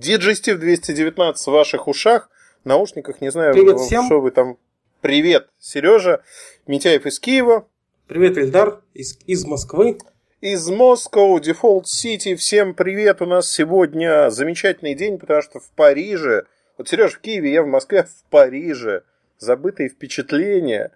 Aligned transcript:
Диджестив 0.00 0.58
219 0.58 1.46
в 1.46 1.50
ваших 1.50 1.86
ушах, 1.86 2.30
наушниках, 2.64 3.20
не 3.20 3.30
знаю, 3.30 3.52
Привет 3.52 3.80
всем. 3.80 4.06
что 4.06 4.22
вы 4.22 4.30
там. 4.30 4.56
Привет, 5.02 5.48
Сережа, 5.58 6.22
Митяев 6.66 7.04
из 7.04 7.20
Киева. 7.20 7.68
Привет, 8.08 8.38
Ильдар, 8.38 8.80
из, 8.94 9.18
из 9.26 9.44
Москвы. 9.44 9.98
Из 10.40 10.66
Москвы, 10.70 11.38
Дефолт 11.40 11.86
Сити. 11.86 12.34
Всем 12.34 12.72
привет. 12.72 13.20
У 13.20 13.26
нас 13.26 13.52
сегодня 13.52 14.30
замечательный 14.30 14.94
день, 14.94 15.18
потому 15.18 15.42
что 15.42 15.60
в 15.60 15.68
Париже, 15.76 16.46
вот 16.78 16.88
Сереж 16.88 17.12
в 17.12 17.20
Киеве, 17.20 17.52
я 17.52 17.62
в 17.62 17.66
Москве, 17.66 18.04
в 18.04 18.30
Париже. 18.30 19.02
Забытые 19.36 19.90
впечатления. 19.90 20.92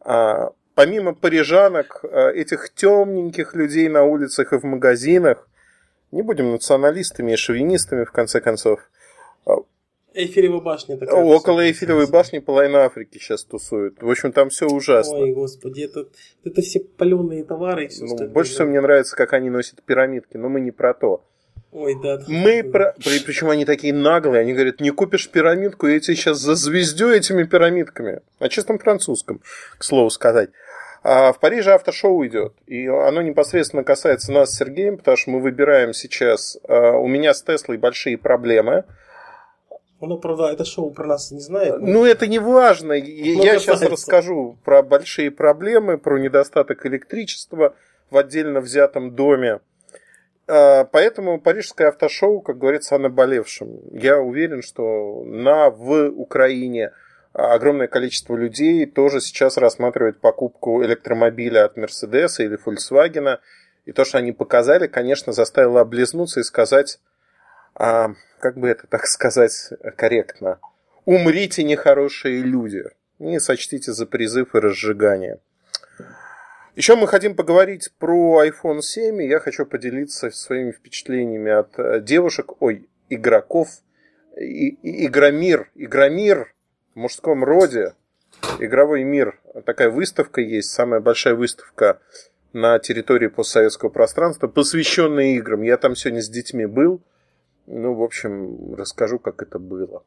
А, 0.00 0.50
помимо 0.74 1.14
парижанок, 1.14 2.00
а, 2.02 2.30
этих 2.30 2.74
темненьких 2.74 3.54
людей 3.54 3.88
на 3.88 4.02
улицах 4.02 4.52
и 4.52 4.58
в 4.58 4.64
магазинах, 4.64 5.47
не 6.10 6.22
будем 6.22 6.50
националистами 6.52 7.32
и 7.32 7.36
шовинистами, 7.36 8.04
в 8.04 8.12
конце 8.12 8.40
концов. 8.40 8.80
Эйфелева 10.14 10.60
башня 10.60 10.96
такая. 10.96 11.22
Около 11.22 11.60
Эйфелевой 11.66 12.08
башни 12.08 12.38
половина 12.38 12.84
Африки 12.84 13.18
сейчас 13.18 13.44
тусуют. 13.44 14.02
В 14.02 14.10
общем, 14.10 14.32
там 14.32 14.48
все 14.48 14.66
ужасно. 14.66 15.16
Ой, 15.18 15.32
господи, 15.32 15.82
это, 15.82 16.06
это 16.44 16.60
все 16.62 16.80
паленые 16.80 17.44
товары. 17.44 17.84
И 17.84 17.88
все 17.88 18.00
Ну, 18.04 18.06
остальное. 18.12 18.32
больше 18.34 18.52
всего 18.52 18.68
мне 18.68 18.80
нравится, 18.80 19.14
как 19.14 19.32
они 19.34 19.50
носят 19.50 19.82
пирамидки, 19.82 20.36
но 20.36 20.48
мы 20.48 20.60
не 20.60 20.70
про 20.72 20.94
то. 20.94 21.22
Ой, 21.70 21.94
да. 22.02 22.16
да. 22.16 22.24
Мы 22.26 22.64
про... 22.64 22.94
при- 22.98 23.20
Причем 23.20 23.50
они 23.50 23.64
такие 23.66 23.92
наглые, 23.92 24.40
они 24.40 24.54
говорят, 24.54 24.80
не 24.80 24.90
купишь 24.90 25.28
пирамидку, 25.28 25.86
я 25.86 26.00
тебе 26.00 26.16
сейчас 26.16 26.38
зазвездю 26.38 27.10
этими 27.10 27.44
пирамидками. 27.44 28.22
На 28.40 28.48
чистом 28.48 28.78
французском, 28.78 29.40
к 29.76 29.84
слову 29.84 30.08
сказать. 30.10 30.48
А 31.02 31.32
в 31.32 31.38
Париже 31.38 31.72
автошоу 31.72 32.26
идет, 32.26 32.54
и 32.66 32.86
оно 32.86 33.22
непосредственно 33.22 33.84
касается 33.84 34.32
нас 34.32 34.50
с 34.50 34.58
Сергеем, 34.58 34.96
потому 34.98 35.16
что 35.16 35.30
мы 35.30 35.40
выбираем 35.40 35.92
сейчас... 35.92 36.58
а, 36.68 36.92
У 36.98 37.06
меня 37.06 37.34
с 37.34 37.42
Теслой 37.42 37.78
большие 37.78 38.18
проблемы. 38.18 38.84
Оно, 40.00 40.16
правда, 40.16 40.46
это 40.52 40.64
шоу 40.64 40.92
про 40.92 41.06
нас 41.06 41.30
не 41.32 41.40
знает. 41.40 41.76
Ну, 41.80 42.04
это 42.04 42.26
не 42.26 42.38
важно. 42.38 42.92
Я 42.92 43.36
Ну, 43.54 43.58
сейчас 43.58 43.82
расскажу 43.82 44.56
про 44.64 44.82
большие 44.82 45.30
проблемы, 45.30 45.98
про 45.98 46.18
недостаток 46.18 46.86
электричества 46.86 47.74
в 48.10 48.16
отдельно 48.16 48.60
взятом 48.60 49.14
доме. 49.14 49.60
А, 50.46 50.84
Поэтому 50.84 51.40
парижское 51.40 51.88
автошоу, 51.88 52.40
как 52.40 52.58
говорится, 52.58 52.96
о 52.96 52.98
наболевшем. 52.98 53.80
Я 53.92 54.18
уверен, 54.20 54.62
что 54.62 55.22
на 55.24 55.70
в 55.70 56.10
Украине 56.10 56.92
огромное 57.32 57.86
количество 57.88 58.36
людей 58.36 58.86
тоже 58.86 59.20
сейчас 59.20 59.56
рассматривает 59.56 60.20
покупку 60.20 60.82
электромобиля 60.84 61.64
от 61.64 61.76
Мерседеса 61.76 62.42
или 62.42 62.58
Volkswagen. 62.58 63.38
И 63.84 63.92
то, 63.92 64.04
что 64.04 64.18
они 64.18 64.32
показали, 64.32 64.86
конечно, 64.86 65.32
заставило 65.32 65.80
облизнуться 65.80 66.40
и 66.40 66.42
сказать, 66.44 67.00
а, 67.74 68.10
как 68.40 68.58
бы 68.58 68.68
это 68.68 68.86
так 68.86 69.06
сказать 69.06 69.70
корректно, 69.96 70.58
умрите, 71.04 71.62
нехорошие 71.62 72.40
люди. 72.42 72.84
Не 73.18 73.40
сочтите 73.40 73.92
за 73.92 74.06
призыв 74.06 74.54
и 74.54 74.58
разжигание. 74.58 75.38
Еще 76.76 76.94
мы 76.94 77.08
хотим 77.08 77.34
поговорить 77.34 77.90
про 77.98 78.44
iPhone 78.46 78.82
7, 78.82 79.20
и 79.22 79.26
я 79.26 79.40
хочу 79.40 79.66
поделиться 79.66 80.30
своими 80.30 80.70
впечатлениями 80.70 81.50
от 81.50 81.76
э, 81.76 82.00
девушек, 82.00 82.62
ой, 82.62 82.88
игроков, 83.08 83.68
и, 84.36 84.68
и- 84.68 85.06
Игромир, 85.06 85.70
Игромир 85.74 86.54
в 86.98 87.00
мужском 87.00 87.44
роде, 87.44 87.94
игровой 88.58 89.04
мир. 89.04 89.40
Такая 89.64 89.88
выставка 89.88 90.40
есть, 90.40 90.70
самая 90.70 90.98
большая 91.00 91.36
выставка 91.36 92.00
на 92.52 92.78
территории 92.80 93.28
постсоветского 93.28 93.88
пространства, 93.88 94.48
посвященная 94.48 95.36
играм. 95.36 95.62
Я 95.62 95.76
там 95.76 95.94
сегодня 95.94 96.20
с 96.20 96.28
детьми 96.28 96.66
был. 96.66 97.00
Ну, 97.66 97.94
в 97.94 98.02
общем, 98.02 98.74
расскажу, 98.74 99.20
как 99.20 99.42
это 99.42 99.60
было. 99.60 100.02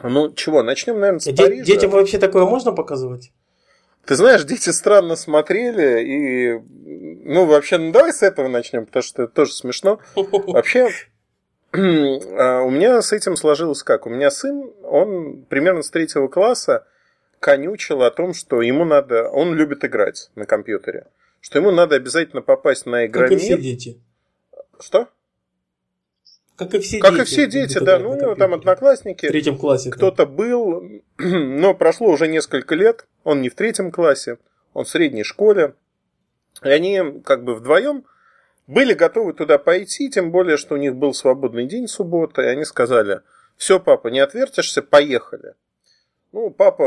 Ну, 0.00 0.32
чего, 0.34 0.62
начнем, 0.62 1.00
наверное, 1.00 1.18
с 1.18 1.24
Де- 1.24 1.34
Парижа. 1.34 1.64
детям 1.64 1.90
вообще 1.90 2.18
такое 2.18 2.44
можно 2.44 2.70
показывать? 2.72 3.32
Ты 4.04 4.14
знаешь, 4.14 4.44
дети 4.44 4.70
странно 4.70 5.16
смотрели, 5.16 6.04
и, 6.04 7.24
ну, 7.24 7.46
вообще, 7.46 7.78
ну, 7.78 7.90
давай 7.90 8.12
с 8.12 8.22
этого 8.22 8.46
начнем, 8.46 8.86
потому 8.86 9.02
что 9.02 9.24
это 9.24 9.32
тоже 9.32 9.52
смешно. 9.52 9.98
Вообще, 10.14 10.90
у 11.72 12.70
меня 12.70 13.02
с 13.02 13.12
этим 13.12 13.36
сложилось 13.36 13.82
как? 13.82 14.06
У 14.06 14.10
меня 14.10 14.30
сын, 14.30 14.70
он 14.82 15.44
примерно 15.48 15.82
с 15.82 15.90
третьего 15.90 16.28
класса 16.28 16.86
конючил 17.40 18.02
о 18.02 18.10
том, 18.10 18.34
что 18.34 18.62
ему 18.62 18.84
надо, 18.84 19.28
он 19.28 19.54
любит 19.54 19.84
играть 19.84 20.30
на 20.34 20.46
компьютере, 20.46 21.06
что 21.40 21.58
ему 21.58 21.70
надо 21.70 21.96
обязательно 21.96 22.42
попасть 22.42 22.86
на 22.86 23.06
Как 23.08 23.30
и 23.32 23.36
все 23.36 23.46
игромир. 23.54 23.60
дети. 23.62 24.00
Что? 24.80 25.08
Как 26.56 26.74
и 26.74 26.80
все 26.80 26.98
Как 26.98 27.12
дети. 27.12 27.20
и 27.22 27.24
все 27.24 27.46
дети, 27.46 27.78
да, 27.78 27.98
ну, 27.98 28.10
у 28.10 28.14
него 28.14 28.34
там 28.34 28.50
компьютере. 28.50 28.50
В 28.50 28.54
одноклассники, 28.54 29.28
третьем 29.28 29.58
классе. 29.58 29.90
кто-то 29.90 30.26
был, 30.26 30.82
но 31.18 31.74
прошло 31.74 32.08
уже 32.08 32.26
несколько 32.26 32.74
лет, 32.74 33.06
он 33.22 33.42
не 33.42 33.48
в 33.48 33.54
третьем 33.54 33.92
классе, 33.92 34.38
он 34.72 34.84
в 34.84 34.88
средней 34.88 35.22
школе, 35.22 35.74
и 36.64 36.68
они 36.68 37.20
как 37.24 37.44
бы 37.44 37.54
вдвоем 37.54 38.04
были 38.68 38.92
готовы 38.92 39.32
туда 39.32 39.58
пойти, 39.58 40.08
тем 40.10 40.30
более, 40.30 40.56
что 40.56 40.74
у 40.74 40.78
них 40.78 40.94
был 40.94 41.14
свободный 41.14 41.66
день 41.66 41.88
суббота, 41.88 42.42
и 42.42 42.46
они 42.46 42.64
сказали, 42.64 43.22
все, 43.56 43.80
папа, 43.80 44.08
не 44.08 44.20
отвертишься, 44.20 44.82
поехали. 44.82 45.54
Ну, 46.32 46.50
папа, 46.50 46.84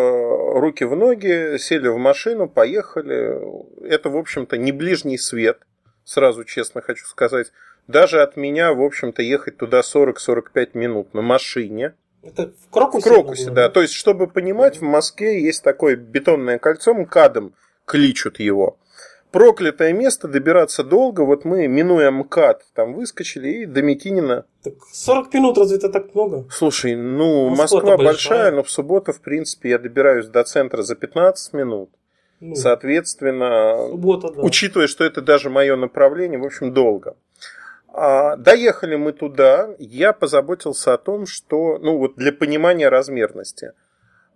руки 0.59 0.84
в 0.86 0.96
ноги, 0.96 1.58
сели 1.58 1.88
в 1.88 1.97
машину, 1.97 2.47
поехали. 2.47 3.42
Это, 3.84 4.09
в 4.09 4.16
общем-то, 4.16 4.58
не 4.58 4.72
ближний 4.72 5.18
свет, 5.18 5.58
сразу 6.06 6.44
честно 6.44 6.81
хочу 6.81 7.06
сказать. 7.08 7.52
Даже 7.88 8.22
от 8.22 8.38
меня, 8.38 8.74
в 8.74 8.81
общем-то, 8.81 9.24
ехать 9.24 9.58
туда 9.58 9.80
40-45 9.80 10.69
минут 10.75 11.16
на 11.16 11.24
машине. 11.24 11.96
Это 12.22 12.53
в 12.63 12.69
Крокусе? 12.69 13.09
В 13.09 13.12
Крокусе, 13.12 13.46
было, 13.46 13.56
да. 13.56 13.69
То 13.69 13.81
есть, 13.81 13.96
чтобы 13.96 14.28
понимать, 14.28 14.78
в 14.78 14.84
Москве 14.84 15.42
есть 15.42 15.63
такое 15.63 15.96
бетонное 15.96 16.59
кольцо, 16.59 16.94
МКАДом 16.94 17.56
кличут 17.86 18.40
его. 18.40 18.78
Проклятое 19.31 19.94
место, 19.94 20.28
добираться 20.28 20.84
долго. 20.84 21.22
Вот 21.22 21.46
мы, 21.46 21.68
минуя 21.68 22.12
МКАД, 22.12 22.64
там 22.74 22.94
выскочили 22.94 23.50
и 23.50 23.66
до 23.66 23.81
Микинина. 23.81 24.46
Так 24.62 24.74
40 24.92 25.34
минут, 25.34 25.58
разве 25.58 25.78
это 25.78 25.90
так 25.90 26.14
много? 26.14 26.46
Слушай, 26.52 26.96
ну, 26.96 27.50
Москва-то 27.50 27.88
Москва 27.88 27.97
большая. 27.97 28.06
большая, 28.06 28.52
но 28.52 28.64
в 28.64 28.69
субботу, 28.69 29.14
в 29.14 29.22
принципе, 29.22 29.69
я 29.69 29.80
добираюсь 29.80 30.28
до 30.28 30.44
центра 30.44 30.81
за 30.81 30.96
15 30.96 31.53
минут. 31.53 31.90
Ну, 32.42 32.56
Соответственно, 32.56 33.88
суббота, 33.90 34.31
да. 34.31 34.42
учитывая, 34.42 34.88
что 34.88 35.06
это 35.06 35.22
даже 35.22 35.50
мое 35.50 35.75
направление, 35.75 36.40
в 36.40 36.46
общем, 36.46 36.74
долго. 36.74 37.16
А, 37.94 38.36
доехали 38.36 38.96
мы 38.96 39.13
туда, 39.13 39.69
я 39.80 40.12
позаботился 40.12 40.94
о 40.94 40.98
том, 40.98 41.25
что, 41.25 41.78
ну 41.78 41.98
вот 41.98 42.16
для 42.16 42.34
понимания 42.34 42.90
размерности, 42.90 43.74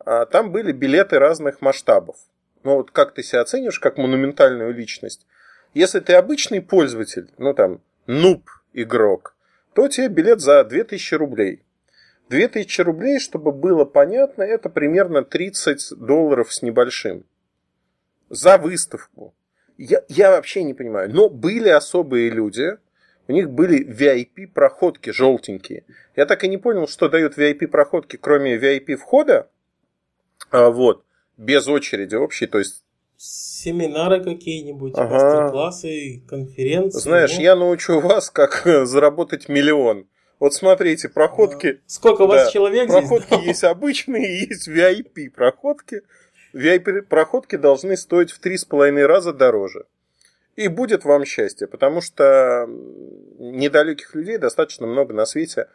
а, 0.05 0.25
там 0.25 0.51
были 0.51 0.71
билеты 0.71 1.19
разных 1.19 1.61
масштабов. 1.61 2.15
Ну 2.65 2.77
вот 2.77 2.89
как 2.89 3.13
ты 3.13 3.21
себя 3.21 3.41
оценишь 3.41 3.79
как 3.79 3.97
монументальную 3.97 4.73
личность? 4.73 5.27
Если 5.75 5.99
ты 5.99 6.13
обычный 6.13 6.61
пользователь, 6.61 7.29
ну 7.37 7.53
там, 7.53 7.79
нуб 8.07 8.49
игрок, 8.73 9.35
то 9.73 9.87
тебе 9.87 10.07
билет 10.07 10.41
за 10.41 10.63
2000 10.63 11.13
рублей. 11.13 11.63
2000 12.29 12.81
рублей, 12.81 13.19
чтобы 13.19 13.51
было 13.51 13.85
понятно, 13.85 14.41
это 14.41 14.69
примерно 14.69 15.23
30 15.23 15.91
долларов 15.95 16.51
с 16.51 16.63
небольшим. 16.63 17.23
За 18.29 18.57
выставку. 18.57 19.35
Я, 19.77 20.03
я 20.07 20.31
вообще 20.31 20.63
не 20.63 20.73
понимаю. 20.73 21.13
Но 21.13 21.29
были 21.29 21.69
особые 21.69 22.31
люди, 22.31 22.79
у 23.27 23.31
них 23.31 23.51
были 23.51 23.85
VIP-проходки 23.85 25.11
желтенькие. 25.11 25.83
Я 26.15 26.25
так 26.25 26.43
и 26.43 26.47
не 26.47 26.57
понял, 26.57 26.87
что 26.87 27.09
дают 27.09 27.37
VIP-проходки, 27.37 28.17
кроме 28.17 28.57
VIP-входа. 28.57 29.49
А, 30.49 30.71
вот. 30.71 31.05
Без 31.37 31.67
очереди 31.67 32.15
общей. 32.15 32.47
То 32.47 32.59
есть, 32.59 32.83
Семинары 33.17 34.21
какие-нибудь, 34.23 34.93
Ага. 34.95 35.13
мастер-классы, 35.13 36.21
конференции. 36.27 36.99
знаешь, 36.99 37.35
ну. 37.37 37.41
я 37.41 37.55
научу 37.55 37.99
вас, 38.01 38.29
как 38.29 38.63
заработать 38.85 39.47
миллион. 39.49 40.07
Вот 40.39 40.53
смотрите, 40.53 41.07
проходки... 41.07 41.81
Сколько 41.87 42.23
у 42.23 42.27
вас 42.27 42.45
Да. 42.45 42.51
человек 42.51 42.87
Проходки 42.89 43.33
здесь? 43.35 43.45
есть 43.47 43.63
обычные, 43.63 44.41
есть 44.41 44.67
VIP 44.67 45.29
проходки. 45.29 46.01
VIP 46.53 47.03
проходки 47.03 47.55
должны 47.55 47.95
стоить 47.95 48.31
в 48.31 48.39
три 48.39 48.57
с 48.57 48.65
половиной 48.65 49.05
раза 49.05 49.31
дороже. 49.33 49.85
И 50.57 50.67
будет 50.67 51.03
вам 51.05 51.25
счастье, 51.25 51.67
потому 51.67 52.01
что 52.01 52.65
недалеких 53.39 54.13
людей 54.15 54.37
достаточно 54.37 54.87
много 54.87 55.13
на 55.13 55.25
свете. 55.25 55.67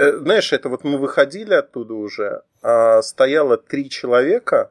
Э, 0.00 0.16
Знаешь, 0.16 0.50
это 0.54 0.70
вот 0.70 0.82
мы 0.82 0.96
выходили 0.96 1.52
оттуда 1.52 1.92
уже, 1.92 2.42
а 2.62 3.02
стояло 3.02 3.58
три 3.58 3.90
человека 3.90 4.70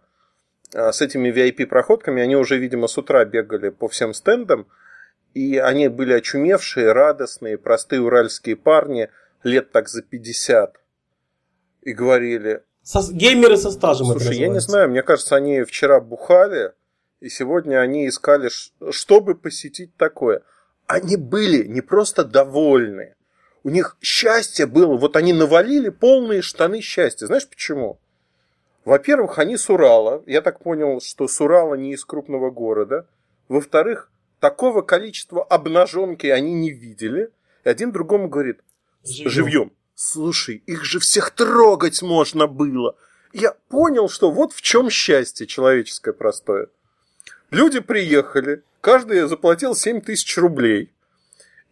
а, 0.74 0.92
с 0.92 1.02
этими 1.02 1.30
VIP-проходками, 1.30 2.24
они 2.24 2.36
уже, 2.36 2.58
видимо, 2.58 2.88
с 2.88 2.98
утра 2.98 3.24
бегали 3.26 3.70
по 3.70 3.88
всем 3.88 4.16
стендам, 4.16 4.66
и 5.36 5.58
они 5.58 5.88
были 5.88 6.14
очумевшие, 6.14 6.94
радостные, 6.94 7.60
простые 7.60 8.02
уральские 8.02 8.56
парни, 8.56 9.10
лет 9.44 9.72
так 9.72 9.88
за 9.88 10.02
50, 10.02 10.78
и 11.84 11.94
говорили, 11.94 12.64
Со- 12.82 13.14
геймеры 13.14 13.58
со 13.58 13.70
стажем 13.70 14.08
Слушай, 14.08 14.36
я 14.36 14.48
не 14.48 14.60
знаю, 14.60 14.90
мне 14.90 15.04
кажется, 15.04 15.36
они 15.36 15.62
вчера 15.62 16.00
бухали, 16.00 16.74
и 17.20 17.30
сегодня 17.30 17.82
они 17.82 18.08
искали, 18.08 18.50
чтобы 18.90 19.36
посетить 19.36 19.96
такое. 19.96 20.42
Они 20.88 21.18
были 21.18 21.68
не 21.68 21.82
просто 21.82 22.24
довольны. 22.24 23.14
У 23.70 23.72
них 23.72 23.98
счастье 24.02 24.66
было, 24.66 24.98
вот 24.98 25.16
они 25.16 25.32
навалили 25.32 25.90
полные 25.90 26.42
штаны 26.42 26.82
счастья. 26.82 27.28
Знаешь 27.28 27.48
почему? 27.48 28.00
Во-первых, 28.84 29.38
они 29.38 29.58
с 29.58 29.70
Урала. 29.70 30.24
Я 30.26 30.42
так 30.42 30.60
понял, 30.60 31.00
что 31.02 31.28
с 31.28 31.40
Урала 31.40 31.76
не 31.76 31.94
из 31.94 32.04
крупного 32.04 32.50
города. 32.50 33.06
Во-вторых, 33.48 34.10
такого 34.40 34.82
количества 34.82 35.44
обнаженки 35.44 36.26
они 36.26 36.54
не 36.54 36.72
видели. 36.72 37.30
И 37.64 37.70
один 37.70 37.92
другому 37.92 38.28
говорит, 38.28 38.60
живьем. 39.04 39.30
живьем. 39.30 39.72
Слушай, 39.94 40.64
их 40.66 40.84
же 40.84 41.00
всех 41.00 41.30
трогать 41.30 42.02
можно 42.02 42.48
было. 42.48 42.96
Я 43.34 43.54
понял, 43.68 44.10
что 44.10 44.32
вот 44.32 44.52
в 44.52 44.64
чем 44.64 44.90
счастье 44.90 45.46
человеческое 45.46 46.14
простое. 46.14 46.70
Люди 47.52 47.82
приехали, 47.82 48.64
каждый 48.82 49.28
заплатил 49.28 49.76
7 49.76 50.02
тысяч 50.02 50.36
рублей. 50.40 50.92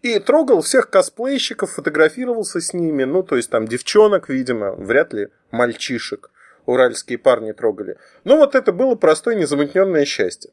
И 0.01 0.19
трогал 0.19 0.61
всех 0.61 0.89
косплейщиков, 0.89 1.71
фотографировался 1.71 2.61
с 2.61 2.73
ними. 2.73 3.03
Ну, 3.03 3.23
то 3.23 3.35
есть 3.35 3.49
там 3.49 3.67
девчонок, 3.67 4.29
видимо, 4.29 4.71
вряд 4.71 5.13
ли 5.13 5.29
мальчишек. 5.51 6.31
Уральские 6.65 7.17
парни 7.17 7.53
трогали. 7.53 7.97
Но 8.23 8.37
вот 8.37 8.53
это 8.53 8.71
было 8.71 8.95
простое 8.95 9.35
незамутненное 9.35 10.05
счастье. 10.05 10.51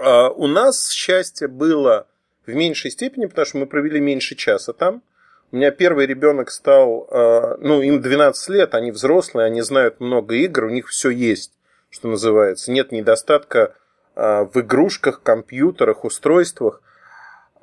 А 0.00 0.30
у 0.30 0.46
нас 0.46 0.90
счастье 0.90 1.48
было 1.48 2.06
в 2.46 2.54
меньшей 2.54 2.90
степени, 2.90 3.26
потому 3.26 3.44
что 3.44 3.58
мы 3.58 3.66
провели 3.66 4.00
меньше 4.00 4.34
часа 4.36 4.72
там. 4.72 5.02
У 5.52 5.56
меня 5.56 5.72
первый 5.72 6.06
ребенок 6.06 6.50
стал, 6.50 7.08
а, 7.10 7.56
ну, 7.58 7.82
им 7.82 8.00
12 8.00 8.48
лет, 8.50 8.74
они 8.74 8.92
взрослые, 8.92 9.46
они 9.46 9.62
знают 9.62 9.98
много 9.98 10.36
игр, 10.36 10.64
у 10.64 10.70
них 10.70 10.88
все 10.88 11.10
есть, 11.10 11.52
что 11.90 12.08
называется. 12.08 12.70
Нет 12.70 12.92
недостатка 12.92 13.74
а, 14.14 14.44
в 14.44 14.56
игрушках, 14.60 15.22
компьютерах, 15.22 16.04
устройствах. 16.04 16.82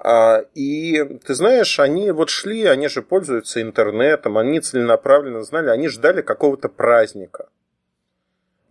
А, 0.09 0.45
и 0.55 1.03
ты 1.25 1.33
знаешь, 1.33 1.81
они 1.81 2.11
вот 2.11 2.29
шли, 2.29 2.63
они 2.63 2.87
же 2.87 3.01
пользуются 3.01 3.61
интернетом, 3.61 4.37
они 4.37 4.61
целенаправленно 4.61 5.43
знали, 5.43 5.69
они 5.69 5.89
ждали 5.89 6.21
какого-то 6.21 6.69
праздника. 6.69 7.49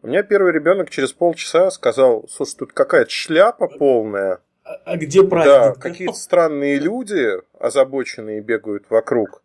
У 0.01 0.07
меня 0.07 0.23
первый 0.23 0.53
ребенок 0.53 0.89
через 0.89 1.13
полчаса 1.13 1.71
сказал, 1.71 2.27
слушай, 2.31 2.57
тут 2.61 2.73
какая-то 2.73 3.11
шляпа 3.11 3.69
полная. 3.69 4.39
А, 4.65 4.77
а 4.87 4.97
где 4.97 5.23
праздник? 5.23 5.55
Да, 5.55 5.75
какие-то 5.75 6.15
странные 6.15 6.79
люди 6.79 7.33
озабоченные 7.59 8.41
бегают 8.41 8.87
вокруг. 8.89 9.43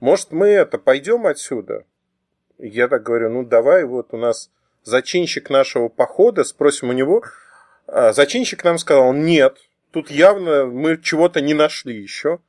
Может, 0.00 0.32
мы 0.32 0.48
это, 0.48 0.76
пойдем 0.76 1.24
отсюда? 1.24 1.84
Я 2.58 2.88
так 2.88 3.04
говорю, 3.04 3.30
ну 3.30 3.44
давай, 3.44 3.84
вот 3.84 4.08
у 4.10 4.16
нас 4.16 4.50
зачинщик 4.82 5.50
нашего 5.50 5.86
похода, 5.88 6.42
спросим 6.42 6.88
у 6.88 6.92
него. 6.92 7.22
А 7.86 8.12
зачинщик 8.12 8.64
нам 8.64 8.76
сказал, 8.78 9.12
нет, 9.12 9.56
тут 9.90 10.10
явно 10.10 10.66
мы 10.66 11.00
чего-то 11.00 11.40
не 11.40 11.54
нашли 11.54 12.00
еще. 12.00 12.40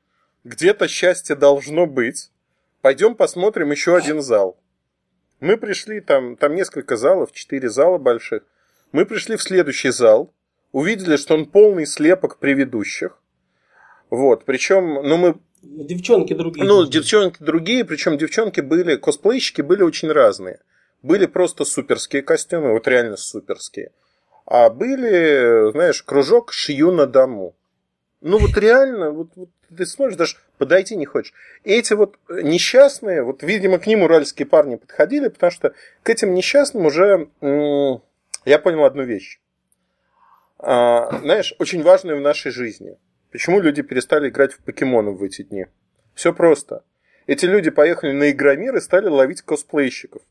Где-то 0.44 0.88
счастье 0.88 1.36
должно 1.36 1.86
быть. 1.86 2.32
Пойдем 2.82 3.16
посмотрим 3.16 3.72
еще 3.72 3.96
один 3.96 4.22
зал. 4.22 4.58
Мы 5.40 5.58
пришли, 5.58 6.02
там, 6.02 6.36
там 6.36 6.56
несколько 6.56 6.98
залов, 6.98 7.32
четыре 7.32 7.70
зала 7.70 7.98
больших. 7.98 8.44
Мы 8.92 9.06
пришли 9.06 9.36
в 9.36 9.44
следующий 9.44 9.90
зал, 9.90 10.34
увидели, 10.72 11.16
что 11.16 11.36
он 11.36 11.46
полный 11.46 11.86
слепок 11.86 12.40
предыдущих. 12.40 13.18
Вот, 14.10 14.46
причем, 14.46 14.96
ну 15.04 15.18
мы... 15.18 15.36
Девчонки 15.62 16.34
другие. 16.34 16.66
Ну, 16.66 16.86
девчонки 16.86 17.44
другие, 17.44 17.86
причем 17.86 18.18
девчонки 18.18 18.62
были, 18.62 18.96
косплейщики 18.96 19.62
были 19.62 19.84
очень 19.84 20.10
разные. 20.10 20.60
Были 21.02 21.26
просто 21.26 21.66
суперские 21.66 22.22
костюмы, 22.22 22.74
вот 22.74 22.88
реально 22.88 23.18
суперские. 23.18 23.92
А 24.50 24.72
были, 24.72 25.72
знаешь, 25.74 26.02
кружок 26.02 26.52
шью 26.54 26.92
на 26.92 27.06
дому. 27.06 27.56
Ну 28.20 28.40
вот 28.40 28.58
реально, 28.58 29.12
вот, 29.12 29.30
вот 29.36 29.50
ты 29.78 29.86
смотришь, 29.86 30.18
даже 30.18 30.38
подойти 30.58 30.96
не 30.96 31.06
хочешь. 31.06 31.36
И 31.64 31.72
эти 31.72 31.94
вот 31.94 32.18
несчастные, 32.28 33.22
вот, 33.22 33.44
видимо, 33.44 33.78
к 33.78 33.86
ним 33.86 34.02
уральские 34.02 34.48
парни 34.48 34.76
подходили, 34.76 35.28
потому 35.28 35.52
что 35.52 35.76
к 36.02 36.10
этим 36.10 36.34
несчастным 36.34 36.88
уже 36.88 37.30
я 37.42 38.60
понял 38.60 38.86
одну 38.86 39.04
вещь. 39.04 39.40
А, 40.58 41.20
знаешь, 41.20 41.54
очень 41.60 41.84
важную 41.84 42.18
в 42.18 42.22
нашей 42.22 42.52
жизни. 42.52 42.98
Почему 43.32 43.60
люди 43.60 43.84
перестали 43.84 44.30
играть 44.30 44.54
в 44.54 44.64
покемонов 44.64 45.20
в 45.20 45.24
эти 45.24 45.44
дни? 45.44 45.68
Все 46.16 46.34
просто. 46.34 46.84
Эти 47.28 47.46
люди 47.46 47.70
поехали 47.70 48.14
на 48.14 48.32
Игромир 48.32 48.76
и 48.76 48.82
стали 48.82 49.10
ловить 49.10 49.44
косплейщиков. 49.44 50.24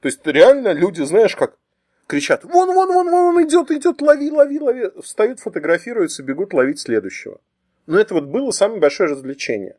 То 0.00 0.06
есть 0.06 0.24
реально 0.24 0.72
люди, 0.72 1.02
знаешь, 1.02 1.34
как 1.34 1.56
кричат, 2.06 2.44
вон, 2.44 2.72
вон, 2.72 2.92
вон, 2.92 3.10
вон, 3.10 3.36
он 3.36 3.44
идет, 3.44 3.70
идет, 3.70 4.00
лови, 4.00 4.30
лови, 4.30 4.60
лови. 4.60 4.90
Встают, 5.02 5.40
фотографируются, 5.40 6.22
бегут 6.22 6.52
ловить 6.54 6.80
следующего. 6.80 7.40
Но 7.86 7.98
это 7.98 8.14
вот 8.14 8.24
было 8.24 8.50
самое 8.50 8.80
большое 8.80 9.10
развлечение. 9.10 9.76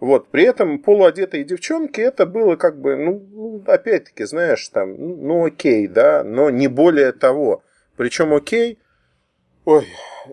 Вот, 0.00 0.28
при 0.28 0.44
этом 0.44 0.78
полуодетые 0.78 1.42
девчонки, 1.42 2.00
это 2.00 2.24
было 2.24 2.54
как 2.54 2.80
бы, 2.80 2.96
ну, 2.96 3.26
ну, 3.32 3.62
опять-таки, 3.66 4.24
знаешь, 4.24 4.68
там, 4.68 4.94
ну, 4.96 5.46
окей, 5.46 5.88
да, 5.88 6.22
но 6.22 6.50
не 6.50 6.68
более 6.68 7.10
того. 7.10 7.64
Причем 7.96 8.32
окей, 8.32 8.78
ой, 9.64 9.88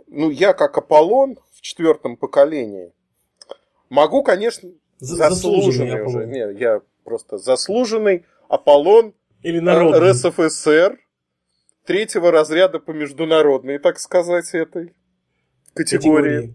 ну, 0.07 0.29
я 0.29 0.53
как 0.53 0.77
Аполлон 0.77 1.38
в 1.51 1.61
четвертом 1.61 2.15
поколении 2.15 2.94
могу, 3.89 4.21
конечно, 4.21 4.69
заслуженный, 5.00 5.89
заслуженный 5.89 6.01
уже, 6.03 6.25
не, 6.27 6.59
я 6.59 6.81
просто 7.03 7.39
заслуженный 7.39 8.23
Аполлон 8.47 9.15
Или 9.41 9.59
народный. 9.59 10.11
РСФСР, 10.11 11.00
третьего 11.85 12.31
разряда 12.31 12.79
по 12.79 12.91
международной, 12.91 13.79
так 13.79 13.99
сказать, 13.99 14.53
этой 14.53 14.93
категории. 15.73 16.51
категории. 16.51 16.53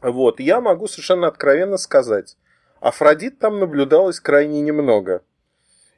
Вот, 0.00 0.40
я 0.40 0.60
могу 0.60 0.86
совершенно 0.88 1.28
откровенно 1.28 1.76
сказать, 1.76 2.36
Афродит 2.82 3.38
там 3.38 3.60
наблюдалось 3.60 4.18
крайне 4.18 4.60
немного 4.60 5.22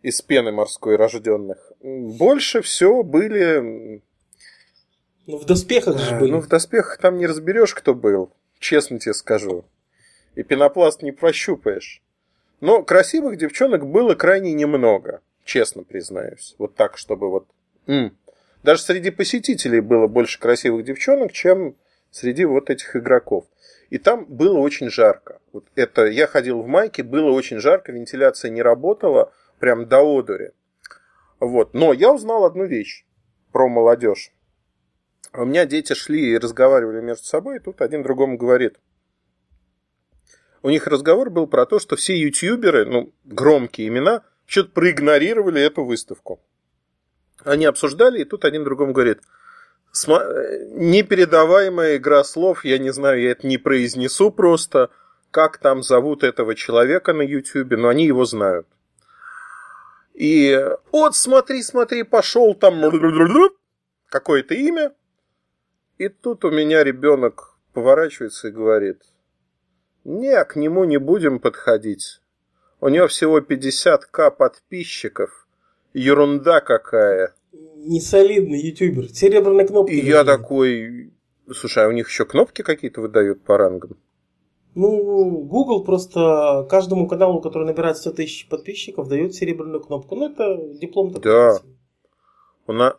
из 0.02 0.20
пены 0.20 0.52
морской 0.52 0.96
рожденных. 0.96 1.72
Больше 1.80 2.60
все 2.60 3.02
были... 3.02 4.02
Ну, 5.26 5.38
в 5.38 5.46
доспехах 5.46 5.98
же 5.98 6.18
были. 6.18 6.30
Ну, 6.30 6.40
в 6.42 6.46
доспехах 6.48 6.98
там 6.98 7.16
не 7.16 7.26
разберешь, 7.26 7.72
кто 7.74 7.94
был, 7.94 8.30
честно 8.58 8.98
тебе 8.98 9.14
скажу. 9.14 9.64
И 10.34 10.42
пенопласт 10.42 11.00
не 11.00 11.10
прощупаешь. 11.10 12.02
Но 12.60 12.82
красивых 12.82 13.38
девчонок 13.38 13.86
было 13.86 14.14
крайне 14.14 14.52
немного, 14.52 15.22
честно 15.42 15.84
признаюсь. 15.84 16.54
Вот 16.58 16.74
так, 16.74 16.98
чтобы 16.98 17.30
вот... 17.30 17.46
М. 17.86 18.14
Даже 18.64 18.80
среди 18.80 19.10
посетителей 19.10 19.80
было 19.80 20.06
больше 20.06 20.40
красивых 20.40 20.86
девчонок, 20.86 21.32
чем 21.32 21.76
среди 22.10 22.46
вот 22.46 22.70
этих 22.70 22.96
игроков. 22.96 23.44
И 23.90 23.98
там 23.98 24.24
было 24.24 24.58
очень 24.58 24.88
жарко. 24.88 25.38
Вот 25.52 25.66
это 25.74 26.06
я 26.06 26.26
ходил 26.26 26.62
в 26.62 26.66
майке, 26.66 27.02
было 27.02 27.30
очень 27.30 27.58
жарко, 27.58 27.92
вентиляция 27.92 28.50
не 28.50 28.62
работала, 28.62 29.30
прям 29.58 29.86
до 29.86 30.00
одури. 30.00 30.52
Вот. 31.40 31.74
Но 31.74 31.92
я 31.92 32.10
узнал 32.10 32.46
одну 32.46 32.64
вещь 32.64 33.04
про 33.52 33.68
молодежь. 33.68 34.32
У 35.34 35.44
меня 35.44 35.66
дети 35.66 35.92
шли 35.92 36.30
и 36.30 36.38
разговаривали 36.38 37.02
между 37.02 37.24
собой, 37.24 37.56
и 37.56 37.60
тут 37.60 37.82
один 37.82 38.02
другому 38.02 38.38
говорит. 38.38 38.80
У 40.62 40.70
них 40.70 40.86
разговор 40.86 41.28
был 41.28 41.46
про 41.48 41.66
то, 41.66 41.78
что 41.78 41.96
все 41.96 42.16
ютуберы, 42.16 42.86
ну, 42.86 43.12
громкие 43.24 43.88
имена, 43.88 44.24
что-то 44.46 44.70
проигнорировали 44.70 45.60
эту 45.60 45.84
выставку. 45.84 46.40
Они 47.44 47.66
обсуждали, 47.66 48.20
и 48.20 48.24
тут 48.24 48.44
один 48.44 48.64
другому 48.64 48.92
говорит– 48.92 49.20
непередаваемая 50.72 51.96
игра 51.96 52.24
слов, 52.24 52.64
я 52.64 52.78
не 52.78 52.92
знаю, 52.92 53.22
я 53.22 53.30
это 53.30 53.46
не 53.46 53.58
произнесу 53.58 54.30
просто, 54.32 54.90
как 55.30 55.58
там 55.58 55.82
зовут 55.82 56.24
этого 56.24 56.54
человека 56.54 57.12
на 57.12 57.22
Ютьюбе, 57.22 57.76
но 57.76 57.88
они 57.88 58.06
его 58.06 58.24
знают. 58.24 58.66
И 60.14 60.60
вот 60.92 61.16
смотри, 61.16 61.62
смотри, 61.62 62.02
пошел 62.02 62.54
там 62.54 62.82
какое-то 64.08 64.54
имя, 64.54 64.92
и 65.98 66.08
тут 66.08 66.44
у 66.44 66.50
меня 66.50 66.82
ребенок 66.84 67.56
поворачивается 67.72 68.48
и 68.48 68.52
говорит, 68.52 69.02
не, 70.04 70.44
к 70.44 70.56
нему 70.56 70.84
не 70.84 70.98
будем 70.98 71.38
подходить. 71.38 72.20
У 72.80 72.88
него 72.88 73.06
всего 73.08 73.40
50к 73.40 74.30
подписчиков. 74.32 75.43
Ерунда 75.94 76.60
какая 76.60 77.34
не 77.84 78.00
солидный 78.00 78.60
ютубер. 78.60 79.08
Серебряные 79.08 79.66
кнопки. 79.66 79.92
И 79.92 80.06
я 80.06 80.24
такой... 80.24 81.12
Слушай, 81.52 81.84
а 81.84 81.88
у 81.88 81.92
них 81.92 82.08
еще 82.08 82.24
кнопки 82.24 82.62
какие-то 82.62 83.00
выдают 83.00 83.42
по 83.42 83.58
рангам? 83.58 83.98
Ну, 84.74 85.42
Google 85.42 85.84
просто 85.84 86.66
каждому 86.68 87.06
каналу, 87.06 87.40
который 87.40 87.66
набирает 87.66 87.96
100 87.96 88.12
тысяч 88.12 88.48
подписчиков, 88.48 89.08
дает 89.08 89.34
серебряную 89.34 89.80
кнопку. 89.80 90.16
Ну, 90.16 90.30
это 90.30 90.56
диплом 90.78 91.12
такой. 91.12 91.30
Да. 91.30 91.58
У 92.66 92.72
нас... 92.72 92.94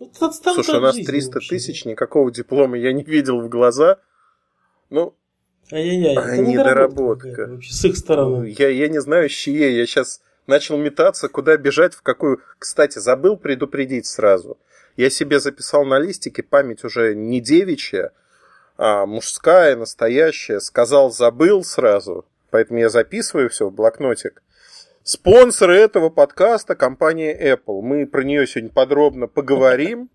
Ну, 0.00 0.10
Слушай, 0.12 0.78
у 0.78 0.80
нас 0.80 0.96
300 0.96 1.40
тысяч, 1.40 1.84
никакого 1.84 2.32
диплома 2.32 2.78
я 2.78 2.92
не 2.92 3.04
видел 3.04 3.42
в 3.42 3.50
глаза. 3.50 3.98
Ну, 4.88 5.14
Ай-яй-яй, 5.70 6.16
а 6.16 6.36
недоработка. 6.38 7.46
Вообще, 7.46 7.72
с 7.72 7.84
их 7.84 7.96
стороны. 7.96 8.52
Я, 8.58 8.70
я 8.70 8.88
не 8.88 9.00
знаю, 9.00 9.28
с 9.28 9.32
чьей. 9.32 9.76
Я 9.76 9.86
сейчас 9.86 10.22
начал 10.46 10.76
метаться, 10.76 11.28
куда 11.28 11.56
бежать, 11.56 11.94
в 11.94 12.02
какую... 12.02 12.40
Кстати, 12.58 12.98
забыл 12.98 13.36
предупредить 13.36 14.06
сразу. 14.06 14.58
Я 14.96 15.10
себе 15.10 15.40
записал 15.40 15.84
на 15.84 15.98
листике, 15.98 16.42
память 16.42 16.84
уже 16.84 17.14
не 17.14 17.40
девичья, 17.40 18.12
а 18.76 19.06
мужская, 19.06 19.76
настоящая. 19.76 20.60
Сказал, 20.60 21.10
забыл 21.10 21.64
сразу. 21.64 22.26
поэтому 22.50 22.80
я 22.80 22.88
записываю 22.88 23.48
все 23.48 23.68
в 23.68 23.72
блокнотик. 23.72 24.42
Спонсор 25.02 25.70
этого 25.70 26.10
подкаста– 26.10 26.74
компания 26.76 27.34
Apple. 27.34 27.80
Мы 27.80 28.06
про 28.06 28.22
нее 28.22 28.46
сегодня 28.46 28.70
подробно 28.70 29.26
поговорим, 29.26 30.10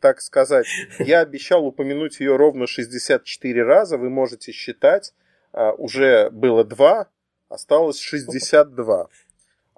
так 0.00 0.20
сказать. 0.20 0.66
Я 0.98 1.20
обещал 1.20 1.66
упомянуть 1.66 2.20
ее 2.20 2.36
ровно 2.36 2.66
64 2.66 3.62
раза, 3.64 3.98
вы 3.98 4.10
можете 4.10 4.52
считать. 4.52 5.12
А, 5.52 5.72
уже 5.72 6.30
было 6.30 6.64
2, 6.64 7.08
осталось 7.48 7.98
62. 7.98 9.08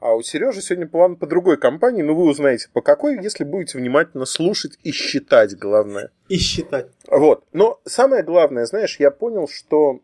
А 0.00 0.14
у 0.14 0.22
Сережи 0.22 0.62
сегодня 0.62 0.88
план 0.88 1.16
по 1.16 1.26
другой 1.26 1.58
компании, 1.58 2.00
но 2.00 2.14
вы 2.14 2.24
узнаете 2.24 2.70
по 2.72 2.80
какой, 2.80 3.22
если 3.22 3.44
будете 3.44 3.76
внимательно 3.76 4.24
слушать 4.24 4.78
и 4.82 4.92
считать, 4.92 5.58
главное. 5.58 6.10
И 6.28 6.38
считать. 6.38 6.86
Вот. 7.06 7.44
Но 7.52 7.80
самое 7.84 8.22
главное, 8.22 8.64
знаешь, 8.64 8.98
я 8.98 9.10
понял, 9.10 9.46
что 9.46 10.00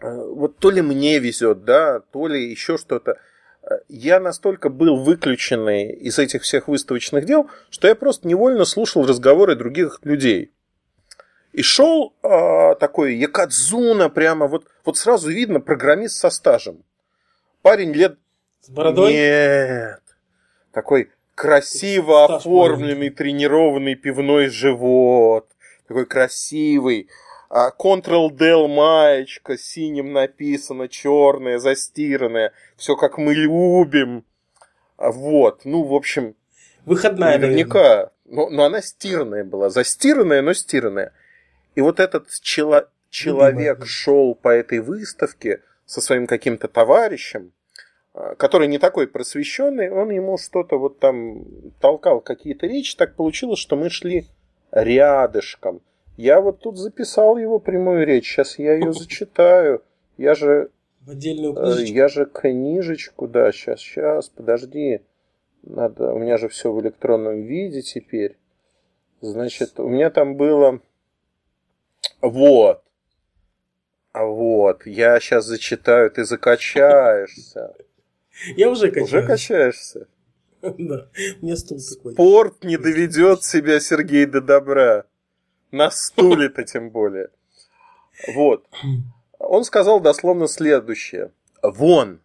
э, 0.00 0.06
вот 0.10 0.56
то 0.56 0.70
ли 0.70 0.80
мне 0.80 1.18
везет, 1.18 1.64
да, 1.64 2.00
то 2.00 2.26
ли 2.26 2.50
еще 2.50 2.78
что-то. 2.78 3.18
Э, 3.62 3.80
я 3.88 4.18
настолько 4.18 4.70
был 4.70 4.96
выключенный 4.96 5.92
из 5.92 6.18
этих 6.18 6.40
всех 6.40 6.66
выставочных 6.66 7.26
дел, 7.26 7.50
что 7.68 7.88
я 7.88 7.94
просто 7.94 8.26
невольно 8.26 8.64
слушал 8.64 9.06
разговоры 9.06 9.56
других 9.56 10.00
людей. 10.04 10.54
И 11.52 11.60
шел 11.60 12.14
э, 12.22 12.76
такой 12.80 13.16
Якадзуна, 13.16 14.08
прямо 14.08 14.46
вот, 14.46 14.64
вот 14.86 14.96
сразу 14.96 15.30
видно 15.30 15.60
программист 15.60 16.16
со 16.16 16.30
стажем. 16.30 16.82
Парень 17.60 17.92
лет 17.92 18.16
с 18.62 18.70
бородой? 18.70 19.12
Нет. 19.12 20.00
Такой 20.72 21.10
красиво 21.34 22.24
Стаж 22.26 22.40
оформленный, 22.40 22.94
маленький. 22.94 23.16
тренированный 23.16 23.94
пивной 23.94 24.48
живот. 24.48 25.48
Такой 25.88 26.06
красивый. 26.06 27.08
А, 27.50 27.70
Ctrl-Del 27.70 28.66
маечка, 28.68 29.58
синим 29.58 30.12
написано, 30.12 30.88
черная, 30.88 31.58
застиранная. 31.58 32.52
Все 32.76 32.96
как 32.96 33.18
мы 33.18 33.34
любим. 33.34 34.24
А, 34.96 35.10
Вот. 35.12 35.64
Ну, 35.64 35.82
в 35.82 35.94
общем, 35.94 36.34
Выходная, 36.86 37.38
наверняка. 37.38 38.10
Но, 38.24 38.48
но 38.48 38.64
она 38.64 38.80
стиранная 38.80 39.44
была. 39.44 39.68
Застиранная, 39.68 40.40
но 40.40 40.54
стиранная. 40.54 41.12
И 41.74 41.80
вот 41.82 42.00
этот 42.00 42.28
чело- 42.40 42.86
человек 43.10 43.84
шел 43.86 44.34
по 44.34 44.48
этой 44.48 44.80
выставке 44.80 45.60
со 45.84 46.00
своим 46.00 46.26
каким-то 46.26 46.68
товарищем, 46.68 47.52
который 48.12 48.68
не 48.68 48.78
такой 48.78 49.06
просвещенный, 49.06 49.90
он 49.90 50.10
ему 50.10 50.36
что-то 50.36 50.78
вот 50.78 50.98
там 50.98 51.44
толкал 51.80 52.20
какие-то 52.20 52.66
речи, 52.66 52.96
так 52.96 53.14
получилось, 53.14 53.58
что 53.58 53.76
мы 53.76 53.88
шли 53.90 54.26
рядышком. 54.70 55.80
Я 56.16 56.40
вот 56.40 56.60
тут 56.60 56.76
записал 56.76 57.38
его 57.38 57.58
прямую 57.58 58.06
речь, 58.06 58.28
сейчас 58.30 58.58
я 58.58 58.74
ее 58.74 58.92
зачитаю. 58.92 59.82
Я 60.18 60.34
же, 60.34 60.70
В 61.00 61.10
отдельную 61.10 61.54
э, 61.54 61.56
книжечку. 61.56 61.94
я 61.96 62.08
же 62.08 62.26
книжечку, 62.26 63.28
да, 63.28 63.50
сейчас, 63.50 63.80
сейчас, 63.80 64.28
подожди. 64.28 65.00
Надо, 65.62 66.12
у 66.12 66.18
меня 66.18 66.36
же 66.36 66.48
все 66.48 66.70
в 66.72 66.80
электронном 66.80 67.42
виде 67.42 67.82
теперь. 67.82 68.36
Значит, 69.20 69.78
у 69.80 69.88
меня 69.88 70.10
там 70.10 70.36
было... 70.36 70.80
Вот. 72.20 72.82
А 74.12 74.26
вот, 74.26 74.84
я 74.84 75.18
сейчас 75.20 75.46
зачитаю, 75.46 76.10
ты 76.10 76.24
закачаешься. 76.24 77.74
Я 78.56 78.70
уже 78.70 78.88
качаю. 78.88 79.04
Уже 79.04 79.26
качаешься? 79.26 80.08
Да. 80.62 81.08
У 81.40 81.44
меня 81.44 81.56
стул 81.56 81.80
такой. 81.80 82.12
Спорт 82.12 82.62
не 82.62 82.76
доведет 82.76 83.42
себя, 83.42 83.80
Сергей, 83.80 84.26
до 84.26 84.40
добра. 84.40 85.06
На 85.72 85.90
стуле-то 85.90 86.62
тем 86.62 86.90
более. 86.90 87.30
Вот. 88.34 88.68
Он 89.40 89.64
сказал 89.64 89.98
дословно 89.98 90.46
следующее. 90.46 91.32
Вон, 91.62 92.20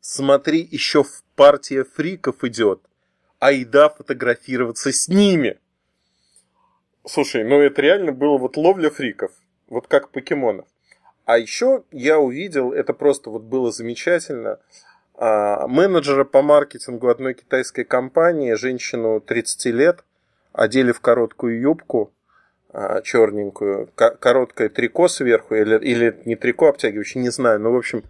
смотри, 0.00 0.66
еще 0.70 1.02
в 1.02 1.22
партия 1.36 1.84
фриков 1.84 2.44
идет. 2.44 2.80
Айда 3.40 3.90
фотографироваться 3.90 4.90
с 4.90 5.08
ними. 5.08 5.58
Слушай, 7.04 7.44
ну 7.44 7.60
это 7.60 7.82
реально 7.82 8.12
было 8.12 8.38
вот 8.38 8.56
ловля 8.56 8.88
фриков. 8.88 9.32
Вот 9.68 9.86
как 9.88 10.10
покемонов. 10.10 10.66
А 11.24 11.38
еще 11.38 11.84
я 11.90 12.18
увидел, 12.18 12.72
это 12.72 12.92
просто 12.94 13.30
вот 13.30 13.42
было 13.42 13.70
замечательно, 13.70 14.52
а, 14.52 14.60
менеджера 15.18 16.24
по 16.24 16.42
маркетингу 16.42 17.08
одной 17.08 17.34
китайской 17.34 17.84
компании, 17.84 18.54
женщину 18.54 19.20
30 19.20 19.66
лет, 19.66 20.04
одели 20.52 20.92
в 20.92 21.00
короткую 21.00 21.60
юбку, 21.60 22.12
а, 22.72 23.02
черненькую, 23.02 23.88
ко- 23.94 24.16
короткое 24.16 24.68
трико 24.68 25.08
сверху, 25.08 25.54
или, 25.54 25.78
или 25.78 26.20
не 26.24 26.36
трико 26.36 26.68
обтягивающее, 26.68 27.22
не 27.22 27.30
знаю, 27.30 27.60
но 27.60 27.72
в 27.72 27.76
общем... 27.76 28.02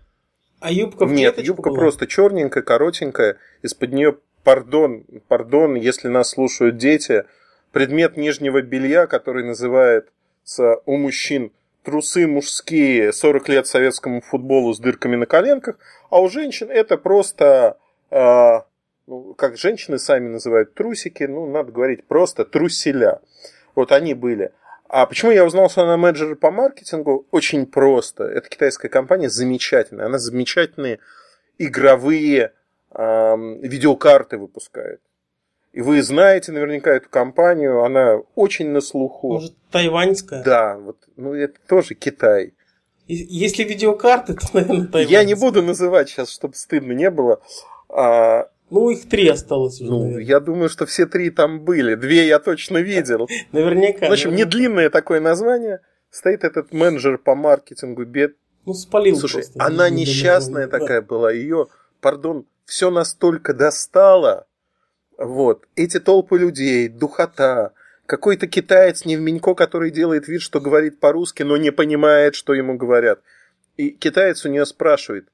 А 0.60 0.70
юбка 0.70 1.06
в 1.06 1.12
Нет, 1.12 1.38
юбка 1.38 1.70
была? 1.70 1.78
просто 1.80 2.06
черненькая, 2.06 2.62
коротенькая, 2.62 3.38
из-под 3.62 3.92
нее, 3.92 4.16
пардон, 4.44 5.04
пардон, 5.26 5.74
если 5.74 6.06
нас 6.06 6.30
слушают 6.30 6.76
дети, 6.76 7.24
предмет 7.72 8.16
нижнего 8.16 8.62
белья, 8.62 9.08
который 9.08 9.44
называется 9.44 10.76
у 10.86 10.96
мужчин 10.96 11.50
трусы 11.82 12.26
мужские, 12.26 13.12
40 13.12 13.48
лет 13.48 13.66
советскому 13.66 14.20
футболу 14.20 14.72
с 14.72 14.78
дырками 14.78 15.16
на 15.16 15.26
коленках, 15.26 15.78
а 16.10 16.20
у 16.20 16.28
женщин 16.28 16.70
это 16.70 16.96
просто, 16.96 17.78
э, 18.10 18.60
ну, 19.06 19.34
как 19.34 19.56
женщины 19.56 19.98
сами 19.98 20.28
называют 20.28 20.74
трусики, 20.74 21.24
ну, 21.24 21.50
надо 21.50 21.72
говорить 21.72 22.04
просто 22.06 22.44
труселя. 22.44 23.20
Вот 23.74 23.92
они 23.92 24.14
были. 24.14 24.52
А 24.88 25.06
почему 25.06 25.30
я 25.30 25.44
узнал, 25.44 25.70
что 25.70 25.82
она 25.82 25.96
менеджер 25.96 26.36
по 26.36 26.50
маркетингу? 26.50 27.26
Очень 27.30 27.64
просто. 27.64 28.24
Это 28.24 28.48
китайская 28.50 28.90
компания 28.90 29.30
замечательная. 29.30 30.04
Она 30.04 30.18
замечательные 30.18 30.98
игровые 31.56 32.52
эм, 32.90 33.58
видеокарты 33.60 34.36
выпускает. 34.36 35.00
И 35.72 35.80
вы 35.80 36.02
знаете 36.02 36.52
наверняка 36.52 36.90
эту 36.90 37.08
компанию, 37.08 37.82
она 37.82 38.18
очень 38.34 38.68
на 38.70 38.80
слуху. 38.80 39.32
Может, 39.34 39.54
тайваньская? 39.70 40.42
Да, 40.42 40.76
вот, 40.76 40.98
ну 41.16 41.32
это 41.34 41.54
тоже 41.66 41.94
Китай. 41.94 42.52
Если 43.08 43.64
видеокарты, 43.64 44.34
то, 44.40 44.46
наверное, 44.52 44.86
тайваньская. 44.86 45.06
Я 45.06 45.24
не 45.24 45.34
буду 45.34 45.62
называть 45.62 46.08
сейчас, 46.10 46.30
чтобы 46.30 46.54
стыдно 46.54 46.92
не 46.92 47.10
было. 47.10 47.40
А, 47.88 48.48
Ну, 48.70 48.90
их 48.90 49.08
три 49.08 49.28
осталось 49.28 49.80
уже, 49.80 49.90
ну, 49.90 50.02
наверное. 50.02 50.24
я 50.24 50.40
думаю, 50.40 50.68
что 50.68 50.84
все 50.86 51.06
три 51.06 51.30
там 51.30 51.60
были. 51.64 51.94
Две 51.94 52.26
я 52.26 52.38
точно 52.38 52.78
видел. 52.78 53.28
Наверняка. 53.52 54.08
В 54.08 54.12
общем, 54.12 54.30
не 54.30 54.44
наверное. 54.44 54.50
длинное 54.52 54.90
такое 54.90 55.20
название. 55.20 55.80
Стоит 56.10 56.44
этот 56.44 56.72
менеджер 56.74 57.16
по 57.18 57.34
маркетингу 57.34 58.04
бед. 58.04 58.36
Ну, 58.66 58.74
спалил 58.74 59.16
Слушай, 59.16 59.42
просто. 59.42 59.64
она 59.64 59.88
Не- 59.88 59.96
не 59.96 60.02
несчастная 60.02 60.68
такая 60.68 61.00
была. 61.02 61.32
Ее, 61.32 61.66
пардон, 62.02 62.44
все 62.66 62.90
настолько 62.90 63.54
достало. 63.54 64.46
Вот. 65.22 65.68
Эти 65.76 66.00
толпы 66.00 66.36
людей, 66.36 66.88
духота. 66.88 67.72
Какой-то 68.06 68.48
китаец 68.48 69.04
невменько, 69.04 69.54
который 69.54 69.92
делает 69.92 70.26
вид, 70.26 70.42
что 70.42 70.60
говорит 70.60 70.98
по-русски, 70.98 71.44
но 71.44 71.56
не 71.56 71.70
понимает, 71.70 72.34
что 72.34 72.54
ему 72.54 72.76
говорят. 72.76 73.20
И 73.76 73.90
китаец 73.90 74.44
у 74.44 74.48
нее 74.48 74.66
спрашивает. 74.66 75.28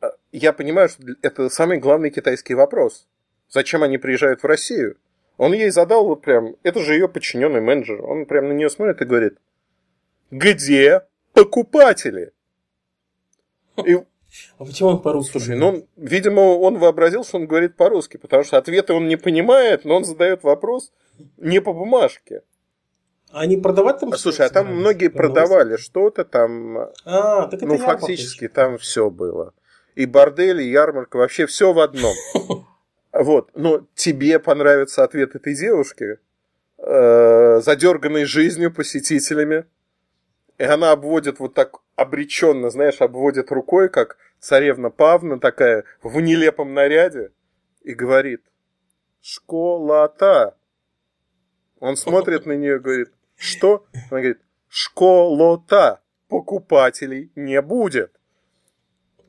«А, 0.00 0.12
Я 0.32 0.54
понимаю, 0.54 0.88
что 0.88 1.02
это 1.20 1.50
самый 1.50 1.76
главный 1.76 2.08
китайский 2.08 2.54
вопрос. 2.54 3.06
Зачем 3.50 3.82
они 3.82 3.98
приезжают 3.98 4.42
в 4.42 4.46
Россию? 4.46 4.96
Он 5.36 5.52
ей 5.52 5.70
задал 5.70 6.06
вот 6.06 6.22
прям, 6.22 6.56
это 6.62 6.80
же 6.80 6.94
ее 6.94 7.06
подчиненный 7.06 7.60
менеджер. 7.60 8.02
Он 8.02 8.24
прям 8.24 8.48
на 8.48 8.52
нее 8.52 8.70
смотрит 8.70 9.02
и 9.02 9.04
говорит, 9.04 9.38
где 10.30 11.02
покупатели? 11.34 12.32
И 13.84 13.98
А 14.58 14.64
почему 14.64 14.90
он 14.90 15.02
по-русски? 15.02 15.32
Слушай, 15.32 15.56
ну, 15.56 15.68
он, 15.68 15.86
видимо, 15.96 16.40
он 16.40 16.78
вообразил, 16.78 17.24
что 17.24 17.38
он 17.38 17.46
говорит 17.46 17.76
по-русски, 17.76 18.16
потому 18.16 18.44
что 18.44 18.58
ответы 18.58 18.92
он 18.92 19.08
не 19.08 19.16
понимает, 19.16 19.84
но 19.84 19.96
он 19.96 20.04
задает 20.04 20.42
вопрос 20.42 20.92
не 21.36 21.60
по 21.60 21.72
бумажке. 21.72 22.42
А 23.32 23.40
они 23.40 23.56
продавать 23.56 24.00
там? 24.00 24.12
А, 24.12 24.16
Слушай, 24.16 24.46
а 24.46 24.50
там 24.50 24.74
многие 24.74 25.08
продавали 25.08 25.76
что-то 25.76 26.24
там, 26.24 26.78
А, 27.04 27.46
так 27.46 27.54
это 27.54 27.66
ну, 27.66 27.74
ярмарка 27.74 28.00
фактически 28.00 28.48
там 28.48 28.78
все 28.78 29.10
было. 29.10 29.54
И 29.94 30.06
бордель, 30.06 30.62
и 30.62 30.70
ярмарка, 30.70 31.16
вообще 31.16 31.46
все 31.46 31.72
в 31.72 31.78
одном. 31.78 32.14
Вот, 33.12 33.50
но 33.56 33.84
тебе 33.96 34.38
понравится 34.38 35.02
ответ 35.02 35.34
этой 35.34 35.56
девушки, 35.56 36.20
э, 36.78 37.60
задерганной 37.60 38.24
жизнью 38.24 38.72
посетителями, 38.72 39.64
и 40.58 40.62
она 40.62 40.92
обводит 40.92 41.40
вот 41.40 41.54
так 41.54 41.80
обреченно, 42.00 42.70
знаешь, 42.70 43.02
обводит 43.02 43.52
рукой, 43.52 43.90
как 43.90 44.16
царевна 44.38 44.88
Павна 44.88 45.38
такая 45.38 45.84
в 46.02 46.18
нелепом 46.18 46.72
наряде, 46.72 47.30
и 47.82 47.92
говорит, 47.92 48.42
школа-то. 49.20 50.56
Он 51.78 51.96
смотрит 51.96 52.46
на 52.46 52.52
нее 52.52 52.76
и 52.76 52.78
говорит, 52.78 53.12
что? 53.36 53.84
Она 54.10 54.20
говорит, 54.20 54.40
школа-то 54.68 56.00
покупателей 56.28 57.30
не 57.34 57.60
будет. 57.60 58.18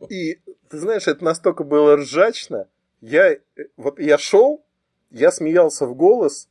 И 0.10 0.42
ты 0.70 0.78
знаешь, 0.78 1.10
это 1.10 1.26
настолько 1.26 1.66
было 1.66 1.98
ржачно. 1.98 2.70
Я, 3.02 3.38
вот 3.76 4.00
я 4.00 4.18
шел, 4.18 4.66
я 5.10 5.34
смеялся 5.34 5.86
в 5.86 5.94
голос. 5.94 6.48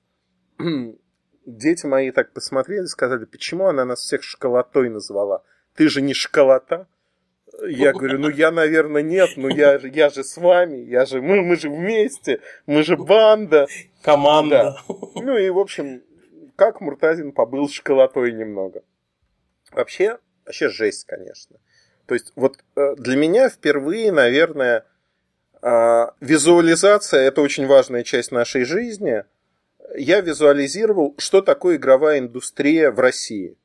Дети 1.46 1.86
мои 1.86 2.10
так 2.10 2.34
посмотрели, 2.34 2.84
сказали, 2.84 3.24
почему 3.24 3.68
она 3.68 3.86
нас 3.86 4.00
всех 4.00 4.22
школотой 4.22 4.90
назвала? 4.90 5.42
Ты 5.80 5.88
же 5.88 6.02
не 6.02 6.12
школота. 6.12 6.88
Я 7.66 7.94
говорю, 7.94 8.18
ну 8.18 8.28
я, 8.28 8.50
наверное, 8.50 9.00
нет, 9.00 9.30
но 9.36 9.48
я, 9.48 9.78
же, 9.78 9.88
я 9.88 10.10
же 10.10 10.24
с 10.24 10.36
вами, 10.36 10.76
я 10.76 11.06
же, 11.06 11.22
мы, 11.22 11.40
мы 11.40 11.56
же 11.56 11.70
вместе, 11.70 12.40
мы 12.66 12.82
же 12.82 12.98
банда. 12.98 13.66
Команда. 14.02 14.76
Да. 14.86 14.94
Ну 15.14 15.38
и, 15.38 15.48
в 15.48 15.58
общем, 15.58 16.02
как 16.54 16.82
Муртазин 16.82 17.32
побыл 17.32 17.66
школотой 17.70 18.32
немного. 18.32 18.82
Вообще, 19.72 20.18
вообще 20.44 20.68
жесть, 20.68 21.06
конечно. 21.06 21.56
То 22.04 22.12
есть 22.12 22.30
вот 22.36 22.58
э, 22.76 22.96
для 22.96 23.16
меня 23.16 23.48
впервые, 23.48 24.12
наверное, 24.12 24.84
э, 25.62 26.06
визуализация– 26.20 27.20
это 27.22 27.40
очень 27.40 27.66
важная 27.66 28.02
часть 28.02 28.32
нашей 28.32 28.64
жизни. 28.64 29.24
Я 29.96 30.20
визуализировал, 30.20 31.14
что 31.16 31.40
такое 31.40 31.76
игровая 31.76 32.18
индустрия 32.18 32.90
в 32.90 33.00
России. 33.00 33.56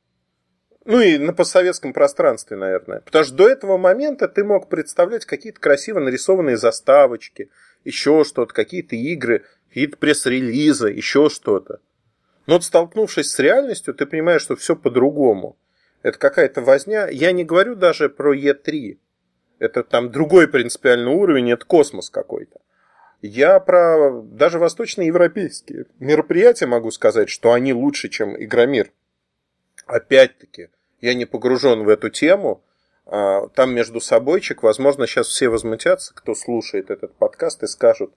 Ну 0.86 1.00
и 1.00 1.18
на 1.18 1.32
постсоветском 1.32 1.92
пространстве, 1.92 2.56
наверное. 2.56 3.00
Потому 3.00 3.24
что 3.24 3.34
до 3.34 3.48
этого 3.48 3.76
момента 3.76 4.28
ты 4.28 4.44
мог 4.44 4.68
представлять 4.68 5.26
какие-то 5.26 5.60
красиво 5.60 5.98
нарисованные 5.98 6.56
заставочки, 6.56 7.50
еще 7.84 8.22
что-то, 8.24 8.54
какие-то 8.54 8.94
игры, 8.94 9.44
какие-то 9.68 9.96
пресс-релизы, 9.96 10.90
еще 10.90 11.28
что-то. 11.28 11.80
Но 12.46 12.54
вот 12.54 12.64
столкнувшись 12.64 13.32
с 13.32 13.38
реальностью, 13.40 13.94
ты 13.94 14.06
понимаешь, 14.06 14.42
что 14.42 14.54
все 14.54 14.76
по-другому. 14.76 15.58
Это 16.02 16.18
какая-то 16.18 16.60
возня. 16.60 17.08
Я 17.08 17.32
не 17.32 17.44
говорю 17.44 17.74
даже 17.74 18.08
про 18.08 18.32
Е3. 18.32 18.98
Это 19.58 19.82
там 19.82 20.12
другой 20.12 20.46
принципиальный 20.46 21.12
уровень, 21.12 21.50
это 21.50 21.64
космос 21.64 22.10
какой-то. 22.10 22.60
Я 23.22 23.58
про 23.58 24.22
даже 24.22 24.60
восточноевропейские 24.60 25.86
мероприятия 25.98 26.66
могу 26.66 26.92
сказать, 26.92 27.28
что 27.28 27.52
они 27.52 27.72
лучше, 27.72 28.08
чем 28.08 28.40
Игромир. 28.40 28.92
Опять-таки, 29.86 30.68
я 31.00 31.14
не 31.14 31.24
погружен 31.24 31.84
в 31.84 31.88
эту 31.88 32.10
тему. 32.10 32.62
А, 33.06 33.48
там 33.48 33.74
между 33.74 34.00
собойчик, 34.00 34.62
возможно, 34.62 35.06
сейчас 35.06 35.28
все 35.28 35.48
возмутятся, 35.48 36.14
кто 36.14 36.34
слушает 36.34 36.90
этот 36.90 37.14
подкаст, 37.14 37.62
и 37.62 37.66
скажут, 37.66 38.12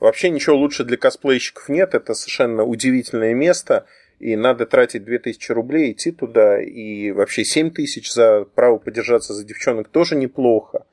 вообще 0.00 0.30
ничего 0.30 0.56
лучше 0.56 0.84
для 0.84 0.96
косплейщиков 0.96 1.68
нет, 1.68 1.94
это 1.94 2.12
совершенно 2.14 2.64
удивительное 2.64 3.34
место, 3.34 3.86
и 4.18 4.36
надо 4.36 4.66
тратить 4.66 5.04
2000 5.04 5.52
рублей, 5.52 5.92
идти 5.92 6.12
туда, 6.12 6.60
и 6.60 7.10
вообще 7.10 7.44
7000 7.44 8.12
за 8.12 8.44
право 8.54 8.78
подержаться 8.78 9.32
за 9.32 9.44
девчонок 9.44 9.88
тоже 9.88 10.14
неплохо. 10.14 10.86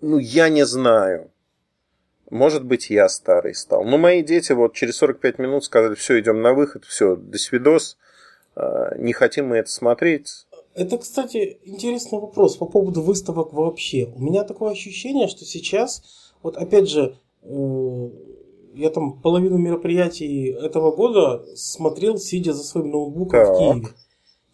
Ну, 0.00 0.18
я 0.18 0.48
не 0.48 0.66
знаю. 0.66 1.30
Может 2.30 2.64
быть, 2.64 2.90
я 2.90 3.08
старый 3.08 3.54
стал. 3.54 3.84
Но 3.84 3.96
мои 3.96 4.22
дети 4.22 4.52
вот 4.52 4.74
через 4.74 4.96
45 4.96 5.38
минут 5.38 5.64
сказали, 5.64 5.94
все, 5.94 6.20
идем 6.20 6.42
на 6.42 6.52
выход, 6.52 6.84
все, 6.84 7.16
до 7.16 7.38
свидос. 7.38 7.96
А, 8.58 8.96
не 8.98 9.12
хотим 9.12 9.48
мы 9.48 9.58
это 9.58 9.70
смотреть. 9.70 10.46
Это, 10.74 10.98
кстати, 10.98 11.58
интересный 11.64 12.18
вопрос 12.18 12.56
по 12.56 12.66
поводу 12.66 13.02
выставок 13.02 13.52
вообще. 13.52 14.12
У 14.16 14.20
меня 14.20 14.44
такое 14.44 14.72
ощущение, 14.72 15.28
что 15.28 15.44
сейчас, 15.44 16.34
вот 16.42 16.56
опять 16.56 16.88
же, 16.88 17.16
э, 17.42 18.08
я 18.74 18.90
там 18.90 19.20
половину 19.20 19.58
мероприятий 19.58 20.50
этого 20.50 20.94
года 20.94 21.44
смотрел, 21.54 22.18
сидя 22.18 22.52
за 22.52 22.64
своим 22.64 22.90
ноутбуком 22.90 23.40
так. 23.40 23.48
в 23.48 23.58
Киеве. 23.58 23.86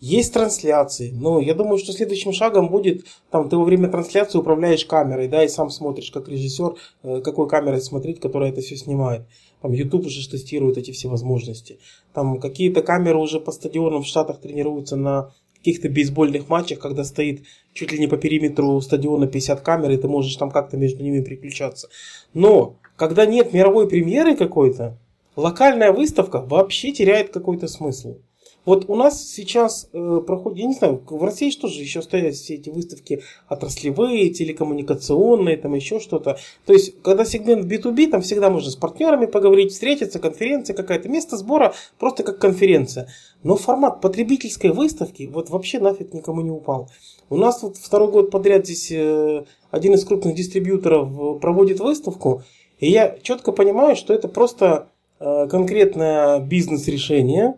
Есть 0.04 0.34
трансляции, 0.34 1.12
но 1.12 1.40
я 1.40 1.54
думаю, 1.54 1.78
что 1.78 1.94
следующим 1.94 2.34
шагом 2.34 2.68
будет, 2.68 3.06
там, 3.30 3.48
ты 3.48 3.56
во 3.56 3.64
время 3.64 3.88
трансляции 3.88 4.36
управляешь 4.36 4.84
камерой, 4.84 5.28
да, 5.28 5.42
и 5.42 5.48
сам 5.48 5.70
смотришь, 5.70 6.10
как 6.10 6.28
режиссер, 6.28 6.74
э, 7.04 7.20
какой 7.22 7.48
камерой 7.48 7.80
смотреть, 7.80 8.20
которая 8.20 8.50
это 8.50 8.60
все 8.60 8.76
снимает. 8.76 9.22
Там 9.62 9.72
YouTube 9.72 10.04
уже 10.04 10.28
тестирует 10.28 10.76
эти 10.76 10.90
все 10.90 11.08
возможности. 11.08 11.78
Там 12.12 12.38
какие-то 12.38 12.82
камеры 12.82 13.16
уже 13.16 13.40
по 13.40 13.50
стадионам 13.50 14.02
в 14.02 14.06
Штатах 14.06 14.42
тренируются 14.42 14.96
на 14.96 15.32
каких-то 15.56 15.88
бейсбольных 15.88 16.50
матчах, 16.50 16.80
когда 16.80 17.02
стоит 17.02 17.44
чуть 17.72 17.90
ли 17.90 17.98
не 17.98 18.06
по 18.06 18.18
периметру 18.18 18.78
стадиона 18.82 19.26
50 19.26 19.62
камер, 19.62 19.90
и 19.90 19.96
ты 19.96 20.06
можешь 20.06 20.36
там 20.36 20.50
как-то 20.50 20.76
между 20.76 21.02
ними 21.02 21.22
переключаться. 21.22 21.88
Но, 22.34 22.76
когда 22.96 23.24
нет 23.24 23.54
мировой 23.54 23.88
премьеры 23.88 24.36
какой-то, 24.36 24.98
локальная 25.34 25.92
выставка 25.92 26.42
вообще 26.42 26.92
теряет 26.92 27.30
какой-то 27.30 27.68
смысл. 27.68 28.18
Вот 28.64 28.86
у 28.88 28.94
нас 28.94 29.28
сейчас 29.28 29.88
э, 29.92 30.20
проходит, 30.26 30.58
я 30.58 30.66
не 30.66 30.74
знаю, 30.74 31.02
в 31.06 31.22
России 31.22 31.50
что 31.50 31.68
же 31.68 31.80
еще 31.80 32.00
стоят 32.00 32.34
все 32.34 32.54
эти 32.54 32.70
выставки 32.70 33.22
отраслевые, 33.48 34.30
телекоммуникационные, 34.30 35.56
там 35.56 35.74
еще 35.74 36.00
что-то. 36.00 36.38
То 36.64 36.72
есть, 36.72 37.02
когда 37.02 37.24
сегмент 37.24 37.70
B2B, 37.70 38.10
там 38.10 38.22
всегда 38.22 38.48
можно 38.48 38.70
с 38.70 38.76
партнерами 38.76 39.26
поговорить, 39.26 39.72
встретиться, 39.72 40.18
конференция 40.18 40.74
какая-то, 40.74 41.08
место 41.08 41.36
сбора 41.36 41.74
просто 41.98 42.22
как 42.22 42.38
конференция. 42.38 43.08
Но 43.42 43.56
формат 43.56 44.00
потребительской 44.00 44.70
выставки 44.70 45.28
вот 45.32 45.50
вообще 45.50 45.78
нафиг 45.78 46.14
никому 46.14 46.40
не 46.40 46.50
упал. 46.50 46.90
У 47.28 47.36
нас 47.36 47.62
вот 47.62 47.76
второй 47.76 48.10
год 48.10 48.30
подряд 48.30 48.64
здесь 48.64 48.90
э, 48.90 49.44
один 49.70 49.94
из 49.94 50.04
крупных 50.04 50.34
дистрибьюторов 50.34 51.08
э, 51.12 51.40
проводит 51.40 51.80
выставку, 51.80 52.42
и 52.78 52.90
я 52.90 53.16
четко 53.22 53.52
понимаю, 53.52 53.96
что 53.96 54.14
это 54.14 54.28
просто 54.28 54.88
э, 55.20 55.46
конкретное 55.48 56.40
бизнес-решение, 56.40 57.56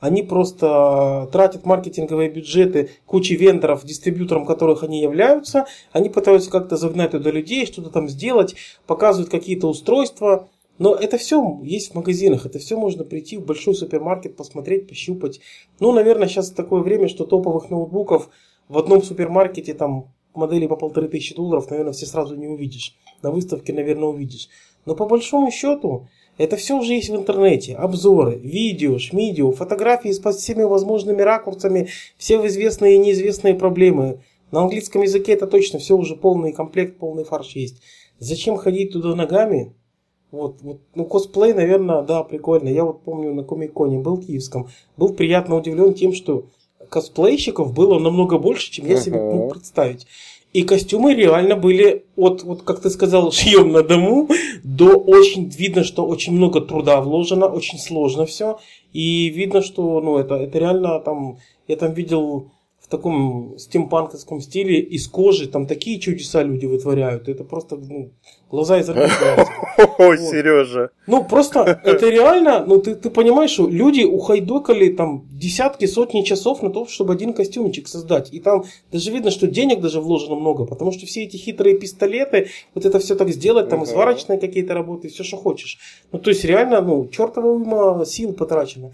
они 0.00 0.22
просто 0.22 1.28
тратят 1.32 1.64
маркетинговые 1.66 2.30
бюджеты 2.30 2.90
кучи 3.06 3.34
вендоров, 3.34 3.84
дистрибьютором 3.84 4.46
которых 4.46 4.82
они 4.82 5.00
являются. 5.00 5.66
Они 5.92 6.08
пытаются 6.08 6.50
как-то 6.50 6.76
загнать 6.76 7.12
туда 7.12 7.30
людей, 7.30 7.66
что-то 7.66 7.90
там 7.90 8.08
сделать, 8.08 8.56
показывают 8.86 9.30
какие-то 9.30 9.68
устройства. 9.68 10.48
Но 10.78 10.94
это 10.94 11.18
все 11.18 11.60
есть 11.62 11.92
в 11.92 11.94
магазинах, 11.94 12.46
это 12.46 12.58
все 12.58 12.78
можно 12.78 13.04
прийти 13.04 13.36
в 13.36 13.44
большой 13.44 13.74
супермаркет, 13.74 14.36
посмотреть, 14.36 14.88
пощупать. 14.88 15.40
Ну, 15.78 15.92
наверное, 15.92 16.26
сейчас 16.26 16.50
такое 16.50 16.80
время, 16.80 17.06
что 17.06 17.26
топовых 17.26 17.68
ноутбуков 17.68 18.30
в 18.68 18.78
одном 18.78 19.02
супермаркете 19.02 19.74
там 19.74 20.10
модели 20.32 20.66
по 20.66 20.76
полторы 20.76 21.08
тысячи 21.08 21.34
долларов, 21.34 21.68
наверное, 21.68 21.92
все 21.92 22.06
сразу 22.06 22.34
не 22.34 22.46
увидишь. 22.46 22.96
На 23.20 23.30
выставке, 23.30 23.74
наверное, 23.74 24.08
увидишь. 24.08 24.48
Но 24.86 24.94
по 24.94 25.04
большому 25.04 25.50
счету, 25.50 26.08
это 26.38 26.56
все 26.56 26.78
уже 26.78 26.94
есть 26.94 27.10
в 27.10 27.16
интернете. 27.16 27.74
Обзоры, 27.74 28.36
видео, 28.36 28.98
шмидео, 28.98 29.52
фотографии 29.52 30.10
с 30.10 30.20
всеми 30.36 30.62
возможными 30.62 31.22
ракурсами, 31.22 31.88
все 32.16 32.44
известные 32.46 32.96
и 32.96 32.98
неизвестные 32.98 33.54
проблемы. 33.54 34.20
На 34.50 34.62
английском 34.62 35.02
языке 35.02 35.32
это 35.32 35.46
точно 35.46 35.78
все 35.78 35.96
уже 35.96 36.16
полный 36.16 36.52
комплект, 36.52 36.96
полный 36.98 37.24
фарш 37.24 37.56
есть. 37.56 37.82
Зачем 38.18 38.56
ходить 38.56 38.92
туда 38.92 39.14
ногами? 39.14 39.74
Вот, 40.30 40.62
вот, 40.62 40.80
ну, 40.94 41.04
косплей, 41.04 41.52
наверное, 41.52 42.02
да, 42.02 42.22
прикольно. 42.22 42.68
Я 42.68 42.84
вот 42.84 43.02
помню 43.02 43.34
на 43.34 43.42
Комиконе 43.42 43.98
был 43.98 44.18
киевском, 44.18 44.68
был 44.96 45.12
приятно 45.14 45.56
удивлен 45.56 45.94
тем, 45.94 46.12
что 46.12 46.46
косплейщиков 46.88 47.72
было 47.72 47.98
намного 47.98 48.38
больше, 48.38 48.70
чем 48.70 48.86
я 48.86 48.96
себе 48.96 49.20
мог 49.20 49.54
представить. 49.54 50.06
И 50.52 50.64
костюмы 50.64 51.14
реально 51.14 51.54
были 51.54 52.06
от, 52.16 52.42
вот 52.42 52.62
как 52.62 52.80
ты 52.80 52.90
сказал, 52.90 53.30
шьем 53.32 53.72
на 53.72 53.82
дому, 53.82 54.28
до 54.64 54.96
очень 54.96 55.48
видно, 55.48 55.84
что 55.84 56.04
очень 56.04 56.32
много 56.32 56.60
труда 56.60 57.00
вложено, 57.00 57.46
очень 57.46 57.78
сложно 57.78 58.26
все. 58.26 58.58
И 58.92 59.28
видно, 59.28 59.62
что 59.62 60.00
ну, 60.00 60.18
это, 60.18 60.34
это 60.34 60.58
реально 60.58 61.00
там, 61.00 61.38
я 61.68 61.76
там 61.76 61.94
видел 61.94 62.50
таком 62.90 63.56
стимпанковском 63.56 64.40
стиле 64.40 64.80
из 64.80 65.06
кожи, 65.06 65.48
там 65.48 65.66
такие 65.66 66.00
чудеса 66.00 66.42
люди 66.42 66.66
вытворяют. 66.66 67.28
Это 67.28 67.44
просто 67.44 67.76
ну, 67.76 68.10
глаза 68.50 68.80
из 68.80 68.90
орбит 68.90 69.10
Ой, 69.98 70.18
Сережа. 70.18 70.90
Ну, 71.06 71.24
просто 71.24 71.80
это 71.84 72.08
реально, 72.10 72.64
ну, 72.66 72.80
ты, 72.80 72.96
ты 72.96 73.08
понимаешь, 73.08 73.50
что 73.50 73.68
люди 73.68 74.02
ухайдокали 74.02 74.90
там 74.90 75.28
десятки, 75.30 75.86
сотни 75.86 76.22
часов 76.22 76.62
на 76.62 76.70
то, 76.70 76.86
чтобы 76.86 77.12
один 77.12 77.32
костюмчик 77.32 77.86
создать. 77.86 78.34
И 78.34 78.40
там 78.40 78.64
даже 78.90 79.12
видно, 79.12 79.30
что 79.30 79.46
денег 79.46 79.80
даже 79.80 80.00
вложено 80.00 80.34
много, 80.34 80.66
потому 80.66 80.90
что 80.90 81.06
все 81.06 81.22
эти 81.22 81.36
хитрые 81.36 81.78
пистолеты, 81.78 82.48
вот 82.74 82.84
это 82.84 82.98
все 82.98 83.14
так 83.14 83.30
сделать, 83.30 83.68
там, 83.68 83.86
сварочные 83.86 84.40
какие-то 84.40 84.74
работы, 84.74 85.08
все, 85.08 85.22
что 85.22 85.36
хочешь. 85.36 85.78
Ну, 86.10 86.18
то 86.18 86.30
есть, 86.30 86.44
реально, 86.44 86.80
ну, 86.80 87.06
чертова 87.06 87.46
уйма 87.46 88.04
сил 88.04 88.32
потрачено. 88.32 88.92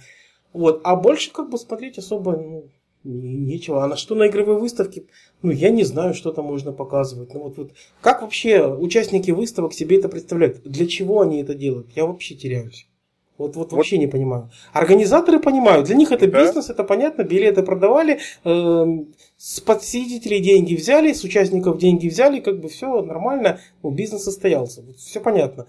Вот. 0.52 0.82
А 0.84 0.96
больше, 0.96 1.32
как 1.32 1.48
бы, 1.48 1.56
смотреть 1.58 1.98
особо, 1.98 2.32
ну, 2.32 2.64
нечего. 3.06 3.84
А 3.84 3.86
на 3.86 3.96
что 3.96 4.14
на 4.14 4.26
игровой 4.26 4.58
выставке? 4.58 5.04
Ну, 5.42 5.50
я 5.50 5.70
не 5.70 5.84
знаю, 5.84 6.14
что 6.14 6.32
там 6.32 6.46
можно 6.46 6.72
показывать. 6.72 7.32
Ну, 7.34 7.40
вот, 7.40 7.56
вот, 7.56 7.72
как 8.00 8.22
вообще 8.22 8.66
участники 8.66 9.30
выставок 9.30 9.72
себе 9.72 9.98
это 9.98 10.08
представляют? 10.08 10.62
Для 10.64 10.86
чего 10.86 11.20
они 11.20 11.40
это 11.40 11.54
делают? 11.54 11.88
Я 11.94 12.06
вообще 12.06 12.34
теряюсь. 12.34 12.86
Вот, 13.38 13.54
вот 13.56 13.72
вообще 13.72 13.96
вот. 13.96 14.00
не 14.00 14.06
понимаю. 14.06 14.50
Организаторы 14.72 15.40
понимают, 15.40 15.86
для 15.86 15.96
них 15.96 16.10
это 16.10 16.26
да. 16.26 16.42
бизнес, 16.42 16.70
это 16.70 16.84
понятно, 16.84 17.22
билеты 17.22 17.62
продавали, 17.62 18.18
э, 18.44 18.86
с 19.36 19.60
подсидителей 19.60 20.40
деньги 20.40 20.74
взяли, 20.74 21.12
с 21.12 21.22
участников 21.22 21.78
деньги 21.78 22.08
взяли, 22.08 22.40
как 22.40 22.60
бы 22.60 22.68
все 22.68 23.02
нормально, 23.02 23.60
ну, 23.82 23.90
бизнес 23.90 24.24
состоялся, 24.24 24.80
вот, 24.82 24.96
все 24.96 25.20
понятно. 25.20 25.66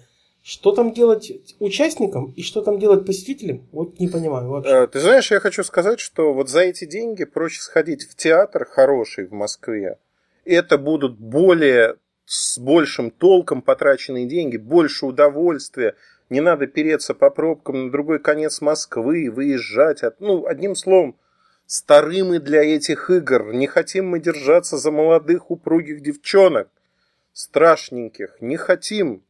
Что 0.47 0.71
там 0.71 0.93
делать 0.93 1.29
участникам 1.59 2.31
и 2.37 2.41
что 2.41 2.61
там 2.61 2.79
делать 2.79 3.05
посетителям, 3.05 3.67
вот 3.73 3.99
не 3.99 4.07
понимаю 4.07 4.47
вообще. 4.47 4.71
Э, 4.71 4.87
ты 4.87 5.01
знаешь, 5.01 5.29
я 5.29 5.41
хочу 5.41 5.61
сказать, 5.61 5.99
что 5.99 6.33
вот 6.33 6.47
за 6.47 6.61
эти 6.61 6.85
деньги 6.85 7.25
проще 7.25 7.59
сходить 7.59 8.09
в 8.09 8.15
театр 8.15 8.65
хороший 8.65 9.27
в 9.27 9.33
Москве. 9.33 9.97
Это 10.45 10.77
будут 10.77 11.19
более 11.19 11.97
с 12.23 12.57
большим 12.59 13.11
толком 13.11 13.61
потраченные 13.61 14.25
деньги, 14.25 14.55
больше 14.55 15.05
удовольствия. 15.05 15.95
Не 16.29 16.39
надо 16.39 16.65
переться 16.65 17.13
по 17.13 17.29
пробкам 17.29 17.87
на 17.87 17.91
другой 17.91 18.19
конец 18.19 18.61
Москвы, 18.61 19.29
выезжать. 19.29 20.01
От, 20.01 20.21
ну, 20.21 20.45
одним 20.45 20.75
словом, 20.75 21.17
Стары 21.65 22.23
мы 22.23 22.39
для 22.39 22.63
этих 22.63 23.09
игр, 23.09 23.51
не 23.51 23.67
хотим 23.67 24.07
мы 24.07 24.21
держаться 24.21 24.77
за 24.77 24.91
молодых 24.91 25.51
упругих 25.51 25.99
девчонок, 26.01 26.69
страшненьких, 27.33 28.37
не 28.39 28.55
хотим. 28.55 29.23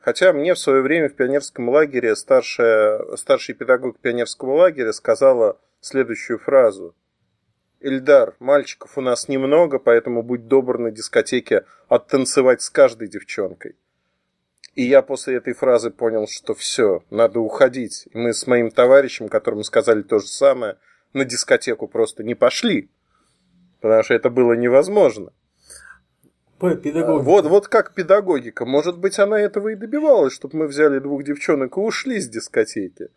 Хотя 0.00 0.32
мне 0.32 0.54
в 0.54 0.58
свое 0.58 0.80
время 0.80 1.08
в 1.08 1.14
пионерском 1.14 1.68
лагере 1.68 2.16
старшая, 2.16 3.16
старший 3.16 3.54
педагог 3.54 3.98
пионерского 3.98 4.54
лагеря 4.54 4.92
сказала 4.92 5.60
следующую 5.80 6.38
фразу. 6.38 6.96
Ильдар, 7.80 8.34
мальчиков 8.40 8.96
у 8.96 9.02
нас 9.02 9.28
немного, 9.28 9.78
поэтому 9.78 10.22
будь 10.22 10.46
добр 10.48 10.78
на 10.78 10.90
дискотеке 10.90 11.64
оттанцевать 11.88 12.62
с 12.62 12.70
каждой 12.70 13.08
девчонкой. 13.08 13.76
И 14.74 14.84
я 14.84 15.02
после 15.02 15.36
этой 15.36 15.52
фразы 15.52 15.90
понял, 15.90 16.26
что 16.28 16.54
все, 16.54 17.02
надо 17.10 17.40
уходить. 17.40 18.06
И 18.12 18.16
мы 18.16 18.32
с 18.32 18.46
моим 18.46 18.70
товарищем, 18.70 19.28
которому 19.28 19.64
сказали 19.64 20.02
то 20.02 20.18
же 20.18 20.28
самое, 20.28 20.76
на 21.12 21.24
дискотеку 21.24 21.88
просто 21.88 22.22
не 22.22 22.34
пошли. 22.34 22.90
Потому 23.80 24.02
что 24.02 24.14
это 24.14 24.30
было 24.30 24.52
невозможно. 24.52 25.32
Педагогика. 26.60 27.24
Вот, 27.24 27.46
вот 27.46 27.68
как 27.68 27.94
педагогика. 27.94 28.66
Может 28.66 28.98
быть, 28.98 29.18
она 29.18 29.40
этого 29.40 29.68
и 29.68 29.74
добивалась, 29.74 30.34
чтобы 30.34 30.58
мы 30.58 30.66
взяли 30.66 30.98
двух 30.98 31.24
девчонок 31.24 31.76
и 31.76 31.80
ушли 31.80 32.20
с 32.20 32.28
дискотеки. 32.28 33.08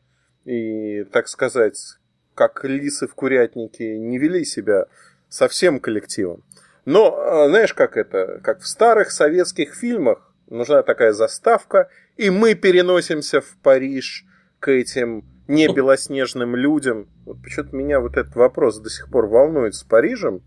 И, 0.46 1.04
так 1.06 1.28
сказать, 1.28 1.98
как 2.36 2.64
лисы 2.64 3.08
в 3.08 3.16
курятнике, 3.16 3.98
не 3.98 4.18
вели 4.18 4.46
себя 4.46 4.86
со 5.30 5.48
всем 5.48 5.80
коллективом. 5.80 6.44
Но, 6.86 7.18
а, 7.18 7.48
знаешь, 7.50 7.74
как 7.74 7.98
это, 7.98 8.40
как 8.44 8.62
в 8.62 8.68
старых 8.68 9.12
советских 9.12 9.74
фильмах, 9.76 10.34
нужна 10.50 10.84
такая 10.84 11.14
заставка, 11.14 11.90
и 12.18 12.30
мы 12.30 12.56
переносимся 12.56 13.42
в 13.42 13.58
Париж 13.62 14.26
к 14.60 14.70
этим 14.70 15.26
не 15.48 15.68
белоснежным 15.68 16.56
людям. 16.56 17.08
Вот 17.26 17.42
почему-то 17.42 17.76
меня 17.76 18.00
вот 18.00 18.18
этот 18.18 18.36
вопрос 18.36 18.80
до 18.80 18.90
сих 18.90 19.10
пор 19.10 19.28
волнует 19.28 19.76
с 19.76 19.84
Парижем. 19.84 20.42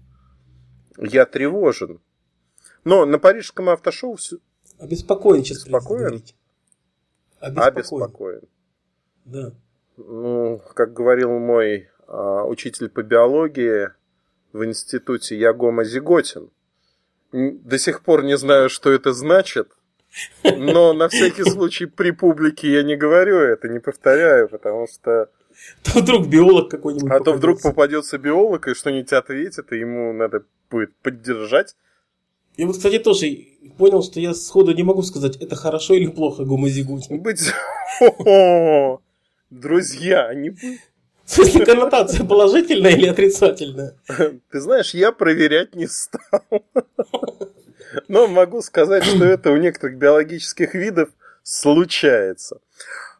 Я 0.99 1.27
тревожен. 1.27 2.01
Но 2.87 3.05
на 3.05 3.19
парижском 3.19 3.69
автошоу 3.69 4.15
все... 4.15 4.37
Обеспокоен 4.79 5.43
сейчас. 5.43 5.63
Спокоен? 5.63 6.23
Обеспокоен. 7.41 7.75
Обеспокоен. 7.75 8.41
Да. 9.25 9.53
Ну, 9.97 10.63
как 10.73 10.93
говорил 10.93 11.37
мой 11.41 11.89
а, 12.07 12.45
учитель 12.45 12.89
по 12.89 13.03
биологии 13.03 13.89
в 14.53 14.65
институте, 14.65 15.37
я 15.37 15.53
гомозиготен. 15.53 16.49
До 17.33 17.77
сих 17.77 18.05
пор 18.05 18.23
не 18.23 18.37
знаю, 18.37 18.69
что 18.69 18.93
это 18.93 19.13
значит, 19.13 19.69
но 20.45 20.93
на 20.93 21.09
всякий 21.09 21.43
случай 21.51 21.87
при 21.87 22.13
публике 22.13 22.71
я 22.71 22.85
не 22.85 22.95
говорю 22.95 23.39
это, 23.39 23.69
не 23.69 23.81
повторяю, 23.81 24.49
потому 24.49 24.87
что... 24.87 25.29
То 25.83 25.99
вдруг 25.99 26.29
биолог 26.29 26.71
какой-нибудь 26.71 27.11
А 27.11 27.19
то 27.19 27.33
вдруг 27.33 27.61
попадется 27.63 28.17
биолог 28.17 28.69
и 28.69 28.75
что-нибудь 28.75 29.13
ответит, 29.13 29.73
и 29.73 29.79
ему 29.81 30.13
надо 30.13 30.45
будет 30.71 30.95
поддержать. 30.99 31.75
Я 32.57 32.67
вот, 32.67 32.77
кстати, 32.77 32.99
тоже 32.99 33.47
понял, 33.77 34.03
что 34.03 34.19
я 34.19 34.35
сходу 34.35 34.73
не 34.73 34.83
могу 34.83 35.03
сказать, 35.03 35.37
это 35.37 35.57
хорошо 35.57 35.95
или 35.95 36.07
плохо 36.07 36.45
гомозигутин. 36.45 37.19
Быть... 37.23 37.53
Друзья, 39.51 40.35
не... 40.35 40.51
В 40.51 41.31
смысле, 41.31 41.67
коннотация 41.67 42.25
положительная 42.25 42.93
или 42.93 43.07
отрицательная? 43.07 43.95
Ты 44.51 44.61
знаешь, 44.61 44.95
я 44.95 45.13
проверять 45.13 45.75
не 45.75 45.89
стал. 45.89 46.43
Но 48.09 48.29
могу 48.29 48.63
сказать, 48.63 49.05
что 49.05 49.25
это 49.25 49.51
у 49.51 49.57
некоторых 49.57 49.99
биологических 49.99 50.75
видов 50.75 51.09
случается. 51.43 52.61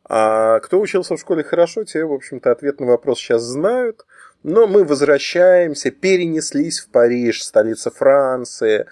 А 0.09 0.61
кто 0.61 0.81
учился 0.81 1.17
в 1.17 1.21
школе 1.21 1.43
хорошо, 1.43 1.85
те, 1.85 2.05
в 2.05 2.13
общем-то, 2.13 2.53
ответ 2.53 2.79
на 2.79 2.87
вопрос 2.87 3.19
сейчас 3.19 3.43
знают. 3.43 4.07
Но 4.45 4.69
мы 4.69 4.85
возвращаемся, 4.85 5.91
перенеслись 5.91 6.79
в 6.79 6.91
Париж, 6.91 7.43
столица 7.43 7.91
Франции, 7.91 8.83
а, 8.83 8.87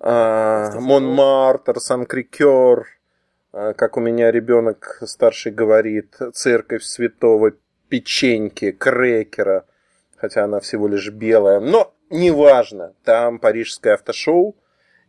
Монмартр, 0.00 1.80
Сан-Крикер, 1.80 2.86
а, 3.52 3.72
как 3.72 3.96
у 3.96 4.00
меня 4.00 4.30
ребенок 4.30 5.02
старший 5.06 5.50
говорит, 5.50 6.16
церковь 6.34 6.82
святого 6.82 7.52
печеньки, 7.88 8.72
крекера, 8.72 9.64
хотя 10.16 10.44
она 10.44 10.60
всего 10.60 10.88
лишь 10.88 11.10
белая. 11.10 11.60
Но 11.60 11.94
неважно, 12.10 12.92
там 13.04 13.38
парижское 13.38 13.94
автошоу. 13.94 14.56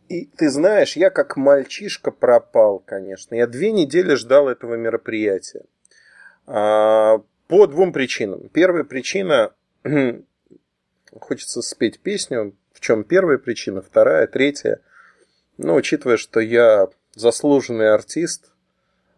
И 0.08 0.24
ты 0.24 0.48
знаешь, 0.48 0.96
я 0.96 1.10
как 1.10 1.36
мальчишка 1.36 2.10
пропал, 2.10 2.78
конечно. 2.78 3.34
Я 3.34 3.46
две 3.46 3.70
недели 3.70 4.14
ждал 4.14 4.48
этого 4.48 4.76
мероприятия. 4.76 5.64
А, 6.46 7.20
по 7.48 7.66
двум 7.66 7.92
причинам. 7.92 8.48
Первая 8.48 8.84
причина, 8.84 9.52
хочется 11.20 11.60
спеть 11.60 12.00
песню, 12.00 12.54
в 12.78 12.80
чем 12.80 13.02
первая 13.02 13.38
причина, 13.38 13.82
вторая, 13.82 14.28
третья. 14.28 14.80
Но 15.56 15.74
учитывая, 15.74 16.16
что 16.16 16.38
я 16.38 16.86
заслуженный 17.16 17.92
артист 17.92 18.52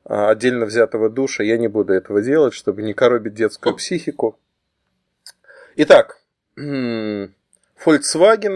а, 0.05 0.31
отдельно 0.31 0.65
взятого 0.65 1.11
душа, 1.11 1.43
я 1.45 1.59
не 1.59 1.69
буду 1.69 1.93
этого 1.93 2.23
делать, 2.23 2.55
чтобы 2.55 2.81
не 2.81 2.95
коробить 2.95 3.35
детскую 3.35 3.77
психику. 3.77 4.39
Итак, 5.77 6.23
Volkswagen 6.57 7.29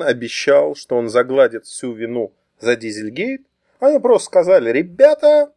обещал, 0.03 0.75
что 0.75 0.97
он 0.97 1.11
загладит 1.11 1.67
всю 1.67 1.93
вину 1.93 2.33
за 2.59 2.75
Дизельгейт. 2.75 3.43
Они 3.81 3.99
просто 3.99 4.29
сказали, 4.29 4.71
ребята, 4.71 5.53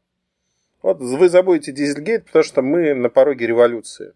вот 0.82 1.00
вы 1.00 1.30
забудете 1.30 1.72
Дизельгейт, 1.72 2.26
потому 2.26 2.44
что 2.44 2.62
мы 2.62 2.94
на 2.94 3.08
пороге 3.08 3.48
революции. 3.48 4.14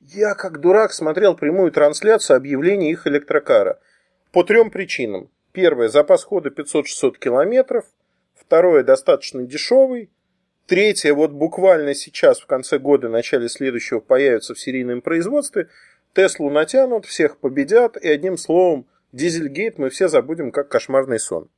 Я, 0.00 0.36
как 0.36 0.60
дурак, 0.60 0.92
смотрел 0.92 1.34
прямую 1.34 1.72
трансляцию 1.72 2.36
объявления 2.36 2.92
их 2.92 3.08
электрокара. 3.08 3.80
По 4.34 4.44
трем 4.44 4.70
причинам. 4.70 5.30
Первое, 5.52 5.88
запас 5.88 6.24
хода 6.24 6.50
500-600 6.50 7.18
километров– 7.18 7.86
Второе, 8.34 8.82
достаточно 8.82 9.42
дешевый. 9.42 10.10
Третье, 10.66 11.14
вот 11.14 11.32
буквально 11.32 11.94
сейчас, 11.94 12.40
в 12.40 12.46
конце 12.46 12.78
года, 12.78 13.08
начале 13.08 13.48
следующего, 13.48 14.00
появится 14.00 14.54
в 14.54 14.60
серийном 14.60 15.02
производстве. 15.02 15.68
Теслу 16.14 16.50
натянут, 16.50 17.06
всех 17.06 17.38
победят, 17.38 17.96
и 17.96 18.08
одним 18.08 18.36
словом, 18.36 18.86
Дизельгейт 19.12 19.78
мы 19.78 19.90
все 19.90 20.08
забудем 20.08 20.52
как 20.52 20.68
кошмарный 20.68 21.18
сон. 21.18 21.48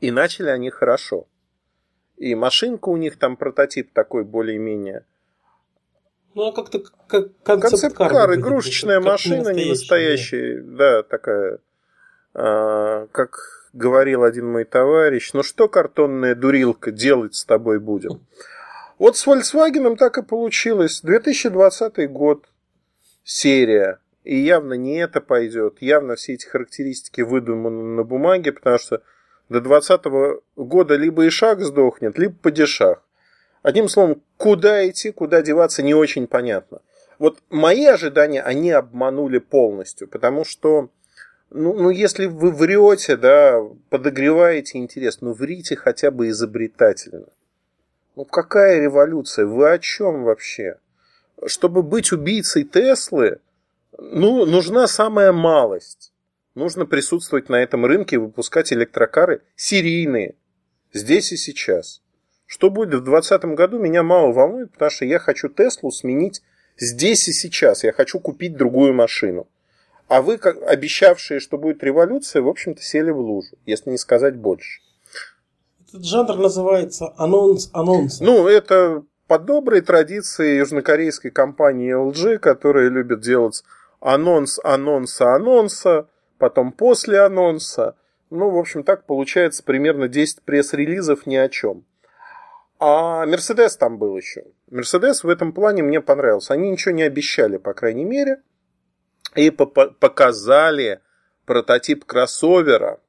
И 0.00 0.10
начали 0.10 0.48
они 0.48 0.70
хорошо. 0.70 1.28
И 2.16 2.34
машинка 2.34 2.88
у 2.88 2.96
них 2.96 3.18
там 3.18 3.36
прототип 3.36 3.92
такой 3.92 4.24
более-менее. 4.24 5.04
Ну, 6.34 6.48
а 6.48 6.52
как-то 6.52 6.80
как 7.08 7.28
концепт-кар, 7.42 8.10
концепт 8.10 8.38
игрушечная 8.38 8.98
как 8.98 9.06
машина, 9.06 9.48
не 9.50 9.70
настоящая, 9.70 10.60
да, 10.62 11.02
такая, 11.02 11.58
а, 12.34 13.06
как 13.12 13.68
говорил 13.72 14.24
один 14.24 14.50
мой 14.50 14.64
товарищ, 14.64 15.32
ну 15.32 15.42
что, 15.42 15.68
картонная 15.68 16.34
дурилка, 16.34 16.90
делать 16.90 17.34
с 17.34 17.44
тобой 17.44 17.80
будем? 17.80 18.26
Вот 18.98 19.16
с 19.16 19.26
Volkswagen 19.26 19.96
так 19.96 20.18
и 20.18 20.22
получилось. 20.22 21.00
2020 21.02 22.10
год, 22.10 22.46
серия. 23.22 24.00
И 24.24 24.36
явно 24.36 24.74
не 24.74 24.96
это 24.98 25.20
пойдет. 25.20 25.80
Явно 25.80 26.16
все 26.16 26.34
эти 26.34 26.46
характеристики 26.46 27.20
выдуманы 27.20 27.96
на 27.96 28.02
бумаге, 28.02 28.52
потому 28.52 28.78
что 28.78 29.02
до 29.48 29.60
2020 29.60 30.42
года 30.56 30.96
либо 30.96 31.24
и 31.24 31.30
шаг 31.30 31.60
сдохнет, 31.60 32.18
либо 32.18 32.34
падишах. 32.34 33.02
Одним 33.62 33.88
словом, 33.88 34.22
куда 34.36 34.88
идти, 34.88 35.10
куда 35.10 35.42
деваться, 35.42 35.82
не 35.82 35.94
очень 35.94 36.26
понятно. 36.26 36.80
Вот 37.18 37.38
мои 37.50 37.84
ожидания 37.84 38.42
они 38.42 38.70
обманули 38.70 39.38
полностью, 39.38 40.08
потому 40.08 40.44
что 40.44 40.90
ну, 41.50 41.72
ну, 41.72 41.90
если 41.90 42.26
вы 42.26 42.52
врете, 42.52 43.16
да, 43.16 43.62
подогреваете 43.88 44.78
интерес, 44.78 45.20
ну, 45.22 45.32
врите 45.32 45.76
хотя 45.76 46.10
бы 46.10 46.28
изобретательно. 46.28 47.26
Ну, 48.16 48.24
какая 48.24 48.80
революция? 48.80 49.46
Вы 49.46 49.70
о 49.70 49.78
чем 49.78 50.24
вообще? 50.24 50.78
Чтобы 51.46 51.82
быть 51.82 52.12
убийцей 52.12 52.64
Теслы, 52.64 53.40
ну, 53.96 54.44
нужна 54.44 54.86
самая 54.86 55.32
малость. 55.32 56.12
Нужно 56.54 56.84
присутствовать 56.84 57.48
на 57.48 57.62
этом 57.62 57.86
рынке 57.86 58.16
и 58.16 58.18
выпускать 58.18 58.72
электрокары 58.72 59.42
серийные. 59.56 60.34
Здесь 60.92 61.32
и 61.32 61.36
сейчас. 61.36 62.02
Что 62.48 62.70
будет 62.70 62.88
в 62.94 63.04
2020 63.04 63.44
году, 63.54 63.78
меня 63.78 64.02
мало 64.02 64.32
волнует, 64.32 64.72
потому 64.72 64.90
что 64.90 65.04
я 65.04 65.18
хочу 65.18 65.50
Теслу 65.50 65.90
сменить 65.90 66.42
здесь 66.78 67.28
и 67.28 67.32
сейчас. 67.32 67.84
Я 67.84 67.92
хочу 67.92 68.20
купить 68.20 68.56
другую 68.56 68.94
машину. 68.94 69.46
А 70.08 70.22
вы, 70.22 70.38
как 70.38 70.56
обещавшие, 70.62 71.40
что 71.40 71.58
будет 71.58 71.84
революция, 71.84 72.40
в 72.40 72.48
общем-то, 72.48 72.80
сели 72.80 73.10
в 73.10 73.18
лужу, 73.18 73.50
если 73.66 73.90
не 73.90 73.98
сказать 73.98 74.34
больше. 74.36 74.80
Этот 75.88 76.06
жанр 76.06 76.36
называется 76.36 77.12
анонс 77.18 77.68
анонс. 77.74 78.20
Ну, 78.20 78.48
это 78.48 79.02
по 79.26 79.38
доброй 79.38 79.82
традиции 79.82 80.56
южнокорейской 80.56 81.30
компании 81.30 81.94
LG, 81.94 82.38
которая 82.38 82.88
любит 82.88 83.20
делать 83.20 83.62
анонс 84.00 84.58
анонса 84.64 85.34
анонса, 85.34 86.08
потом 86.38 86.72
после 86.72 87.20
анонса. 87.20 87.94
Ну, 88.30 88.48
в 88.48 88.56
общем, 88.56 88.84
так 88.84 89.04
получается 89.04 89.62
примерно 89.62 90.08
10 90.08 90.40
пресс-релизов 90.44 91.26
ни 91.26 91.36
о 91.36 91.50
чем. 91.50 91.84
А 92.78 93.26
Мерседес 93.26 93.76
там 93.76 93.98
был 93.98 94.16
еще. 94.16 94.44
Мерседес 94.70 95.24
в 95.24 95.28
этом 95.28 95.52
плане 95.52 95.82
мне 95.82 96.00
понравился. 96.00 96.54
Они 96.54 96.70
ничего 96.70 96.94
не 96.94 97.02
обещали, 97.02 97.56
по 97.56 97.74
крайней 97.74 98.04
мере. 98.04 98.42
и 99.34 99.50
показали 99.50 101.00
прототип 101.44 102.04
кроссовера. 102.04 103.00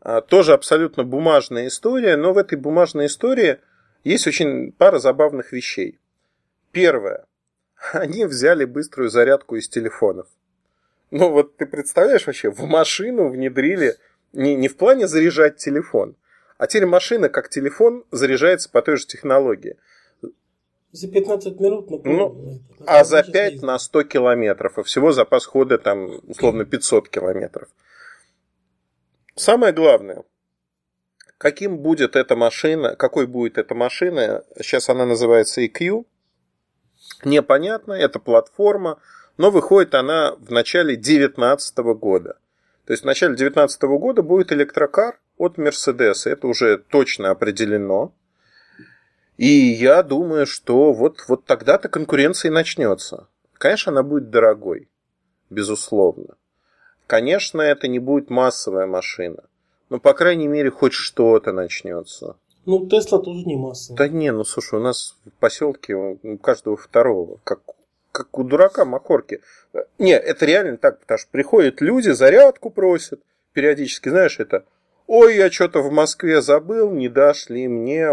А, 0.00 0.20
тоже 0.20 0.52
абсолютно 0.52 1.04
бумажная 1.04 1.68
история, 1.68 2.16
но 2.16 2.32
в 2.32 2.38
этой 2.38 2.56
бумажной 2.56 3.06
истории 3.06 3.58
есть 4.04 4.26
очень 4.26 4.72
пара 4.72 4.98
забавных 4.98 5.52
вещей. 5.52 6.00
Первое. 6.70 7.26
Они 7.92 8.24
взяли 8.24 8.64
быструю 8.64 9.10
зарядку 9.10 9.56
из 9.56 9.68
телефонов. 9.68 10.28
Ну 11.10 11.30
вот 11.30 11.56
ты 11.56 11.66
представляешь 11.66 12.26
вообще, 12.26 12.50
в 12.50 12.64
машину 12.64 13.28
внедрили 13.28 13.96
не, 14.32 14.54
не 14.54 14.68
в 14.68 14.76
плане 14.76 15.06
заряжать 15.06 15.56
телефон, 15.56 16.16
а 16.62 16.68
теперь 16.68 16.86
машина 16.86 17.28
как 17.28 17.48
телефон 17.48 18.04
заряжается 18.12 18.70
по 18.70 18.82
той 18.82 18.96
же 18.96 19.04
технологии. 19.04 19.76
За 20.92 21.08
15 21.08 21.58
минут, 21.58 21.90
например. 21.90 22.18
Ну, 22.28 22.60
а 22.86 23.02
за 23.02 23.24
5 23.24 23.62
на 23.62 23.76
100 23.80 24.04
километров. 24.04 24.78
И 24.78 24.84
всего 24.84 25.10
запас 25.10 25.44
хода 25.44 25.76
там 25.76 26.20
условно 26.28 26.64
500 26.64 27.08
километров. 27.08 27.68
Самое 29.34 29.72
главное, 29.72 30.22
каким 31.36 31.78
будет 31.78 32.14
эта 32.14 32.36
машина, 32.36 32.94
какой 32.94 33.26
будет 33.26 33.58
эта 33.58 33.74
машина, 33.74 34.44
сейчас 34.58 34.88
она 34.88 35.04
называется 35.04 35.62
EQ, 35.62 36.06
непонятно, 37.24 37.94
это 37.94 38.20
платформа, 38.20 39.00
но 39.36 39.50
выходит 39.50 39.96
она 39.96 40.36
в 40.36 40.52
начале 40.52 40.94
2019 40.94 41.78
года. 41.98 42.38
То 42.84 42.92
есть 42.92 43.02
в 43.02 43.06
начале 43.06 43.34
2019 43.34 43.82
года 43.82 44.22
будет 44.22 44.52
электрокар 44.52 45.18
от 45.42 45.58
Mercedes, 45.58 46.26
это 46.26 46.46
уже 46.46 46.78
точно 46.78 47.30
определено. 47.30 48.12
И 49.36 49.46
я 49.46 50.02
думаю, 50.02 50.46
что 50.46 50.92
вот, 50.92 51.24
вот 51.28 51.44
тогда-то 51.44 51.88
конкуренция 51.88 52.50
и 52.50 52.54
начнется. 52.54 53.26
Конечно, 53.54 53.90
она 53.90 54.02
будет 54.02 54.30
дорогой, 54.30 54.88
безусловно. 55.50 56.36
Конечно, 57.06 57.60
это 57.60 57.88
не 57.88 57.98
будет 57.98 58.30
массовая 58.30 58.86
машина. 58.86 59.44
Но, 59.90 59.98
по 59.98 60.14
крайней 60.14 60.48
мере, 60.48 60.70
хоть 60.70 60.92
что-то 60.92 61.52
начнется. 61.52 62.36
Ну, 62.64 62.86
Тесла 62.86 63.18
тоже 63.18 63.44
не 63.44 63.56
массовая. 63.56 63.98
Да 63.98 64.08
не, 64.08 64.30
ну 64.30 64.44
слушай, 64.44 64.78
у 64.78 64.82
нас 64.82 65.16
в 65.26 65.30
поселке 65.40 65.94
у 65.94 66.38
каждого 66.38 66.76
второго, 66.76 67.40
как, 67.42 67.60
как 68.12 68.38
у 68.38 68.44
дурака 68.44 68.84
Махорки. 68.84 69.40
Не, 69.98 70.12
это 70.12 70.46
реально 70.46 70.76
так, 70.76 71.00
потому 71.00 71.18
что 71.18 71.28
приходят 71.30 71.80
люди, 71.80 72.10
зарядку 72.10 72.70
просят, 72.70 73.20
периодически, 73.52 74.08
знаешь, 74.08 74.38
это, 74.38 74.64
ой, 75.12 75.36
я 75.36 75.50
что-то 75.50 75.82
в 75.82 75.92
Москве 75.92 76.40
забыл, 76.40 76.90
не 76.90 77.10
дашь 77.10 77.50
ли 77.50 77.68
мне. 77.68 78.06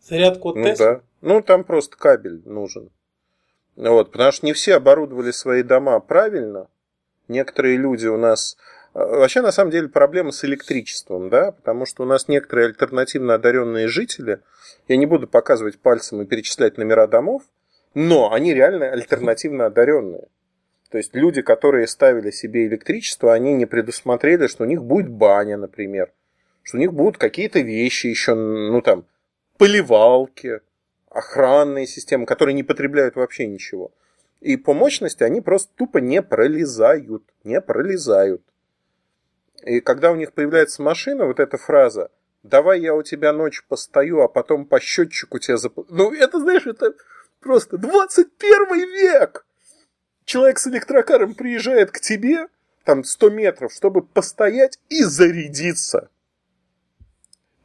Зарядку 0.00 0.50
от 0.50 0.56
ну? 0.56 0.74
Да. 0.78 1.00
Ну, 1.20 1.42
там 1.42 1.64
просто 1.64 1.96
кабель 1.96 2.42
нужен. 2.44 2.90
Вот, 3.74 4.12
потому 4.12 4.30
что 4.30 4.46
не 4.46 4.52
все 4.52 4.76
оборудовали 4.76 5.32
свои 5.32 5.64
дома 5.64 5.98
правильно. 5.98 6.68
Некоторые 7.26 7.76
люди 7.76 8.06
у 8.06 8.16
нас... 8.16 8.56
А, 8.94 9.04
вообще, 9.04 9.40
на 9.40 9.50
самом 9.50 9.72
деле, 9.72 9.88
проблема 9.88 10.30
с 10.30 10.44
электричеством, 10.44 11.28
да, 11.28 11.50
потому 11.50 11.86
что 11.86 12.04
у 12.04 12.06
нас 12.06 12.28
некоторые 12.28 12.66
альтернативно 12.66 13.34
одаренные 13.34 13.88
жители, 13.88 14.40
я 14.86 14.96
не 14.96 15.06
буду 15.06 15.26
показывать 15.26 15.80
пальцем 15.80 16.22
и 16.22 16.26
перечислять 16.26 16.78
номера 16.78 17.08
домов, 17.08 17.42
но 17.94 18.32
они 18.32 18.54
реально 18.54 18.90
альтернативно 18.90 19.66
одаренные. 19.66 20.28
То 20.92 20.98
есть 20.98 21.14
люди, 21.14 21.40
которые 21.40 21.86
ставили 21.86 22.30
себе 22.30 22.66
электричество, 22.66 23.32
они 23.32 23.54
не 23.54 23.64
предусмотрели, 23.64 24.46
что 24.46 24.64
у 24.64 24.66
них 24.66 24.84
будет 24.84 25.08
баня, 25.08 25.56
например, 25.56 26.12
что 26.62 26.76
у 26.76 26.80
них 26.80 26.92
будут 26.92 27.16
какие-то 27.16 27.60
вещи 27.60 28.08
еще, 28.08 28.34
ну 28.34 28.82
там, 28.82 29.06
поливалки, 29.56 30.60
охранные 31.08 31.86
системы, 31.86 32.26
которые 32.26 32.52
не 32.52 32.62
потребляют 32.62 33.16
вообще 33.16 33.46
ничего. 33.46 33.90
И 34.42 34.58
по 34.58 34.74
мощности 34.74 35.22
они 35.22 35.40
просто 35.40 35.70
тупо 35.76 35.96
не 35.96 36.20
пролезают, 36.20 37.22
не 37.42 37.62
пролезают. 37.62 38.42
И 39.64 39.80
когда 39.80 40.12
у 40.12 40.16
них 40.16 40.34
появляется 40.34 40.82
машина, 40.82 41.24
вот 41.24 41.40
эта 41.40 41.56
фраза 41.56 42.10
«давай 42.42 42.80
я 42.80 42.94
у 42.94 43.02
тебя 43.02 43.32
ночь 43.32 43.64
постою, 43.66 44.20
а 44.20 44.28
потом 44.28 44.66
по 44.66 44.78
счетчику 44.78 45.38
тебя 45.38 45.56
зап...» 45.56 45.72
Ну, 45.88 46.12
это, 46.12 46.38
знаешь, 46.38 46.66
это 46.66 46.92
просто 47.40 47.78
21 47.78 48.90
век! 48.90 49.46
Человек 50.24 50.58
с 50.58 50.66
электрокаром 50.66 51.34
приезжает 51.34 51.90
к 51.90 52.00
тебе, 52.00 52.48
там 52.84 53.04
100 53.04 53.30
метров, 53.30 53.72
чтобы 53.72 54.02
постоять 54.02 54.78
и 54.88 55.02
зарядиться. 55.02 56.08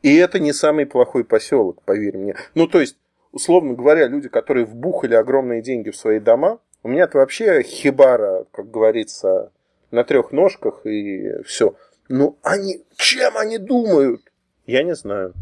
И 0.04 0.15
это 0.15 0.39
не 0.39 0.54
самый 0.54 0.86
плохой 0.86 1.24
поселок, 1.24 1.82
поверь 1.84 2.17
мне. 2.17 2.36
Ну, 2.54 2.67
то 2.67 2.80
есть, 2.80 2.98
условно 3.32 3.74
говоря, 3.74 4.08
люди, 4.08 4.30
которые 4.30 4.65
вбухали 4.65 5.15
огромные 5.15 5.62
деньги 5.62 5.89
в 5.89 5.98
свои 5.98 6.20
дома, 6.20 6.60
у 6.84 6.89
меня-то 6.89 7.17
вообще 7.17 7.63
хибара, 7.63 8.46
как 8.52 8.70
говорится, 8.70 9.52
на 9.91 10.04
трех 10.04 10.32
ножках 10.32 10.86
и 10.86 11.41
все. 11.43 11.76
Ну, 12.10 12.38
они, 12.43 12.84
чем 12.96 13.38
они 13.38 13.58
думают? 13.58 14.22
Я 14.65 14.84
не 14.84 14.96
знаю. 14.96 15.34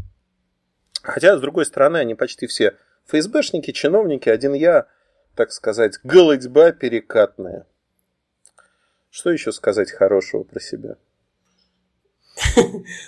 Хотя, 1.02 1.36
с 1.36 1.40
другой 1.40 1.66
стороны, 1.66 1.98
они 1.98 2.14
почти 2.14 2.46
все 2.46 2.76
ФСБшники, 3.06 3.70
чиновники, 3.70 4.28
один 4.28 4.54
я, 4.54 4.86
так 5.36 5.52
сказать, 5.52 5.98
голодьба 6.02 6.72
перекатная. 6.72 7.66
Что 9.10 9.30
еще 9.30 9.52
сказать 9.52 9.92
хорошего 9.92 10.42
про 10.42 10.60
себя? 10.60 10.96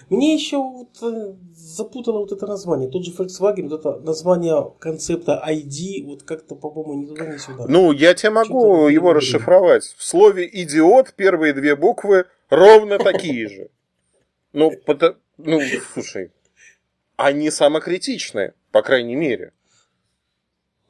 Мне 0.08 0.34
еще 0.34 0.56
вот 0.56 0.96
э, 1.02 1.34
запутало 1.54 2.20
вот 2.20 2.32
это 2.32 2.46
название. 2.46 2.90
Тот 2.90 3.04
же 3.04 3.12
Volkswagen, 3.12 3.68
вот 3.68 3.80
это 3.80 3.98
название 4.00 4.72
концепта 4.78 5.42
ID, 5.46 6.04
вот 6.04 6.22
как-то, 6.22 6.54
по-моему, 6.54 6.94
ни 6.94 7.06
туда, 7.06 7.26
ни 7.26 7.36
сюда. 7.36 7.66
Ну, 7.68 7.92
я 7.92 8.14
тебе 8.14 8.30
могу 8.30 8.88
его 8.88 9.12
расшифровать. 9.12 9.84
В 9.84 10.04
слове 10.04 10.48
«идиот» 10.50 11.14
первые 11.14 11.52
две 11.52 11.76
буквы 11.76 12.26
ровно 12.48 12.98
такие 12.98 13.48
же. 13.48 13.70
Ну, 14.52 14.72
ну, 15.36 15.60
слушай, 15.92 16.32
они 17.16 17.50
самокритичные, 17.50 18.54
по 18.70 18.82
крайней 18.82 19.16
мере. 19.16 19.52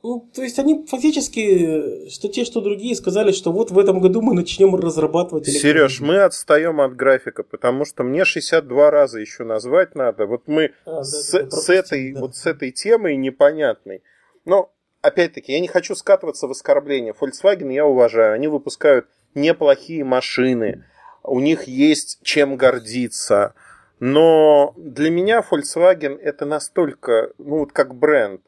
Ну, 0.03 0.31
то 0.33 0.43
есть 0.43 0.59
они 0.61 0.87
фактически, 0.87 2.09
что 2.09 2.29
те, 2.29 2.45
что 2.45 2.61
другие, 2.61 2.95
сказали, 2.95 3.33
что 3.33 3.51
вот 3.51 3.73
в 3.73 3.79
этом 3.79 3.99
году 3.99 4.23
мы 4.23 4.33
начнем 4.33 4.77
разрабатывать 4.77 5.47
Сереж, 5.47 6.01
мы 6.01 6.21
отстаем 6.21 6.81
от 6.81 6.95
графика, 6.95 7.43
потому 7.43 7.85
что 7.85 8.05
мне 8.05 8.25
62 8.25 8.91
раза 8.93 9.19
еще 9.19 9.43
назвать 9.43 9.97
надо. 9.97 10.27
Вот 10.27 10.43
мы 10.47 10.73
а, 10.85 11.03
с, 11.03 11.33
да, 11.33 11.51
с, 11.51 11.69
этой, 11.69 12.13
да. 12.13 12.21
вот 12.21 12.37
с 12.37 12.47
этой 12.47 12.71
темой 12.71 13.17
непонятной. 13.17 14.05
Но, 14.45 14.73
опять-таки, 15.03 15.53
я 15.53 15.59
не 15.59 15.69
хочу 15.69 15.97
скатываться 15.97 16.47
в 16.47 16.53
оскорбление. 16.53 17.13
Volkswagen 17.19 17.73
я 17.73 17.85
уважаю. 17.85 18.35
Они 18.35 18.47
выпускают 18.47 19.09
неплохие 19.35 20.05
машины. 20.05 20.85
У 21.25 21.41
них 21.41 21.65
есть 21.65 22.21
чем 22.23 22.57
гордиться. 22.57 23.55
Но 23.99 24.75
для 24.77 25.11
меня 25.11 25.43
Volkswagen 25.51 26.17
это 26.19 26.47
настолько, 26.47 27.33
ну 27.39 27.59
вот 27.59 27.73
как 27.73 27.97
бренд 27.97 28.43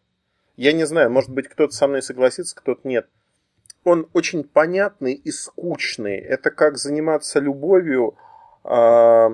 я 0.61 0.75
не 0.75 0.85
знаю, 0.85 1.11
может 1.11 1.31
быть, 1.31 1.49
кто-то 1.49 1.73
со 1.73 1.87
мной 1.87 2.03
согласится, 2.03 2.55
кто-то 2.55 2.87
нет. 2.87 3.09
Он 3.83 4.07
очень 4.13 4.45
понятный 4.45 5.15
и 5.15 5.31
скучный. 5.31 6.19
Это 6.19 6.51
как 6.51 6.77
заниматься 6.77 7.41
любовью, 7.41 8.15
а, 8.63 9.31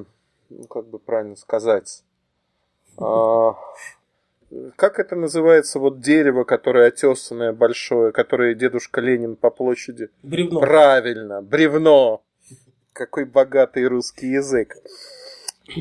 ну, 0.51 0.65
как 0.69 0.87
бы 0.87 1.01
правильно 1.01 1.35
сказать, 1.35 2.05
а, 2.97 3.57
как 4.77 5.01
это 5.01 5.17
называется, 5.17 5.81
вот 5.81 5.99
дерево, 5.99 6.45
которое 6.45 6.87
отесанное, 6.87 7.53
большое, 7.53 8.13
которое 8.13 8.55
дедушка 8.55 9.01
Ленин 9.01 9.35
по 9.35 9.51
площади? 9.51 10.11
Бревно. 10.23 10.61
Правильно, 10.61 11.43
бревно. 11.43 12.23
Какой 12.93 13.25
богатый 13.25 13.85
русский 13.89 14.29
язык. 14.29 14.77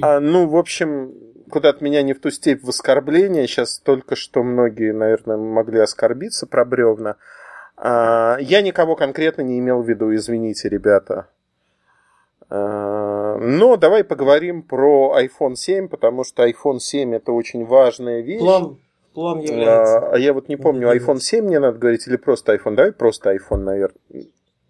А, 0.01 0.19
ну, 0.19 0.47
в 0.47 0.57
общем, 0.57 1.13
куда-то 1.49 1.83
меня 1.83 2.01
не 2.01 2.13
в 2.13 2.19
ту 2.19 2.31
степь 2.31 2.63
в 2.63 2.69
оскорбление. 2.69 3.47
Сейчас 3.47 3.79
только 3.79 4.15
что 4.15 4.43
многие, 4.43 4.93
наверное, 4.93 5.37
могли 5.37 5.79
оскорбиться 5.79 6.47
про 6.47 6.65
бревна. 6.65 7.17
А, 7.77 8.37
я 8.39 8.61
никого 8.61 8.95
конкретно 8.95 9.41
не 9.41 9.59
имел 9.59 9.81
в 9.81 9.89
виду, 9.89 10.13
извините, 10.13 10.69
ребята. 10.69 11.27
А, 12.49 13.37
но 13.37 13.75
давай 13.75 14.03
поговорим 14.03 14.63
про 14.63 15.15
iPhone 15.19 15.55
7, 15.55 15.87
потому 15.87 16.23
что 16.23 16.47
iPhone 16.47 16.79
7 16.79 17.15
это 17.15 17.31
очень 17.31 17.65
важная 17.65 18.21
вещь. 18.21 18.39
План, 18.39 18.79
план 19.13 19.39
является. 19.39 19.97
А, 19.97 20.11
а 20.13 20.17
я 20.17 20.33
вот 20.33 20.47
не 20.47 20.55
помню, 20.55 20.95
iPhone 20.95 21.19
7 21.19 21.45
мне 21.45 21.59
надо 21.59 21.77
говорить 21.77 22.07
или 22.07 22.17
просто 22.17 22.55
iPhone. 22.55 22.75
Давай 22.75 22.91
просто 22.91 23.35
iPhone, 23.35 23.63
наверное. 23.63 23.99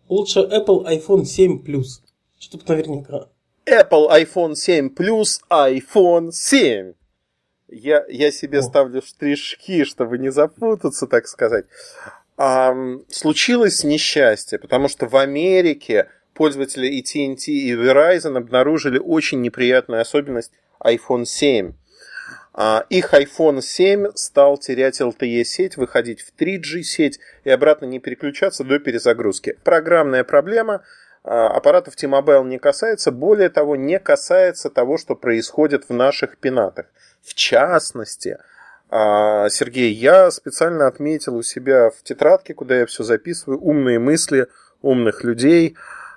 Лучше 0.07 0.39
Apple 0.41 0.85
iPhone 0.85 1.25
7 1.25 1.63
Plus. 1.63 2.01
Чтобы 2.39 2.63
наверняка. 2.67 3.29
Apple 3.67 4.09
iPhone 4.11 4.55
7 4.55 4.89
Plus 4.89 5.41
iPhone 5.49 6.31
7. 6.31 6.93
Я, 7.67 8.05
я 8.07 8.31
себе 8.31 8.59
О. 8.59 8.61
ставлю 8.61 9.01
штришки, 9.01 9.83
чтобы 9.85 10.19
не 10.19 10.31
запутаться, 10.31 11.07
так 11.07 11.27
сказать. 11.27 11.65
А, 12.37 12.75
случилось 13.09 13.83
несчастье, 13.83 14.59
потому 14.59 14.87
что 14.87 15.07
в 15.07 15.15
Америке 15.15 16.09
пользователи 16.33 16.89
AT&T 16.99 17.51
и 17.51 17.73
Verizon 17.73 18.37
обнаружили 18.37 18.99
очень 18.99 19.41
неприятную 19.41 20.01
особенность 20.01 20.51
iPhone 20.83 21.25
7. 21.25 21.73
А 22.53 22.85
их 22.89 23.13
iPhone 23.13 23.61
7 23.61 24.11
стал 24.15 24.57
терять 24.57 25.01
LTE-сеть, 25.01 25.75
выходить 25.75 26.21
в 26.21 26.33
3G-сеть 26.39 27.19
и 27.43 27.49
обратно 27.49 27.85
не 27.85 27.99
переключаться 27.99 28.63
до 28.63 28.79
перезагрузки. 28.79 29.57
Программная 29.63 30.23
проблема 30.23 30.83
аппаратов 31.25 31.95
T-Mobile 31.95 32.45
не 32.45 32.59
касается, 32.59 33.11
более 33.11 33.49
того, 33.49 33.75
не 33.75 33.99
касается 33.99 34.69
того, 34.69 34.97
что 34.97 35.15
происходит 35.15 35.89
в 35.89 35.93
наших 35.93 36.37
пенатах. 36.37 36.85
В 37.23 37.33
частности, 37.33 38.37
а, 38.89 39.49
Сергей, 39.49 39.91
я 39.91 40.29
специально 40.29 40.87
отметил 40.87 41.35
у 41.35 41.41
себя 41.41 41.89
в 41.89 42.03
тетрадке, 42.03 42.53
куда 42.53 42.79
я 42.79 42.85
все 42.85 43.03
записываю, 43.03 43.59
умные 43.59 43.99
мысли 43.99 44.47
умных 44.81 45.23
людей. 45.23 45.75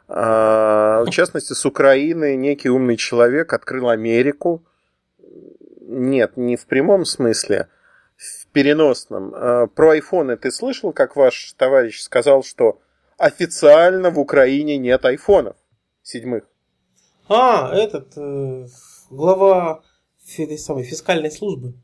А, 0.08 1.02
в 1.04 1.10
частности, 1.10 1.54
с 1.54 1.64
Украины 1.64 2.36
некий 2.36 2.68
умный 2.68 2.96
человек 2.96 3.52
открыл 3.52 3.88
Америку, 3.88 4.62
нет, 5.80 6.36
не 6.36 6.56
в 6.56 6.66
прямом 6.66 7.06
смысле, 7.06 7.68
в 8.16 8.46
переносном. 8.48 9.32
А, 9.34 9.66
про 9.66 9.90
айфоны 9.90 10.36
ты 10.36 10.50
слышал, 10.50 10.92
как 10.92 11.16
ваш 11.16 11.54
товарищ 11.54 12.00
сказал, 12.02 12.42
что 12.44 12.78
официально 13.18 14.10
в 14.10 14.18
Украине 14.18 14.78
нет 14.78 15.04
айфонов 15.04 15.56
седьмых? 16.02 16.44
А, 17.28 17.74
этот 17.74 18.16
э, 18.16 18.66
глава 19.10 19.82
этой 20.38 20.58
самой 20.58 20.84
фискальной 20.84 21.30
службы 21.30 21.74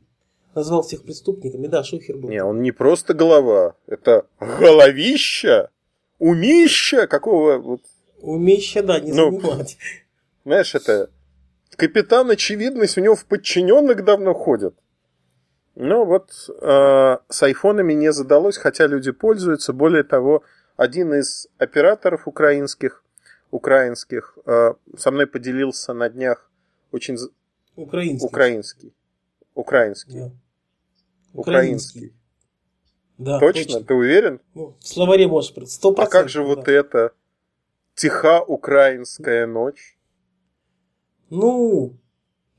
назвал 0.55 0.83
всех 0.83 1.03
преступниками. 1.03 1.67
Да, 1.67 1.83
Шухер 1.83 2.17
был. 2.17 2.31
Не, 2.31 2.43
он 2.43 2.63
не 2.63 2.73
просто 2.73 3.13
голова, 3.13 3.75
это 3.87 4.27
головища, 4.41 5.71
умища, 6.19 7.07
какого 7.07 7.59
вот. 7.59 7.81
Умища, 8.21 8.83
да, 8.83 9.01
не 9.01 9.13
ну, 9.13 9.33
забывать. 9.33 9.77
Знаешь, 10.45 10.75
это 10.75 11.11
капитан 11.77 12.31
очевидность 12.31 12.97
у 12.97 13.01
него 13.01 13.17
в 13.17 13.25
подчиненных 13.27 14.05
давно 14.05 14.33
ходят. 14.35 14.75
Ну 15.75 16.05
вот 16.05 16.31
э, 16.49 17.17
с 17.29 17.43
айфонами 17.43 17.95
не 17.95 18.13
задалось, 18.13 18.57
хотя 18.57 18.87
люди 18.87 19.11
пользуются. 19.11 19.73
Более 19.73 20.05
того, 20.05 20.45
один 20.77 21.15
из 21.15 21.49
операторов 21.59 22.27
украинских, 22.27 23.05
украинских 23.51 24.37
э, 24.47 24.75
со 24.97 25.11
мной 25.11 25.27
поделился 25.27 25.93
на 25.93 26.09
днях 26.09 26.51
очень... 26.91 27.17
Украинский. 27.77 28.27
Украинский. 28.27 28.93
Украинский. 29.55 30.19
Да. 30.21 30.31
Украинский. 31.33 32.13
Да, 33.19 33.39
точно? 33.39 33.65
точно? 33.65 33.85
Ты 33.85 33.95
уверен? 33.95 34.41
Ну, 34.55 34.75
в 34.79 34.87
словаре 34.87 35.29
можешь, 35.29 35.55
сто 35.69 35.95
А 35.97 36.07
как 36.07 36.29
же 36.29 36.41
да. 36.41 36.47
вот 36.47 36.69
это? 36.69 37.13
Тиха 37.95 38.43
украинская 38.43 39.47
ночь. 39.47 39.97
Ну, 41.31 41.97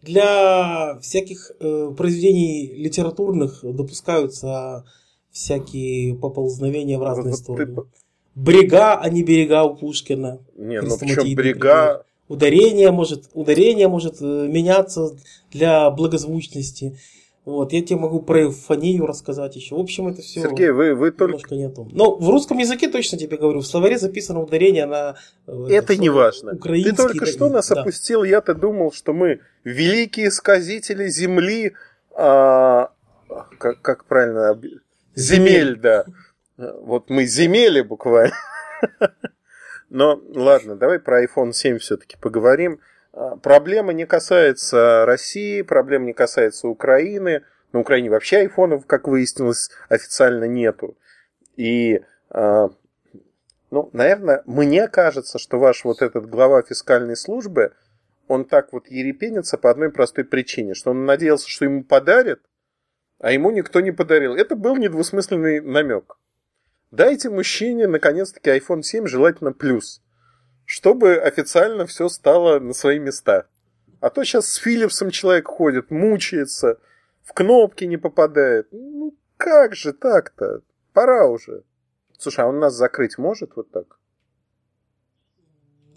для 0.02 0.98
всяких 1.02 1.52
э, 1.60 1.94
произведений 1.98 2.74
литературных 2.76 3.60
допускаются 3.64 4.86
всякие 5.32 6.16
поползновения 6.16 6.98
в 6.98 7.04
разные 7.04 7.32
вот 7.32 7.40
стороны. 7.40 7.76
Ты... 7.76 8.05
Брега, 8.36 8.96
а 8.96 9.10
не 9.10 9.24
берега 9.24 9.64
у 9.64 9.76
Пушкина. 9.76 10.40
Не, 10.58 10.82
ну 10.82 10.98
причем 10.98 11.36
брега... 11.36 12.06
Ударение 12.28 12.90
может, 12.90 13.30
ударение 13.34 13.88
может 13.88 14.20
э, 14.20 14.26
меняться 14.26 15.12
для 15.52 15.92
благозвучности. 15.92 16.98
Вот, 17.46 17.72
я 17.72 17.84
тебе 17.84 18.00
могу 18.00 18.20
про 18.20 18.48
эвфонию 18.48 19.06
рассказать 19.06 19.56
еще. 19.56 19.76
В 19.76 19.80
общем, 19.80 20.08
это 20.08 20.24
все 20.24 20.42
Сергей, 20.42 20.72
вы, 20.72 20.96
вы 20.96 21.12
только... 21.12 21.54
не 21.54 21.66
о 21.66 21.70
том. 21.70 21.88
Но 21.92 22.16
в 22.16 22.28
русском 22.28 22.58
языке 22.58 22.90
точно 22.90 23.20
тебе 23.20 23.38
говорю, 23.38 23.60
в 23.60 23.68
словаре 23.68 24.00
записано 24.00 24.42
ударение 24.42 24.88
на... 24.88 25.18
Э, 25.46 25.68
это, 25.70 25.96
не 25.96 26.10
важно. 26.10 26.56
Ты 26.58 26.94
только 26.94 27.28
что 27.28 27.50
нас 27.50 27.70
да. 27.70 27.82
опустил, 27.82 28.24
я-то 28.24 28.56
думал, 28.56 28.92
что 28.92 29.14
мы 29.14 29.42
великие 29.64 30.32
сказители 30.32 31.08
земли, 31.08 31.74
а, 32.16 32.90
как, 33.60 33.82
как 33.84 34.06
правильно, 34.06 34.60
земель, 35.14 35.76
да. 35.76 36.06
Вот 36.58 37.10
мы 37.10 37.26
земели 37.26 37.82
буквально. 37.82 38.36
Но 39.90 40.22
ладно, 40.34 40.76
давай 40.76 41.00
про 41.00 41.24
iPhone 41.24 41.52
7 41.52 41.80
все-таки 41.80 42.18
поговорим. 42.18 42.80
А, 43.14 43.36
проблема 43.38 43.94
не 43.94 44.06
касается 44.06 45.06
России, 45.06 45.62
проблема 45.62 46.06
не 46.06 46.14
касается 46.14 46.68
Украины. 46.68 47.44
На 47.72 47.80
Украине 47.80 48.10
вообще 48.10 48.38
айфонов, 48.38 48.86
как 48.86 49.08
выяснилось, 49.08 49.70
официально 49.90 50.46
нету. 50.46 50.98
И, 51.58 52.02
а, 52.30 52.70
ну, 53.70 53.90
наверное, 53.92 54.42
мне 54.46 54.88
кажется, 54.88 55.40
что 55.40 55.60
ваш 55.60 55.84
вот 55.84 56.02
этот 56.02 56.30
глава 56.30 56.62
фискальной 56.62 57.18
службы, 57.18 57.74
он 58.28 58.46
так 58.46 58.72
вот 58.74 58.88
ерепенится 58.88 59.58
по 59.58 59.70
одной 59.70 59.92
простой 59.92 60.24
причине, 60.24 60.74
что 60.74 60.92
он 60.92 61.06
надеялся, 61.06 61.50
что 61.50 61.66
ему 61.66 61.84
подарят, 61.84 62.40
а 63.20 63.32
ему 63.32 63.52
никто 63.52 63.82
не 63.82 63.92
подарил. 63.92 64.36
Это 64.36 64.56
был 64.56 64.78
недвусмысленный 64.78 65.60
намек. 65.60 66.18
Дайте 66.92 67.30
мужчине, 67.30 67.88
наконец-таки, 67.88 68.50
iPhone 68.50 68.82
7, 68.82 69.08
желательно 69.08 69.52
плюс 69.52 70.02
чтобы 70.66 71.16
официально 71.16 71.86
все 71.86 72.10
стало 72.10 72.60
на 72.60 72.74
свои 72.74 73.00
места. 73.00 73.48
А 74.02 74.10
то 74.10 74.24
сейчас 74.24 74.48
с 74.48 74.56
Филлипсом 74.56 75.12
человек 75.12 75.48
ходит, 75.48 75.90
мучается, 75.92 76.80
в 77.24 77.34
кнопки 77.34 77.86
не 77.86 77.98
попадает. 77.98 78.68
Ну, 78.72 79.16
как 79.38 79.76
же 79.76 79.94
так-то? 79.94 80.62
Пора 80.94 81.28
уже. 81.28 81.64
Слушай, 82.18 82.46
а 82.46 82.48
он 82.48 82.60
нас 82.60 82.74
закрыть 82.74 83.18
может 83.18 83.56
вот 83.56 83.72
так? 83.72 84.00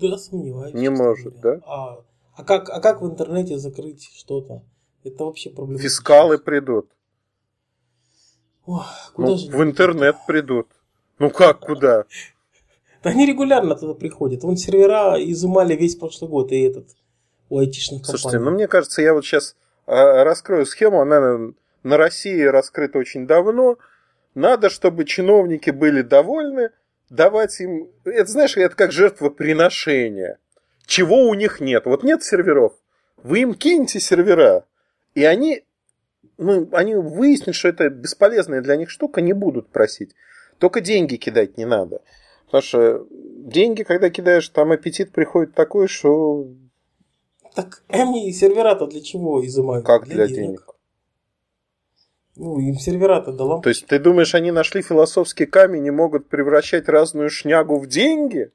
Да, 0.00 0.16
сомневаюсь. 0.16 0.74
Не 0.74 0.90
может, 0.90 1.38
говоря. 1.38 1.60
да? 1.60 1.66
А, 1.66 2.04
а, 2.34 2.44
как, 2.44 2.70
а 2.70 2.80
как 2.80 3.02
в 3.02 3.06
интернете 3.06 3.58
закрыть 3.58 4.08
что-то? 4.14 4.62
Это 5.02 5.24
вообще 5.24 5.50
проблема. 5.50 5.80
Фискалы 5.80 6.38
придут. 6.38 6.90
Ох, 8.64 9.12
куда 9.14 9.28
ну, 9.28 9.36
же 9.36 9.50
в 9.50 9.62
интернет 9.62 10.16
придут. 10.26 10.68
Ну 11.18 11.30
как, 11.30 11.60
куда? 11.60 12.04
Да 13.02 13.10
они 13.10 13.26
регулярно 13.26 13.74
туда 13.74 13.94
приходят. 13.94 14.42
Вон 14.42 14.56
сервера 14.56 15.16
изымали 15.18 15.74
весь 15.74 15.96
прошлый 15.96 16.30
год 16.30 16.52
и 16.52 16.60
этот 16.62 16.88
у 17.48 17.58
айтишных 17.58 18.02
компаний. 18.02 18.18
Слушайте, 18.18 18.44
ну 18.44 18.50
мне 18.50 18.68
кажется, 18.68 19.02
я 19.02 19.14
вот 19.14 19.24
сейчас 19.24 19.56
а, 19.86 20.24
раскрою 20.24 20.66
схему, 20.66 21.00
она 21.00 21.52
на 21.82 21.96
России 21.96 22.42
раскрыта 22.42 22.98
очень 22.98 23.26
давно. 23.26 23.78
Надо, 24.34 24.70
чтобы 24.70 25.04
чиновники 25.04 25.70
были 25.70 26.02
довольны, 26.02 26.70
давать 27.10 27.58
им... 27.60 27.88
Это, 28.04 28.30
знаешь, 28.30 28.56
это 28.56 28.76
как 28.76 28.92
жертвоприношение. 28.92 30.38
Чего 30.86 31.28
у 31.28 31.34
них 31.34 31.60
нет? 31.60 31.86
Вот 31.86 32.02
нет 32.02 32.22
серверов. 32.22 32.74
Вы 33.22 33.40
им 33.40 33.54
киньте 33.54 33.98
сервера, 33.98 34.64
и 35.14 35.24
они, 35.24 35.64
ну, 36.36 36.68
они 36.72 36.94
выяснят, 36.94 37.56
что 37.56 37.68
это 37.68 37.88
бесполезная 37.88 38.60
для 38.60 38.76
них 38.76 38.90
штука, 38.90 39.20
не 39.20 39.32
будут 39.32 39.70
просить. 39.70 40.14
Только 40.58 40.80
деньги 40.80 41.16
кидать 41.16 41.56
не 41.56 41.64
надо. 41.64 42.02
Потому 42.46 42.62
что 42.62 43.06
деньги, 43.10 43.82
когда 43.82 44.10
кидаешь, 44.10 44.48
там 44.48 44.72
аппетит 44.72 45.12
приходит 45.12 45.54
такой, 45.54 45.88
что... 45.88 46.46
Так 47.54 47.82
они 47.88 48.32
сервера-то 48.32 48.86
для 48.86 49.00
чего 49.00 49.44
изымают? 49.44 49.84
Как 49.84 50.04
для, 50.04 50.14
для 50.14 50.26
денег? 50.26 50.40
денег? 50.40 50.74
Ну, 52.36 52.60
им 52.60 52.76
сервера-то 52.76 53.32
дала. 53.32 53.60
То 53.60 53.68
есть 53.68 53.86
ты 53.86 53.98
думаешь, 53.98 54.34
они 54.34 54.52
нашли 54.52 54.80
философский 54.80 55.46
камень 55.46 55.86
и 55.86 55.90
могут 55.90 56.28
превращать 56.28 56.88
разную 56.88 57.30
шнягу 57.30 57.78
в 57.78 57.88
деньги? 57.88 58.52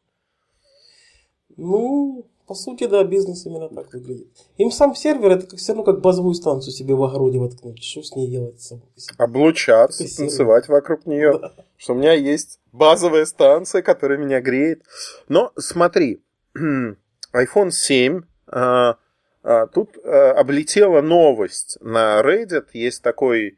Ну, 1.58 2.26
по 2.46 2.56
сути, 2.56 2.88
да, 2.88 3.04
бизнес 3.04 3.46
именно 3.46 3.70
так 3.70 3.94
выглядит. 3.94 4.28
Им 4.58 4.70
сам 4.70 4.96
сервер 4.96 5.32
это 5.32 5.48
как, 5.48 5.60
все 5.60 5.72
равно 5.72 5.84
как 5.84 6.02
базовую 6.02 6.34
станцию 6.34 6.74
себе 6.74 6.94
в 6.94 7.04
огороде 7.04 7.40
воткнуть. 7.40 7.84
Что 7.84 8.04
с 8.04 8.16
ней 8.16 8.28
делать? 8.28 8.74
Облучаться, 9.18 10.04
танцевать 10.18 10.68
вокруг 10.68 11.06
нее. 11.06 11.40
Да. 11.40 11.54
Что 11.78 11.94
у 11.94 11.96
меня 11.96 12.14
есть 12.14 12.60
базовая 12.72 13.26
станция, 13.26 13.82
которая 13.82 14.18
меня 14.18 14.42
греет. 14.42 14.84
Но 15.30 15.52
смотри, 15.58 16.22
iPhone 16.56 17.72
7, 17.72 18.22
а, 18.48 18.98
а, 19.44 19.68
тут 19.68 19.98
а, 20.04 20.32
облетела 20.32 21.02
новость 21.02 21.78
на 21.80 22.22
Reddit. 22.22 22.68
Есть 22.74 23.02
такой 23.02 23.58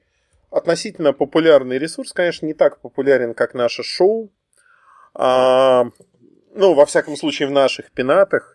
относительно 0.51 1.11
популярный 1.11 1.77
ресурс, 1.77 2.13
конечно, 2.13 2.45
не 2.45 2.53
так 2.53 2.79
популярен, 2.79 3.33
как 3.33 3.55
наше 3.55 3.83
шоу. 3.83 4.31
А, 5.13 5.85
ну, 6.53 6.73
во 6.73 6.85
всяком 6.85 7.17
случае, 7.17 7.47
в 7.47 7.51
наших 7.51 7.91
пенатах. 7.91 8.54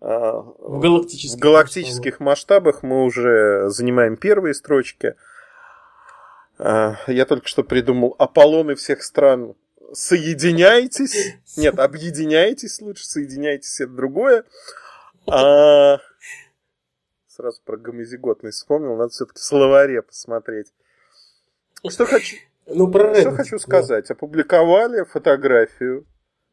В 0.00 0.80
галактических, 0.80 1.38
в 1.38 1.42
галактических 1.42 2.20
масштабах. 2.20 2.82
мы 2.82 3.04
уже 3.04 3.68
занимаем 3.68 4.16
первые 4.16 4.54
строчки. 4.54 5.14
А, 6.58 6.96
я 7.06 7.26
только 7.26 7.46
что 7.46 7.62
придумал 7.62 8.14
Аполлоны 8.18 8.74
всех 8.74 9.02
стран. 9.02 9.54
Соединяйтесь. 9.92 11.34
Нет, 11.56 11.78
объединяйтесь 11.78 12.80
лучше, 12.80 13.04
соединяйтесь 13.06 13.80
это 13.80 13.92
другое. 13.92 14.44
А... 15.26 15.98
Сразу 17.28 17.60
про 17.64 17.76
гомозиготность 17.76 18.58
вспомнил, 18.58 18.96
надо 18.96 19.10
все-таки 19.10 19.38
в 19.38 19.44
словаре 19.44 20.02
посмотреть. 20.02 20.72
Что 21.88 22.04
хочу, 22.04 22.36
ну, 22.66 22.90
про 22.90 23.14
что 23.14 23.30
хочу 23.32 23.58
сказать. 23.58 24.10
Опубликовали 24.10 25.04
фотографию 25.04 26.06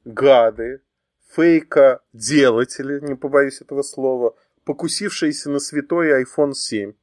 гады 0.05 0.81
фейка 1.28 2.01
делатели, 2.13 2.99
не 2.99 3.15
побоюсь 3.15 3.61
этого 3.61 3.82
слова, 3.82 4.36
покусившиеся 4.63 5.49
на 5.49 5.59
святой 5.59 6.23
iPhone 6.23 6.53
7. 6.53 6.93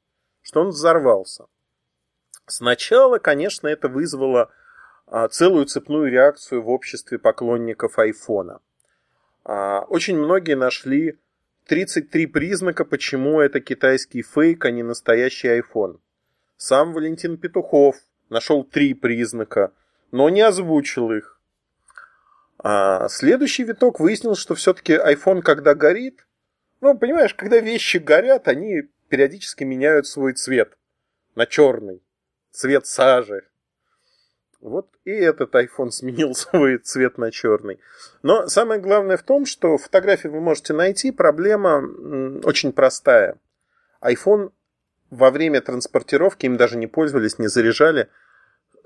что 0.43 0.61
он 0.61 0.69
взорвался. 0.69 1.47
Сначала, 2.47 3.19
конечно, 3.19 3.67
это 3.69 3.89
вызвало 3.89 4.51
а, 5.07 5.29
целую 5.29 5.65
цепную 5.65 6.11
реакцию 6.11 6.63
в 6.63 6.69
обществе 6.69 7.19
поклонников 7.19 7.99
айфона. 7.99 8.61
А, 9.45 9.81
очень 9.89 10.19
многие 10.19 10.55
нашли 10.55 11.19
33 11.67 12.27
признака, 12.27 12.85
почему 12.85 13.41
это 13.41 13.61
китайский 13.61 14.23
фейк, 14.23 14.65
а 14.67 14.71
не 14.71 14.83
настоящий 14.83 15.49
iPhone. 15.49 15.99
Сам 16.57 16.93
Валентин 16.93 17.39
Петухов 17.39 17.97
нашел 18.29 18.65
три 18.65 18.93
признака, 18.93 19.73
но 20.11 20.29
не 20.29 20.43
озвучил 20.43 21.11
их. 21.13 21.34
А 22.67 23.09
следующий 23.11 23.63
виток 23.63 24.01
выяснил, 24.01 24.35
что 24.35 24.55
все-таки 24.55 24.95
iPhone, 24.95 25.43
когда 25.43 25.75
горит, 25.75 26.27
ну, 26.81 26.97
понимаешь, 26.97 27.35
когда 27.35 27.59
вещи 27.59 27.99
горят, 27.99 28.49
они 28.49 28.89
периодически 29.11 29.65
меняют 29.65 30.07
свой 30.07 30.33
цвет 30.33 30.79
на 31.35 31.45
черный, 31.45 32.03
цвет 32.53 32.87
сажи, 32.87 33.45
вот 34.63 34.89
и 35.05 35.11
этот 35.11 35.55
iPhone 35.55 35.91
сменил 35.91 36.35
свой 36.35 36.79
цвет 36.79 37.19
на 37.19 37.31
черный. 37.31 37.81
Но 38.23 38.49
самое 38.49 38.81
главное 38.81 39.19
в 39.19 39.23
том, 39.23 39.45
что 39.45 39.77
фотографии 39.77 40.29
вы 40.29 40.41
можете 40.41 40.73
найти. 40.73 41.13
Проблема 41.13 41.87
очень 42.45 42.73
простая. 42.73 43.37
iPhone 44.01 44.53
во 45.11 45.31
время 45.31 45.61
транспортировки 45.61 46.47
им 46.47 46.57
даже 46.57 46.79
не 46.79 46.87
пользовались, 46.87 47.39
не 47.39 47.49
заряжали. 47.49 48.09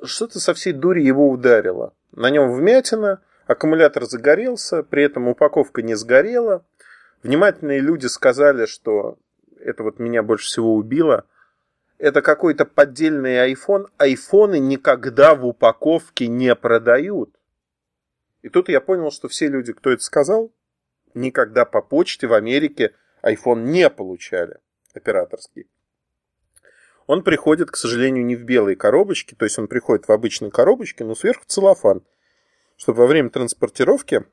Что-то 0.03 0.41
со 0.41 0.53
всей 0.53 0.73
дури 0.73 1.01
его 1.01 1.31
ударило. 1.31 1.95
На 2.11 2.29
нем 2.31 2.53
вмятина, 2.53 3.23
аккумулятор 3.49 4.05
загорелся, 4.05 4.85
при 4.85 5.03
этом 5.03 5.27
упаковка 5.27 5.83
не 5.83 5.97
сгорела. 5.97 6.65
Внимательные 7.25 7.81
люди 7.81 8.07
сказали, 8.07 8.67
что 8.67 9.19
это 9.59 9.83
вот 9.83 9.99
меня 9.99 10.23
больше 10.23 10.47
всего 10.47 10.75
убило– 10.77 11.25
это 11.99 12.23
какой-то 12.23 12.65
поддельный 12.65 13.53
iPhone. 13.53 13.89
Айфоны 13.99 14.61
никогда 14.61 15.35
в 15.35 15.45
упаковке 15.45 16.29
не 16.29 16.55
продают. 16.55 17.35
И 18.43 18.49
тут 18.49 18.69
я 18.69 18.81
понял, 18.81 19.11
что 19.11 19.29
все 19.29 19.49
люди, 19.49 19.73
кто 19.73 19.91
это 19.91 20.03
сказал, 20.03 20.53
никогда 21.15 21.65
по 21.65 21.83
почте 21.83 22.29
в 22.29 22.35
Америке 22.35 22.95
iPhone 23.23 23.65
не 23.65 23.91
получали 23.91 24.59
операторский. 24.95 25.67
Он 27.09 27.25
приходит, 27.25 27.71
к 27.71 27.77
сожалению, 27.77 28.25
не 28.25 28.37
в 28.37 28.45
белой 28.45 28.77
коробочке, 28.77 29.35
то 29.35 29.45
есть 29.45 29.59
он 29.59 29.67
приходит 29.67 30.07
в 30.07 30.13
обычной 30.13 30.51
коробочке, 30.51 31.05
но 31.05 31.17
сверху 31.17 31.45
целлофан, 31.47 32.03
чтобы 32.79 33.01
во 33.01 33.07
время 33.07 33.29
транспортировки 33.29 34.25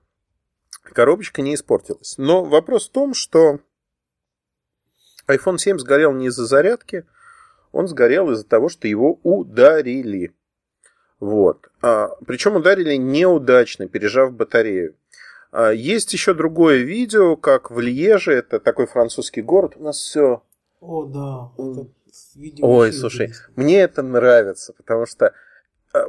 коробочка 0.93 1.41
не 1.41 1.55
испортилась. 1.55 2.17
Но 2.17 2.45
вопрос 2.45 2.87
в 2.87 2.91
том, 2.91 3.13
что 3.13 3.59
iPhone 5.27 5.57
7 5.57 5.79
сгорел 5.79 6.13
не 6.13 6.27
из-за 6.27 6.45
зарядки, 6.45 7.05
он 7.71 7.87
сгорел 7.87 8.31
из-за 8.31 8.45
того, 8.45 8.69
что 8.69 8.87
его 8.87 9.19
ударили. 9.23 10.33
Вот. 11.19 11.69
А, 11.81 12.09
причем 12.27 12.55
ударили 12.55 12.95
неудачно, 12.95 13.87
пережав 13.87 14.31
батарею. 14.33 14.95
А, 15.51 15.71
есть 15.71 16.13
еще 16.13 16.33
другое 16.35 16.77
видео, 16.83 17.35
как 17.35 17.71
в 17.71 17.79
Льеже, 17.79 18.33
это 18.33 18.59
такой 18.59 18.85
французский 18.85 19.41
город, 19.41 19.73
у 19.75 19.83
нас 19.83 19.97
все... 19.97 20.43
О, 20.79 21.05
да. 21.05 21.51
Это 21.57 21.87
видео 22.35 22.67
Ой, 22.67 22.93
слушай, 22.93 23.27
есть. 23.27 23.41
мне 23.55 23.81
это 23.81 24.03
нравится, 24.03 24.73
потому 24.73 25.07
что 25.07 25.33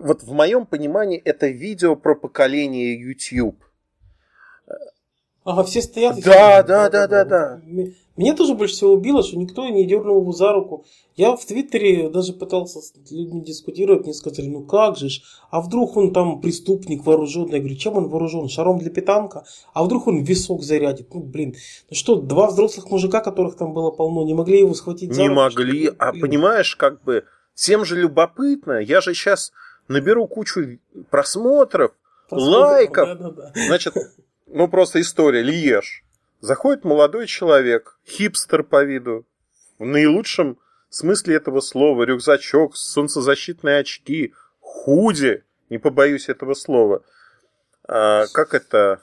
вот 0.01 0.23
в 0.23 0.33
моем 0.33 0.67
понимании 0.67 1.19
это 1.19 1.49
видео 1.49 1.97
про 1.97 2.15
поколение 2.15 3.01
YouTube. 3.01 3.63
Ага, 5.45 5.63
все 5.63 5.81
стоят. 5.81 6.21
Да, 6.25 6.65
да, 6.65 6.91
да, 6.91 7.07
да, 7.07 7.25
да. 7.25 7.61
Меня 8.17 8.35
тоже 8.35 8.55
больше 8.55 8.75
всего 8.75 8.95
убило, 8.95 9.23
что 9.23 9.37
никто 9.37 9.69
не 9.69 9.87
дернул 9.87 10.21
его 10.21 10.33
за 10.33 10.53
руку. 10.53 10.87
Я 11.15 11.37
в 11.37 11.45
Твиттере 11.45 12.09
даже 12.09 12.33
пытался 12.33 12.81
с 12.81 12.93
людьми 13.11 13.45
дискутировать, 13.45 14.05
мне 14.05 14.15
сказали, 14.15 14.49
ну 14.49 14.65
как 14.65 14.97
же 14.97 15.09
ж, 15.11 15.23
а 15.51 15.61
вдруг 15.61 15.97
он 15.97 16.13
там 16.13 16.41
преступник 16.41 17.05
вооруженный? 17.05 17.53
Я 17.53 17.59
говорю, 17.61 17.77
чем 17.77 17.97
он 17.97 18.09
вооружен? 18.09 18.49
Шаром 18.49 18.79
для 18.79 18.91
питанка? 18.91 19.45
А 19.73 19.85
вдруг 19.85 20.07
он 20.09 20.25
висок 20.25 20.63
зарядит? 20.63 21.15
Ну 21.15 21.21
блин, 21.21 21.55
ну 21.91 21.95
что, 21.95 22.17
два 22.17 22.49
взрослых 22.49 22.91
мужика, 22.91 23.21
которых 23.21 23.57
там 23.57 23.73
было 23.75 23.91
полно, 23.91 24.25
не 24.25 24.35
могли 24.35 24.61
его 24.61 24.75
схватить 24.75 25.13
за 25.13 25.21
Не 25.21 25.29
руку? 25.29 25.41
могли, 25.43 25.91
а 25.99 26.13
понимаешь, 26.13 26.75
как 26.75 27.05
бы, 27.05 27.25
всем 27.55 27.85
же 27.85 28.01
любопытно, 28.01 28.81
я 28.81 29.01
же 29.01 29.15
сейчас 29.15 29.53
наберу 29.89 30.27
кучу 30.27 30.79
просмотров, 31.11 31.93
Просмотр, 32.29 32.57
лайков. 32.57 33.09
Да, 33.09 33.15
да, 33.15 33.31
да. 33.31 33.53
Значит, 33.55 33.95
ну 34.47 34.69
просто 34.69 35.01
история, 35.01 35.43
Льеж. 35.43 36.03
Заходит 36.41 36.85
молодой 36.85 37.27
человек, 37.27 37.99
хипстер 38.07 38.63
по 38.63 38.85
виду, 38.85 39.27
в 39.79 39.85
наилучшем 39.85 40.59
смысле 40.91 41.37
этого 41.37 41.61
слова, 41.61 42.03
рюкзачок, 42.03 42.77
солнцезащитные 42.77 43.79
очки, 43.79 44.35
худи, 44.61 45.45
не 45.71 45.79
побоюсь 45.79 46.29
этого 46.29 46.55
слова. 46.55 47.03
А, 47.89 48.27
как 48.29 48.55
это 48.55 49.03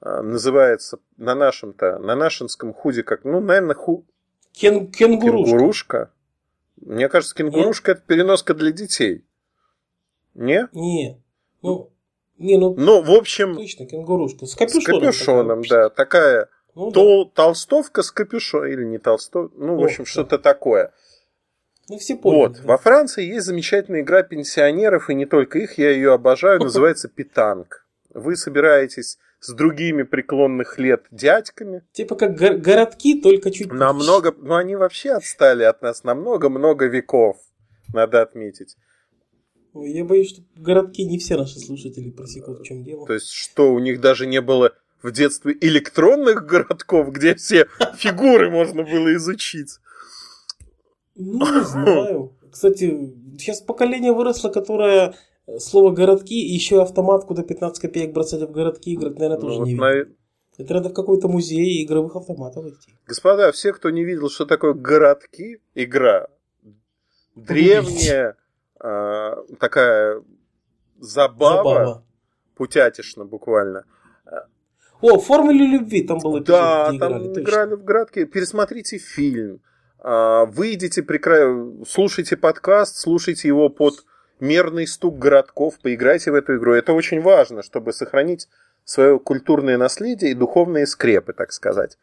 а, 0.00 0.22
называется 0.22 0.98
на 1.16 1.34
нашем-то, 1.34 1.98
на 1.98 2.14
нашинском 2.14 2.72
худи, 2.72 3.02
как, 3.02 3.24
ну, 3.24 3.40
наверное, 3.40 3.74
ху... 3.74 4.04
Кен, 4.52 4.90
кенгурушка. 4.90 5.50
Кенгурушка. 5.50 6.10
Мне 6.80 7.08
кажется, 7.08 7.34
кенгурушка 7.34 7.92
Нет? 7.92 7.98
это 7.98 8.06
переноска 8.06 8.54
для 8.54 8.70
детей. 8.72 9.24
Не? 10.34 10.68
Не. 10.72 11.22
Ну, 11.62 11.92
не, 12.38 12.58
ну, 12.58 12.74
ну, 12.76 13.02
в 13.02 13.10
общем... 13.12 13.54
Точно, 13.54 13.86
кенгурушка. 13.86 14.46
С 14.46 14.54
капюшоном. 14.54 14.82
С 14.82 14.86
капюшоном, 14.86 15.62
такая, 15.62 15.80
да. 15.80 15.90
Такая 15.90 16.48
ну, 16.74 16.90
тол- 16.90 17.24
да. 17.26 17.30
толстовка 17.34 18.02
с 18.02 18.10
капюшоном. 18.10 18.68
Или 18.68 18.84
не 18.84 18.98
толстовка. 18.98 19.54
Ну, 19.56 19.74
О, 19.74 19.80
в 19.82 19.84
общем, 19.84 20.04
да. 20.04 20.10
что-то 20.10 20.38
такое. 20.38 20.92
Ну, 21.88 21.98
все 21.98 22.16
поняли. 22.16 22.38
Вот. 22.40 22.52
Да. 22.54 22.62
Во 22.64 22.78
Франции 22.78 23.24
есть 23.24 23.46
замечательная 23.46 24.00
игра 24.00 24.22
пенсионеров, 24.22 25.10
и 25.10 25.14
не 25.14 25.26
только 25.26 25.58
их, 25.58 25.78
я 25.78 25.90
ее 25.90 26.12
обожаю, 26.14 26.60
называется 26.62 27.08
«Питанг». 27.08 27.86
Вы 28.14 28.36
собираетесь 28.36 29.18
с 29.40 29.52
другими 29.52 30.02
преклонных 30.04 30.78
лет 30.78 31.06
дядьками. 31.10 31.82
Типа 31.92 32.14
как 32.14 32.36
го- 32.36 32.58
городки, 32.58 33.20
только 33.20 33.50
чуть 33.50 33.72
Намного, 33.72 34.32
ну 34.36 34.54
они 34.54 34.76
вообще 34.76 35.12
отстали 35.12 35.64
от 35.64 35.82
нас 35.82 36.04
на 36.04 36.14
много-много 36.14 36.86
веков, 36.86 37.38
надо 37.92 38.22
отметить. 38.22 38.76
Ой, 39.74 39.90
я 39.92 40.04
боюсь, 40.04 40.30
что 40.30 40.42
городки 40.56 41.04
не 41.04 41.18
все 41.18 41.36
наши 41.36 41.58
слушатели 41.58 42.10
просекут, 42.10 42.60
в 42.60 42.62
чем 42.64 42.84
дело. 42.84 43.06
То 43.06 43.14
есть, 43.14 43.30
что 43.30 43.72
у 43.72 43.78
них 43.78 44.00
даже 44.00 44.26
не 44.26 44.40
было 44.40 44.72
в 45.02 45.10
детстве 45.12 45.56
электронных 45.60 46.46
городков, 46.46 47.10
где 47.10 47.34
все 47.34 47.66
фигуры 47.96 48.50
можно 48.50 48.82
было 48.82 49.14
изучить? 49.14 49.78
Ну, 51.14 51.58
не 51.58 51.64
знаю. 51.64 52.36
Кстати, 52.50 53.14
сейчас 53.38 53.60
поколение 53.60 54.12
выросло, 54.12 54.50
которое 54.50 55.14
слово 55.58 55.90
городки 55.90 56.38
и 56.40 56.52
еще 56.52 56.82
автомат, 56.82 57.24
куда 57.24 57.42
15 57.42 57.80
копеек 57.80 58.12
бросать 58.12 58.42
в 58.42 58.52
городки 58.52 58.94
играть, 58.94 59.14
наверное, 59.14 59.40
тоже 59.40 59.60
ну, 59.60 59.66
не 59.66 59.74
вот 59.74 59.86
видно. 59.94 60.14
Это 60.58 60.74
надо 60.74 60.90
в 60.90 60.92
какой-то 60.92 61.28
музей 61.28 61.82
игровых 61.82 62.14
автоматов 62.14 62.66
идти. 62.66 62.92
Господа, 63.06 63.50
все, 63.52 63.72
кто 63.72 63.88
не 63.90 64.04
видел, 64.04 64.28
что 64.28 64.44
такое 64.44 64.74
городки, 64.74 65.60
игра, 65.74 66.28
древняя, 67.34 68.30
э, 68.30 68.34
такая 69.58 70.22
забава, 70.98 71.56
забава. 71.56 72.04
путятишна 72.56 73.24
буквально. 73.24 73.84
О, 75.00 75.18
формуле 75.18 75.66
любви 75.66 76.02
там 76.02 76.18
было 76.18 76.40
Да, 76.40 76.92
там 76.98 77.26
играли, 77.26 77.42
играли 77.42 77.74
в 77.74 77.84
градке. 77.84 78.24
Пересмотрите 78.24 78.98
фильм. 78.98 79.60
А, 79.98 80.44
выйдите, 80.44 81.02
прекра... 81.02 81.48
слушайте 81.88 82.36
подкаст, 82.36 82.96
слушайте 82.96 83.48
его 83.48 83.68
под 83.68 84.04
мерный 84.38 84.86
стук 84.86 85.18
городков, 85.18 85.78
поиграйте 85.80 86.30
в 86.30 86.34
эту 86.34 86.56
игру. 86.56 86.72
Это 86.72 86.92
очень 86.92 87.20
важно, 87.20 87.62
чтобы 87.62 87.92
сохранить 87.92 88.48
свое 88.84 89.18
культурное 89.18 89.76
наследие 89.76 90.32
и 90.32 90.34
духовные 90.34 90.86
скрепы, 90.86 91.32
так 91.32 91.52
сказать. 91.52 91.98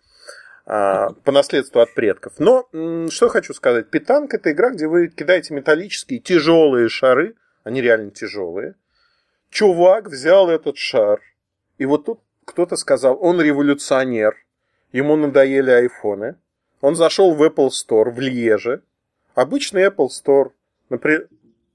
А, 0.71 1.13
по 1.23 1.31
наследству 1.31 1.81
от 1.81 1.95
предков. 1.95 2.33
Но 2.37 2.69
что 3.09 3.27
хочу 3.27 3.55
сказать. 3.55 3.89
Питанг 3.89 4.35
это 4.35 4.51
игра, 4.51 4.69
где 4.69 4.87
вы 4.87 5.07
кидаете 5.07 5.55
металлические 5.55 6.19
тяжелые 6.19 6.89
шары. 6.89 7.35
Они 7.63 7.81
реально 7.81 8.11
тяжелые. 8.11 8.75
Чувак 9.49 10.09
взял 10.09 10.47
этот 10.47 10.77
шар. 10.77 11.21
И 11.79 11.87
вот 11.87 12.05
тут 12.05 12.19
кто-то 12.45 12.75
сказал, 12.75 13.17
он 13.19 13.41
революционер. 13.41 14.37
Ему 14.91 15.15
надоели 15.15 15.71
айфоны. 15.71 16.35
Он 16.81 16.95
зашел 16.95 17.33
в 17.33 17.41
Apple 17.41 17.69
Store 17.69 18.11
в 18.11 18.19
Льеже. 18.19 18.83
Обычный 19.33 19.87
Apple 19.87 20.09
Store. 20.09 20.51
На 20.89 20.99
при... 20.99 21.27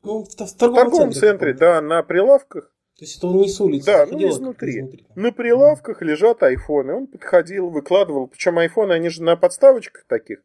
ну, 0.05 0.23
в, 0.23 0.29
в 0.29 0.57
торговом, 0.57 0.85
торговом 0.85 1.13
центре, 1.13 1.53
центре 1.53 1.53
да, 1.55 1.81
на 1.81 2.01
прилавках 2.05 2.71
то 2.97 3.05
есть 3.05 3.19
это 3.19 3.27
он 3.27 3.39
не 3.39 3.49
с 3.49 3.61
улицы 3.61 3.87
Да, 3.87 4.07
ну 4.07 4.29
изнутри. 4.29 4.79
изнутри. 4.79 5.07
На 5.17 5.33
прилавках 5.33 6.01
лежат 6.01 6.43
айфоны. 6.45 6.95
Он 6.95 7.07
подходил, 7.09 7.69
выкладывал. 7.71 8.29
Причем 8.29 8.59
айфоны, 8.59 8.93
они 8.93 9.09
же 9.09 9.23
на 9.23 9.37
подставочках 9.37 10.05
таких. 10.05 10.39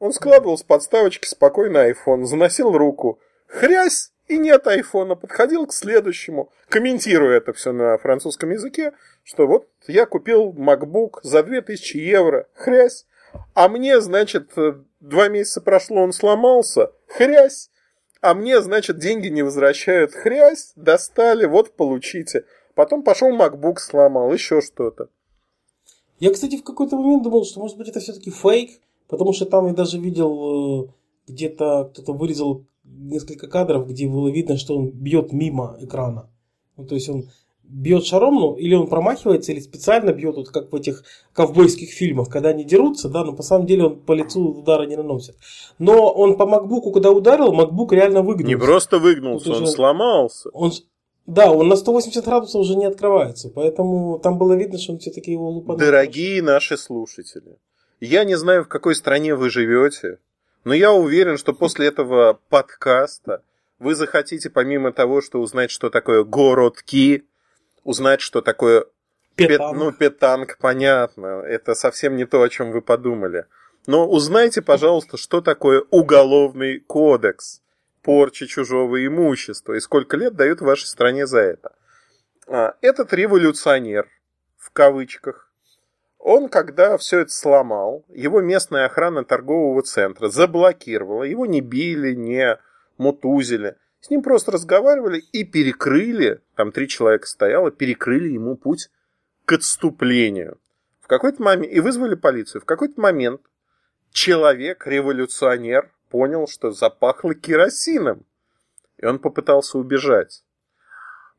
Он 0.00 0.12
складывал 0.12 0.58
с 0.58 0.64
подставочки 0.64 1.26
спокойно 1.26 1.82
айфон, 1.82 2.26
заносил 2.26 2.72
руку. 2.76 3.20
Хрясь! 3.46 4.12
И 4.26 4.36
нет 4.38 4.66
айфона. 4.66 5.14
Подходил 5.14 5.66
к 5.66 5.72
следующему, 5.72 6.50
комментируя 6.68 7.36
это 7.36 7.52
все 7.52 7.72
на 7.72 7.96
французском 7.98 8.50
языке, 8.50 8.92
что 9.22 9.46
вот 9.46 9.68
я 9.86 10.06
купил 10.06 10.52
MacBook 10.52 11.20
за 11.22 11.42
2000 11.42 11.98
евро. 11.98 12.48
Хрясь! 12.54 13.06
А 13.54 13.68
мне, 13.68 14.00
значит, 14.00 14.52
два 15.00 15.28
месяца 15.28 15.60
прошло, 15.60 16.02
он 16.02 16.12
сломался. 16.12 16.90
Хрясь. 17.06 17.70
А 18.22 18.34
мне, 18.34 18.62
значит, 18.62 18.98
деньги 18.98 19.26
не 19.26 19.42
возвращают. 19.42 20.12
Хрясь, 20.12 20.72
достали, 20.76 21.44
вот 21.44 21.72
получите. 21.74 22.44
Потом 22.76 23.02
пошел 23.02 23.36
MacBook 23.36 23.78
сломал, 23.78 24.32
еще 24.32 24.60
что-то. 24.60 25.08
Я, 26.20 26.32
кстати, 26.32 26.56
в 26.56 26.62
какой-то 26.62 26.96
момент 26.96 27.24
думал, 27.24 27.44
что, 27.44 27.58
может 27.58 27.76
быть, 27.76 27.88
это 27.88 27.98
все-таки 27.98 28.30
фейк, 28.30 28.80
потому 29.08 29.32
что 29.32 29.44
там 29.44 29.66
я 29.66 29.74
даже 29.74 29.98
видел, 29.98 30.84
э, 30.84 30.88
где-то 31.26 31.90
кто-то 31.92 32.12
вырезал 32.12 32.64
несколько 32.84 33.48
кадров, 33.48 33.88
где 33.88 34.06
было 34.06 34.28
видно, 34.28 34.56
что 34.56 34.78
он 34.78 34.90
бьет 34.90 35.32
мимо 35.32 35.76
экрана. 35.80 36.30
Ну, 36.76 36.84
то 36.84 36.94
есть 36.94 37.08
он 37.08 37.28
бьет 37.72 38.04
шаром, 38.04 38.34
ну, 38.34 38.54
или 38.54 38.74
он 38.74 38.86
промахивается, 38.86 39.52
или 39.52 39.60
специально 39.60 40.12
бьет, 40.12 40.36
вот 40.36 40.50
как 40.50 40.70
в 40.70 40.76
этих 40.76 41.04
ковбойских 41.32 41.90
фильмах, 41.90 42.28
когда 42.28 42.50
они 42.50 42.64
дерутся, 42.64 43.08
да, 43.08 43.24
но 43.24 43.32
по 43.32 43.42
самом 43.42 43.66
деле 43.66 43.84
он 43.84 44.00
по 44.00 44.12
лицу 44.12 44.58
удара 44.58 44.84
не 44.84 44.96
наносит. 44.96 45.36
Но 45.78 46.12
он 46.12 46.36
по 46.36 46.46
макбуку, 46.46 46.92
когда 46.92 47.10
ударил, 47.10 47.52
макбук 47.52 47.92
реально 47.92 48.22
выгнулся. 48.22 48.46
Не 48.46 48.56
просто 48.56 48.98
выгнулся, 48.98 49.48
вот 49.48 49.56
он 49.56 49.62
уже, 49.62 49.72
сломался. 49.72 50.50
Он, 50.50 50.70
да, 51.26 51.50
он 51.50 51.68
на 51.68 51.76
180 51.76 52.24
градусов 52.24 52.60
уже 52.60 52.76
не 52.76 52.84
открывается, 52.84 53.48
поэтому 53.48 54.18
там 54.18 54.38
было 54.38 54.52
видно, 54.52 54.78
что 54.78 54.92
он 54.92 54.98
все-таки 54.98 55.32
его 55.32 55.48
лупанул. 55.48 55.78
Дорогие 55.78 56.42
наши 56.42 56.76
слушатели, 56.76 57.56
я 58.00 58.24
не 58.24 58.36
знаю, 58.36 58.64
в 58.64 58.68
какой 58.68 58.94
стране 58.94 59.34
вы 59.34 59.48
живете, 59.48 60.18
но 60.64 60.74
я 60.74 60.92
уверен, 60.92 61.38
что 61.38 61.54
после 61.54 61.86
этого 61.86 62.38
подкаста 62.50 63.42
вы 63.78 63.94
захотите, 63.94 64.50
помимо 64.50 64.92
того, 64.92 65.20
что 65.22 65.40
узнать, 65.40 65.70
что 65.70 65.90
такое 65.90 66.22
городки, 66.22 67.24
узнать, 67.84 68.20
что 68.20 68.40
такое 68.40 68.86
петанг. 69.36 69.58
Пет, 69.58 69.78
ну, 69.78 69.92
петанг, 69.92 70.58
понятно. 70.60 71.42
Это 71.42 71.74
совсем 71.74 72.16
не 72.16 72.24
то, 72.24 72.42
о 72.42 72.48
чем 72.48 72.72
вы 72.72 72.82
подумали. 72.82 73.46
Но 73.86 74.08
узнайте, 74.08 74.62
пожалуйста, 74.62 75.16
что 75.16 75.40
такое 75.40 75.84
уголовный 75.90 76.80
кодекс 76.80 77.62
порчи 78.02 78.46
чужого 78.46 79.04
имущества 79.04 79.74
и 79.74 79.80
сколько 79.80 80.16
лет 80.16 80.34
дают 80.34 80.60
вашей 80.60 80.86
стране 80.86 81.26
за 81.26 81.40
это. 81.40 81.72
А, 82.46 82.74
этот 82.80 83.12
революционер, 83.12 84.08
в 84.56 84.70
кавычках, 84.70 85.52
он, 86.18 86.48
когда 86.48 86.96
все 86.98 87.20
это 87.20 87.32
сломал, 87.32 88.04
его 88.08 88.40
местная 88.40 88.86
охрана 88.86 89.24
торгового 89.24 89.82
центра 89.82 90.28
заблокировала, 90.28 91.24
его 91.24 91.46
не 91.46 91.60
били, 91.60 92.14
не 92.14 92.58
мутузили. 92.96 93.76
С 94.02 94.10
ним 94.10 94.20
просто 94.20 94.50
разговаривали 94.50 95.20
и 95.30 95.44
перекрыли, 95.44 96.42
там 96.56 96.72
три 96.72 96.88
человека 96.88 97.28
стояло, 97.28 97.70
перекрыли 97.70 98.30
ему 98.30 98.56
путь 98.56 98.90
к 99.44 99.52
отступлению. 99.52 100.58
В 101.00 101.06
какой-то 101.06 101.40
момент, 101.40 101.72
и 101.72 101.78
вызвали 101.78 102.16
полицию. 102.16 102.62
В 102.62 102.64
какой-то 102.64 103.00
момент 103.00 103.40
человек, 104.10 104.88
революционер, 104.88 105.88
понял, 106.10 106.48
что 106.48 106.72
запахло 106.72 107.32
керосином. 107.36 108.26
И 108.96 109.06
он 109.06 109.20
попытался 109.20 109.78
убежать. 109.78 110.44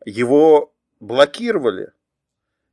Его 0.05 0.73
блокировали. 1.01 1.91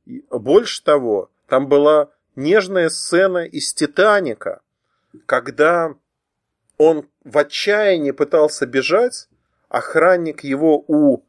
Больше 0.05 0.81
того, 0.85 1.31
там 1.47 1.67
была 1.67 2.11
нежная 2.37 2.87
сцена 2.87 3.39
из 3.39 3.73
«Титаника», 3.73 4.61
когда 5.25 5.95
он 6.77 7.09
в 7.25 7.37
отчаянии 7.37 8.11
пытался 8.11 8.65
бежать, 8.65 9.27
охранник 9.71 10.43
его 10.43 10.83
у, 10.87 11.23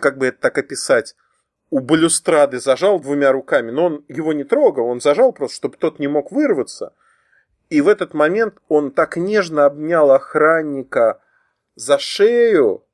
как 0.00 0.16
бы 0.16 0.26
это 0.28 0.38
так 0.38 0.58
описать, 0.58 1.16
у 1.70 1.80
балюстрады 1.80 2.60
зажал 2.60 3.00
двумя 3.00 3.32
руками, 3.32 3.70
но 3.70 3.86
он 3.86 4.04
его 4.08 4.32
не 4.32 4.44
трогал, 4.44 4.86
он 4.86 5.00
зажал 5.00 5.32
просто, 5.32 5.56
чтобы 5.56 5.76
тот 5.76 5.98
не 5.98 6.06
мог 6.06 6.30
вырваться. 6.30 6.94
И 7.70 7.80
в 7.80 7.88
этот 7.88 8.14
момент 8.14 8.54
он 8.68 8.92
так 8.92 9.16
нежно 9.16 9.64
обнял 9.66 10.10
охранника 10.10 11.20
за 11.74 11.98
шею. 11.98 12.84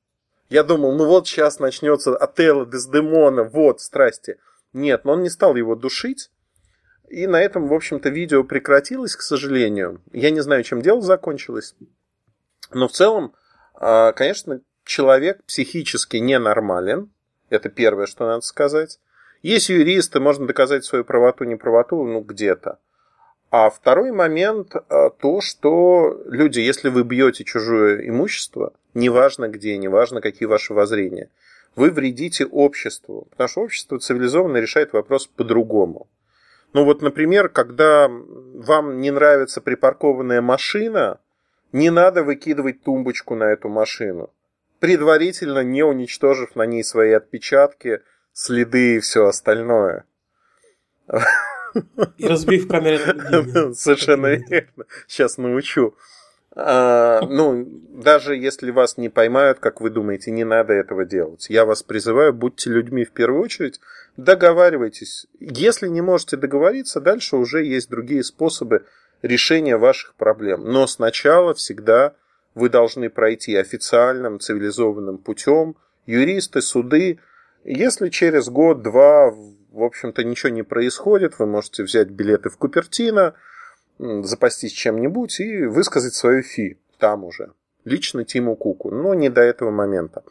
Я 0.49 0.63
думал, 0.63 0.93
ну 0.93 1.07
вот 1.07 1.27
сейчас 1.27 1.59
начнется 1.59 2.17
Отелло 2.17 2.65
Дездемона, 2.65 3.45
вот 3.45 3.81
страсти. 3.81 4.39
Нет, 4.73 5.05
но 5.05 5.13
он 5.13 5.23
не 5.23 5.31
стал 5.31 5.57
его 5.57 5.75
душить. 5.75 6.31
И 7.09 7.27
на 7.27 7.43
этом, 7.43 7.69
в 7.69 7.75
общем-то, 7.75 8.09
видео 8.09 8.45
прекратилось, 8.45 9.17
к 9.17 9.23
сожалению. 9.23 10.01
Я 10.13 10.31
не 10.31 10.41
знаю, 10.41 10.63
чем 10.63 10.81
дело 10.81 11.03
закончилось. 11.03 11.75
Но 12.71 12.87
в 12.87 12.93
целом, 12.93 13.35
а, 13.75 14.13
конечно, 14.13 14.61
человек 14.89 15.45
психически 15.45 16.17
ненормален. 16.17 17.11
Это 17.51 17.69
первое, 17.69 18.07
что 18.07 18.27
надо 18.27 18.41
сказать. 18.41 18.99
Есть 19.43 19.69
юристы, 19.69 20.19
можно 20.19 20.47
доказать 20.47 20.85
свою 20.85 21.05
правоту, 21.05 21.45
неправоту, 21.45 22.03
ну, 22.05 22.21
где-то. 22.21 22.79
А 23.51 23.71
второй 23.71 24.13
момент 24.13 24.75
а, 24.75 25.11
то, 25.11 25.41
что 25.41 26.21
люди, 26.27 26.61
если 26.61 26.89
вы 26.89 27.05
бьете 27.05 27.45
чужое 27.45 28.09
имущество, 28.09 28.73
неважно 28.95 29.49
где, 29.49 29.79
неважно 29.79 30.21
какие 30.21 30.47
ваши 30.47 30.75
воззрения, 30.75 31.31
вы 31.77 31.91
вредите 31.91 32.45
обществу, 32.45 33.29
потому 33.31 33.49
что 33.49 33.61
общество 33.63 33.99
цивилизованно 33.99 34.57
решает 34.57 34.93
вопрос 34.93 35.27
по-другому. 35.29 36.09
Ну 36.73 36.85
вот, 36.85 37.01
например, 37.01 37.49
когда 37.49 38.09
вам 38.09 39.01
не 39.01 39.11
нравится 39.11 39.61
припаркованная 39.61 40.43
машина, 40.43 41.21
не 41.73 41.91
надо 41.91 42.23
выкидывать 42.25 42.83
тумбочку 42.83 43.35
на 43.35 43.45
эту 43.45 43.69
машину, 43.69 44.31
предварительно 44.81 45.63
не 45.63 45.83
уничтожив 45.83 46.57
на 46.57 46.67
ней 46.67 46.85
свои 46.85 47.13
отпечатки, 47.13 48.01
следы 48.33 48.97
и 48.97 49.01
все 49.01 49.27
остальное. 49.27 50.05
И 52.17 52.27
разбив 52.27 52.69
камеры 52.69 52.99
Совершенно 53.75 54.35
верно. 54.35 54.85
Сейчас 55.07 55.39
научу. 55.39 55.95
А, 56.61 57.21
ну, 57.23 57.65
даже 57.91 58.35
если 58.35 58.71
вас 58.71 58.97
не 58.97 59.09
поймают, 59.09 59.59
как 59.61 59.81
вы 59.81 59.91
думаете, 59.91 60.31
не 60.31 60.45
надо 60.45 60.73
этого 60.73 61.05
делать. 61.05 61.47
Я 61.51 61.65
вас 61.65 61.83
призываю, 61.83 62.33
будьте 62.33 62.71
людьми 62.71 63.05
в 63.05 63.13
первую 63.13 63.43
очередь, 63.43 63.81
договаривайтесь. 64.17 65.27
Если 65.39 65.89
не 65.89 66.01
можете 66.01 66.37
договориться, 66.37 67.01
дальше 67.01 67.37
уже 67.37 67.65
есть 67.65 67.91
другие 67.91 68.25
способы 68.25 68.85
решения 69.23 69.77
ваших 69.77 70.15
проблем. 70.15 70.65
Но 70.65 70.87
сначала 70.87 71.55
всегда 71.55 72.15
вы 72.55 72.69
должны 72.69 73.11
пройти 73.11 73.55
официальным, 73.57 74.41
цивилизованным 74.41 75.19
путем, 75.19 75.77
юристы, 76.07 76.61
суды. 76.61 77.19
Если 77.65 78.09
через 78.09 78.49
год-два, 78.49 79.31
в 79.31 79.83
общем-то, 79.83 80.25
ничего 80.25 80.51
не 80.51 80.63
происходит, 80.63 81.39
вы 81.39 81.47
можете 81.47 81.83
взять 81.83 82.09
билеты 82.09 82.51
в 82.51 82.57
Купертино– 82.57 83.35
запастись 83.99 84.73
чем-нибудь 84.73 85.41
и 85.41 85.65
высказать 85.65 86.15
свою 86.15 86.43
фи 86.43 86.79
там 86.99 87.25
уже. 87.25 87.53
Лично 87.85 88.25
Тиму 88.25 88.57
Куку, 88.57 88.91
но 88.91 89.15
не 89.15 89.29
до 89.29 89.41
этого 89.41 89.71
момента. 89.71 90.23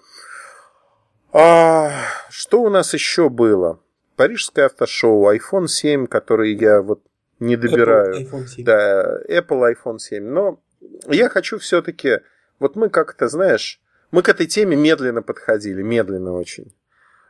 А, 1.31 1.91
что 2.29 2.61
у 2.61 2.69
нас 2.69 2.93
еще 2.93 3.29
было? 3.29 3.79
Парижское 4.15 4.65
автошоу, 4.65 5.31
iPhone 5.33 5.67
7, 5.67 6.07
который 6.07 6.55
я 6.55 6.81
вот 6.81 7.01
не 7.39 7.55
добираю. 7.55 8.15
Apple 8.15 8.31
iPhone 8.31 8.47
7. 8.47 8.65
Да, 8.65 9.19
Apple 9.29 9.75
iPhone 9.75 9.99
7. 9.99 10.23
Но 10.23 10.59
я 11.05 11.29
хочу 11.29 11.57
все-таки, 11.59 12.19
вот 12.59 12.75
мы 12.75 12.89
как-то, 12.89 13.27
знаешь, 13.27 13.81
мы 14.11 14.23
к 14.23 14.29
этой 14.29 14.47
теме 14.47 14.75
медленно 14.75 15.21
подходили, 15.21 15.81
медленно 15.81 16.33
очень. 16.33 16.73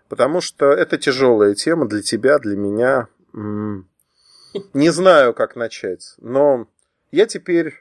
Потому 0.09 0.41
что 0.41 0.71
это 0.71 0.97
тяжелая 0.97 1.53
тема 1.53 1.87
для 1.87 2.01
тебя, 2.01 2.39
для 2.39 2.55
меня. 2.55 3.07
Не 4.73 4.89
знаю, 4.89 5.33
как 5.33 5.55
начать, 5.55 6.15
но 6.17 6.67
я 7.11 7.25
теперь... 7.25 7.73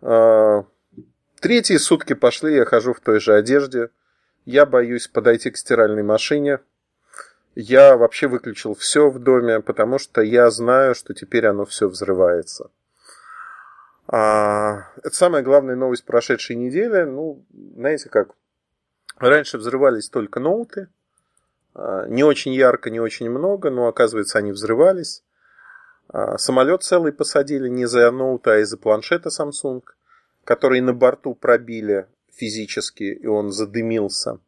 Э, 0.00 0.62
третьи 1.40 1.76
сутки 1.76 2.12
пошли, 2.12 2.54
я 2.54 2.64
хожу 2.64 2.92
в 2.92 3.00
той 3.00 3.20
же 3.20 3.34
одежде. 3.34 3.90
Я 4.44 4.64
боюсь 4.64 5.08
подойти 5.08 5.50
к 5.50 5.56
стиральной 5.56 6.02
машине. 6.02 6.60
Я 7.54 7.96
вообще 7.96 8.28
выключил 8.28 8.74
все 8.74 9.10
в 9.10 9.18
доме, 9.18 9.60
потому 9.60 9.98
что 9.98 10.22
я 10.22 10.50
знаю, 10.50 10.94
что 10.94 11.14
теперь 11.14 11.46
оно 11.46 11.64
все 11.64 11.88
взрывается. 11.88 12.70
А, 14.10 14.90
это 14.96 15.14
самая 15.14 15.42
главная 15.42 15.76
новость 15.76 16.04
прошедшей 16.04 16.56
недели. 16.56 17.02
Ну, 17.04 17.44
знаете 17.76 18.08
как, 18.08 18.30
раньше 19.18 19.58
взрывались 19.58 20.08
только 20.08 20.40
ноуты. 20.40 20.88
А, 21.74 22.06
не 22.06 22.24
очень 22.24 22.54
ярко, 22.54 22.90
не 22.90 23.00
очень 23.00 23.28
много, 23.28 23.70
но 23.70 23.86
оказывается 23.86 24.38
они 24.38 24.52
взрывались. 24.52 25.22
А, 26.08 26.38
самолет 26.38 26.82
целый 26.82 27.12
посадили 27.12 27.68
не 27.68 27.86
за 27.86 28.10
ноута, 28.10 28.54
а 28.54 28.58
из-за 28.58 28.78
планшета 28.78 29.28
Samsung, 29.28 29.82
который 30.44 30.80
на 30.80 30.94
борту 30.94 31.34
пробили 31.34 32.06
физически, 32.32 33.02
и 33.02 33.26
он 33.26 33.52
задымился. 33.52 34.38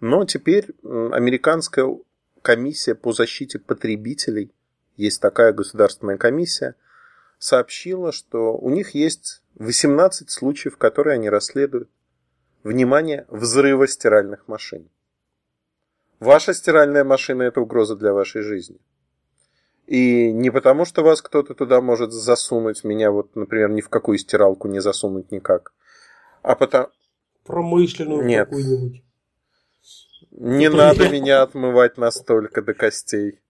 Но 0.00 0.24
теперь 0.24 0.74
американская 0.82 1.88
комиссия 2.42 2.94
по 2.94 3.12
защите 3.12 3.58
потребителей, 3.58 4.52
есть 4.96 5.20
такая 5.20 5.52
государственная 5.52 6.18
комиссия, 6.18 6.74
сообщила, 7.38 8.12
что 8.12 8.56
у 8.56 8.70
них 8.70 8.94
есть 8.94 9.42
18 9.56 10.30
случаев, 10.30 10.76
которые 10.76 11.14
они 11.14 11.28
расследуют. 11.30 11.90
Внимание, 12.62 13.26
взрыва 13.28 13.86
стиральных 13.86 14.48
машин. 14.48 14.88
Ваша 16.20 16.54
стиральная 16.54 17.04
машина– 17.04 17.42
это 17.44 17.60
угроза 17.60 17.96
для 17.96 18.12
вашей 18.12 18.42
жизни– 18.42 18.78
И 19.86 20.32
не 20.32 20.50
потому, 20.50 20.86
что 20.86 21.02
вас 21.02 21.20
кто-то 21.20 21.54
туда 21.54 21.80
может 21.80 22.12
засунуть, 22.12 22.84
меня 22.84 23.10
вот, 23.10 23.36
например, 23.36 23.70
ни 23.70 23.82
в 23.82 23.88
какую 23.90 24.18
стиралку 24.18 24.68
не 24.68 24.80
засунуть 24.80 25.30
никак, 25.30 25.74
а 26.42 26.54
потому... 26.56 26.88
Промышленную 27.44 28.24
Нет. 28.24 28.48
какую-нибудь. 28.48 29.02
Не 30.30 30.70
надо 30.70 31.10
меня 31.10 31.42
отмывать 31.42 31.98
настолько 31.98 32.62
до 32.62 32.72
костей. 32.72 33.40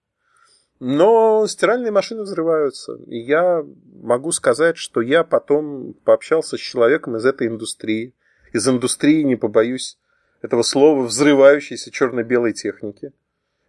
Но 0.87 1.47
стиральные 1.47 1.93
машины 1.93 2.25
взрываются. 2.25 2.97
И 3.07 3.19
я 3.19 3.65
могу 4.03 4.33
сказать, 4.33 4.77
что 4.77 5.01
я 5.01 5.25
потом 5.25 5.95
пообщался 6.05 6.59
с 6.59 6.61
человеком 6.61 7.17
из 7.17 7.25
этой 7.25 7.47
индустрии. 7.47 8.13
Из 8.53 8.69
индустрии, 8.69 9.23
не 9.23 9.37
побоюсь 9.37 9.97
этого 10.43 10.61
слова, 10.61 11.03
взрывающейся 11.05 11.91
черно-белой 11.91 12.53
техники. 12.53 13.15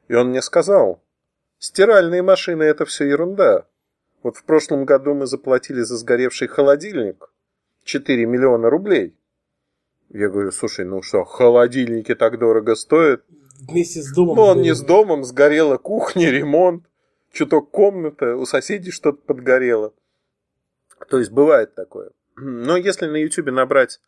И 0.09 0.13
он 0.13 0.32
мне 0.32 0.41
сказал, 0.41 1.01
стиральные 1.57 2.22
машины 2.22 2.63
это 2.63 2.84
все 2.84 3.05
ерунда. 3.05 3.66
Вот 4.22 4.36
в 4.36 4.43
прошлом 4.43 4.84
году 4.84 5.13
мы 5.13 5.26
заплатили 5.26 5.84
за 5.84 5.95
сгоревший 5.95 6.49
холодильник 6.49 7.32
4 7.86 8.26
миллиона 8.26 8.70
рублей. 8.70 9.16
Я 10.09 10.28
говорю, 10.28 10.51
слушай, 10.51 10.84
ну 10.84 11.01
что, 11.01 11.24
холодильники 11.24 12.13
так 12.13 12.39
дорого 12.39 12.76
стоят? 12.76 13.24
Вместе 13.70 14.01
с 14.01 14.11
домом. 14.11 14.36
Ну, 14.36 14.41
он 14.43 14.61
не 14.63 14.76
с 14.76 14.82
домом, 14.82 15.24
сгорела 15.24 15.78
кухня, 15.78 16.30
ремонт, 16.30 16.84
чуток 17.36 17.70
комната, 17.70 18.36
у 18.38 18.46
соседей 18.46 18.92
что-то 18.92 19.22
подгорело. 19.22 19.94
То 21.10 21.20
есть 21.20 21.32
бывает 21.32 21.76
такое. 21.76 22.12
Но 22.38 22.78
если 22.78 23.08
на 23.08 23.18
YouTube 23.18 23.52
набрать 23.52 24.00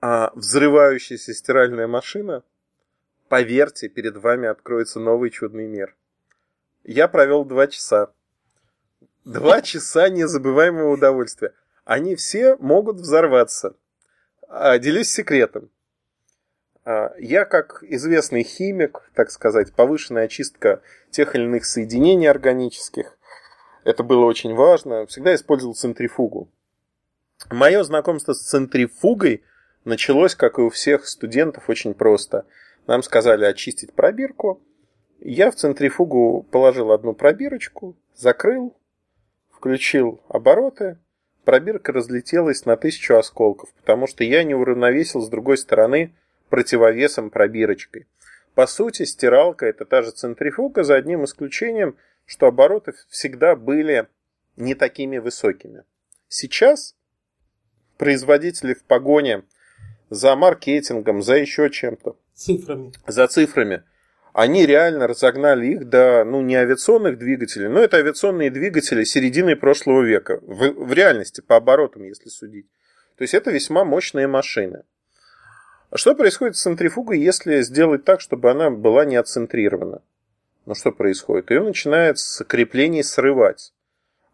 а, 0.00 0.32
взрывающаяся 0.34 1.34
стиральная 1.34 1.86
машина, 1.86 2.42
поверьте, 3.28 3.88
перед 3.88 4.16
вами 4.16 4.48
откроется 4.48 4.98
новый 5.00 5.30
чудный 5.30 5.66
мир. 5.66 5.94
Я 6.82 7.08
провел 7.08 7.44
два 7.44 7.66
часа. 7.66 8.12
Два 9.24 9.60
часа 9.60 10.08
незабываемого 10.08 10.92
удовольствия. 10.92 11.52
Они 11.84 12.16
все 12.16 12.56
могут 12.56 12.96
взорваться. 12.96 13.76
А, 14.48 14.78
делюсь 14.78 15.10
секретом. 15.10 15.70
А, 16.86 17.12
Я, 17.18 17.44
как 17.44 17.82
известный 17.82 18.44
химик, 18.44 19.10
так 19.12 19.32
сказать, 19.32 19.74
повышенная 19.74 20.26
очистка 20.26 20.82
тех 21.10 21.34
или 21.34 21.42
иных 21.42 21.66
соединений 21.66 22.30
органических, 22.30 23.18
это 23.82 24.04
было 24.04 24.24
очень 24.24 24.54
важно, 24.54 25.04
всегда 25.06 25.34
использовал 25.34 25.74
центрифугу. 25.74 26.48
Мое 27.50 27.82
знакомство 27.82 28.34
с 28.34 28.40
центрифугой 28.40 29.42
началось, 29.84 30.36
как 30.36 30.58
и 30.58 30.62
у 30.62 30.70
всех 30.70 31.08
студентов, 31.08 31.68
очень 31.68 31.92
просто. 31.92 32.46
Нам 32.86 33.02
сказали 33.02 33.44
очистить 33.44 33.92
пробирку. 33.92 34.62
Я 35.18 35.50
в 35.50 35.56
центрифугу 35.56 36.44
положил 36.52 36.92
одну 36.92 37.14
пробирочку, 37.14 37.96
закрыл, 38.14 38.76
включил 39.50 40.20
обороты, 40.28 40.98
пробирка 41.44 41.92
разлетелась 41.92 42.64
на 42.64 42.76
тысячу 42.76 43.16
осколков, 43.16 43.72
потому 43.74 44.06
что 44.06 44.22
я 44.22 44.44
не 44.44 44.54
уравновесил 44.54 45.20
с 45.20 45.28
другой 45.28 45.58
стороны 45.58 46.14
противовесом 46.48 47.30
пробирочкой. 47.30 48.06
По 48.54 48.66
сути, 48.66 49.04
стиралка 49.04 49.66
это 49.66 49.84
та 49.84 50.02
же 50.02 50.10
центрифуга, 50.10 50.82
за 50.82 50.94
одним 50.94 51.24
исключением, 51.24 51.96
что 52.24 52.46
обороты 52.46 52.94
всегда 53.08 53.54
были 53.54 54.08
не 54.56 54.74
такими 54.74 55.18
высокими. 55.18 55.84
Сейчас 56.28 56.96
производители 57.98 58.74
в 58.74 58.82
погоне 58.84 59.42
за 60.10 60.34
маркетингом, 60.36 61.22
за 61.22 61.36
еще 61.36 61.70
чем-то, 61.70 62.16
Цифрами. 62.34 62.92
за 63.06 63.26
цифрами, 63.28 63.82
они 64.32 64.66
реально 64.66 65.06
разогнали 65.06 65.66
их 65.66 65.88
до, 65.88 66.24
ну, 66.24 66.42
не 66.42 66.56
авиационных 66.56 67.18
двигателей, 67.18 67.68
но 67.68 67.80
это 67.80 67.96
авиационные 67.96 68.50
двигатели 68.50 69.04
середины 69.04 69.56
прошлого 69.56 70.02
века. 70.02 70.40
В, 70.42 70.72
в 70.72 70.92
реальности, 70.92 71.40
по 71.40 71.56
оборотам, 71.56 72.04
если 72.04 72.28
судить. 72.28 72.66
То 73.16 73.22
есть 73.22 73.32
это 73.32 73.50
весьма 73.50 73.84
мощные 73.84 74.26
машины. 74.26 74.84
Что 75.94 76.14
происходит 76.14 76.56
с 76.56 76.62
центрифугой, 76.62 77.20
если 77.20 77.62
сделать 77.62 78.04
так, 78.04 78.20
чтобы 78.20 78.50
она 78.50 78.70
была 78.70 79.04
не 79.04 79.16
отцентрирована? 79.16 80.02
Ну 80.66 80.74
что 80.74 80.90
происходит? 80.92 81.50
Ее 81.50 81.62
начинает 81.62 82.18
с 82.18 82.44
креплений 82.44 83.04
срывать. 83.04 83.72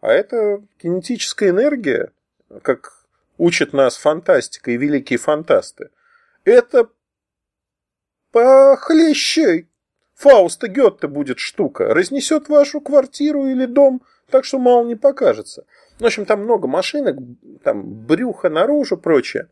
А 0.01 0.11
это 0.11 0.63
кинетическая 0.81 1.49
энергия, 1.49 2.11
как 2.63 3.05
учат 3.37 3.71
нас 3.71 3.97
фантастика 3.97 4.71
и 4.71 4.77
великие 4.77 5.19
фантасты. 5.19 5.89
Это 6.43 6.89
похлеще 8.31 9.67
Фауста 10.15 10.67
Гетте 10.67 11.07
будет 11.07 11.39
штука. 11.39 11.93
Разнесет 11.93 12.49
вашу 12.49 12.81
квартиру 12.81 13.45
или 13.47 13.65
дом, 13.65 14.01
так 14.29 14.45
что 14.45 14.59
мало 14.59 14.85
не 14.85 14.95
покажется. 14.95 15.65
В 15.99 16.05
общем, 16.05 16.25
там 16.25 16.43
много 16.43 16.67
машинок, 16.67 17.17
там 17.63 17.83
брюхо 17.83 18.49
наружу, 18.49 18.97
прочее. 18.97 19.49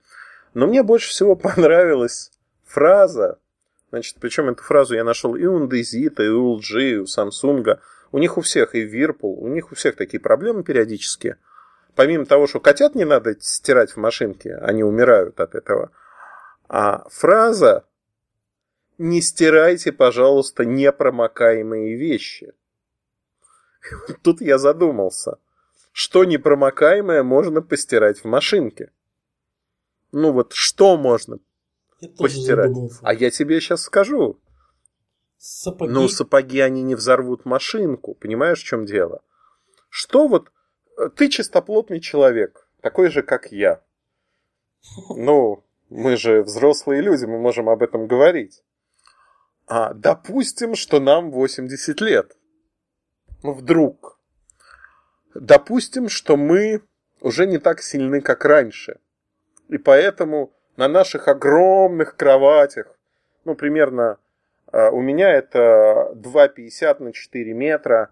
Но 0.53 0.67
мне 0.67 0.83
больше 0.83 1.09
всего 1.09 1.35
понравилась 1.35 2.31
фраза, 2.65 3.39
значит, 3.89 4.17
причем 4.19 4.49
эту 4.49 4.63
фразу 4.63 4.95
я 4.95 5.03
нашел 5.03 5.35
и 5.35 5.45
у 5.45 5.59
Индезита, 5.59 6.23
и 6.23 6.29
у 6.29 6.57
LG, 6.57 6.81
и 6.81 6.97
у 6.97 7.05
Samsung. 7.05 7.79
У 8.11 8.17
них 8.17 8.37
у 8.37 8.41
всех, 8.41 8.75
и 8.75 8.85
Whirlpool, 8.85 9.35
у 9.37 9.47
них 9.47 9.71
у 9.71 9.75
всех 9.75 9.95
такие 9.95 10.19
проблемы 10.19 10.63
периодически. 10.63 11.37
Помимо 11.95 12.25
того, 12.25 12.47
что 12.47 12.59
котят 12.59 12.95
не 12.95 13.05
надо 13.05 13.35
стирать 13.39 13.91
в 13.91 13.97
машинке, 13.97 14.55
они 14.55 14.83
умирают 14.83 15.39
от 15.39 15.55
этого. 15.55 15.91
А 16.67 17.07
фраза 17.09 17.85
«Не 18.97 19.21
стирайте, 19.21 19.91
пожалуйста, 19.91 20.63
непромокаемые 20.63 21.95
вещи». 21.95 22.53
Тут 24.23 24.41
я 24.41 24.57
задумался, 24.57 25.37
что 25.91 26.23
непромокаемое 26.23 27.23
можно 27.23 27.61
постирать 27.61 28.19
в 28.19 28.25
машинке. 28.25 28.91
Ну 30.11 30.31
вот 30.31 30.53
что 30.53 30.97
можно 30.97 31.39
Я 31.99 32.09
постирать? 32.09 32.71
А 33.01 33.13
я 33.13 33.31
тебе 33.31 33.59
сейчас 33.61 33.83
скажу. 33.83 34.39
Сапоги. 35.37 35.91
Ну, 35.91 36.07
сапоги, 36.07 36.59
они 36.59 36.83
не 36.83 36.93
взорвут 36.93 37.45
машинку. 37.45 38.13
Понимаешь, 38.13 38.61
в 38.61 38.63
чем 38.65 38.85
дело? 38.85 39.23
Что 39.89 40.27
вот... 40.27 40.51
э, 40.99 41.09
Ты 41.09 41.29
чистоплотный 41.29 41.99
человек, 41.99 42.67
такой 42.81 43.09
же, 43.09 43.23
как 43.23 43.51
я. 43.51 43.81
Ну, 45.09 45.63
мы 45.89 46.15
же 46.15 46.43
взрослые 46.43 47.01
люди, 47.01 47.25
мы 47.25 47.39
можем 47.39 47.69
об 47.69 47.81
этом 47.81 48.07
говорить. 48.07 48.63
А 49.65 49.93
допустим, 49.93 50.75
что 50.75 50.99
нам 50.99 51.31
80 51.31 52.01
лет. 52.01 52.37
Ну, 53.41 53.53
вдруг. 53.53 54.19
Допустим, 55.33 56.09
что 56.09 56.37
мы 56.37 56.83
уже 57.19 57.47
не 57.47 57.57
так 57.57 57.81
сильны, 57.81 58.21
как 58.21 58.45
раньше. 58.45 58.99
И 59.71 59.77
поэтому 59.77 60.53
на 60.75 60.89
наших 60.89 61.29
огромных 61.29 62.17
кроватях, 62.17 62.87
ну, 63.45 63.55
примерно 63.55 64.17
а, 64.67 64.89
у 64.89 65.01
меня 65.01 65.29
это 65.29 66.11
2,50 66.13 67.01
на 67.01 67.13
4 67.13 67.53
метра, 67.53 68.09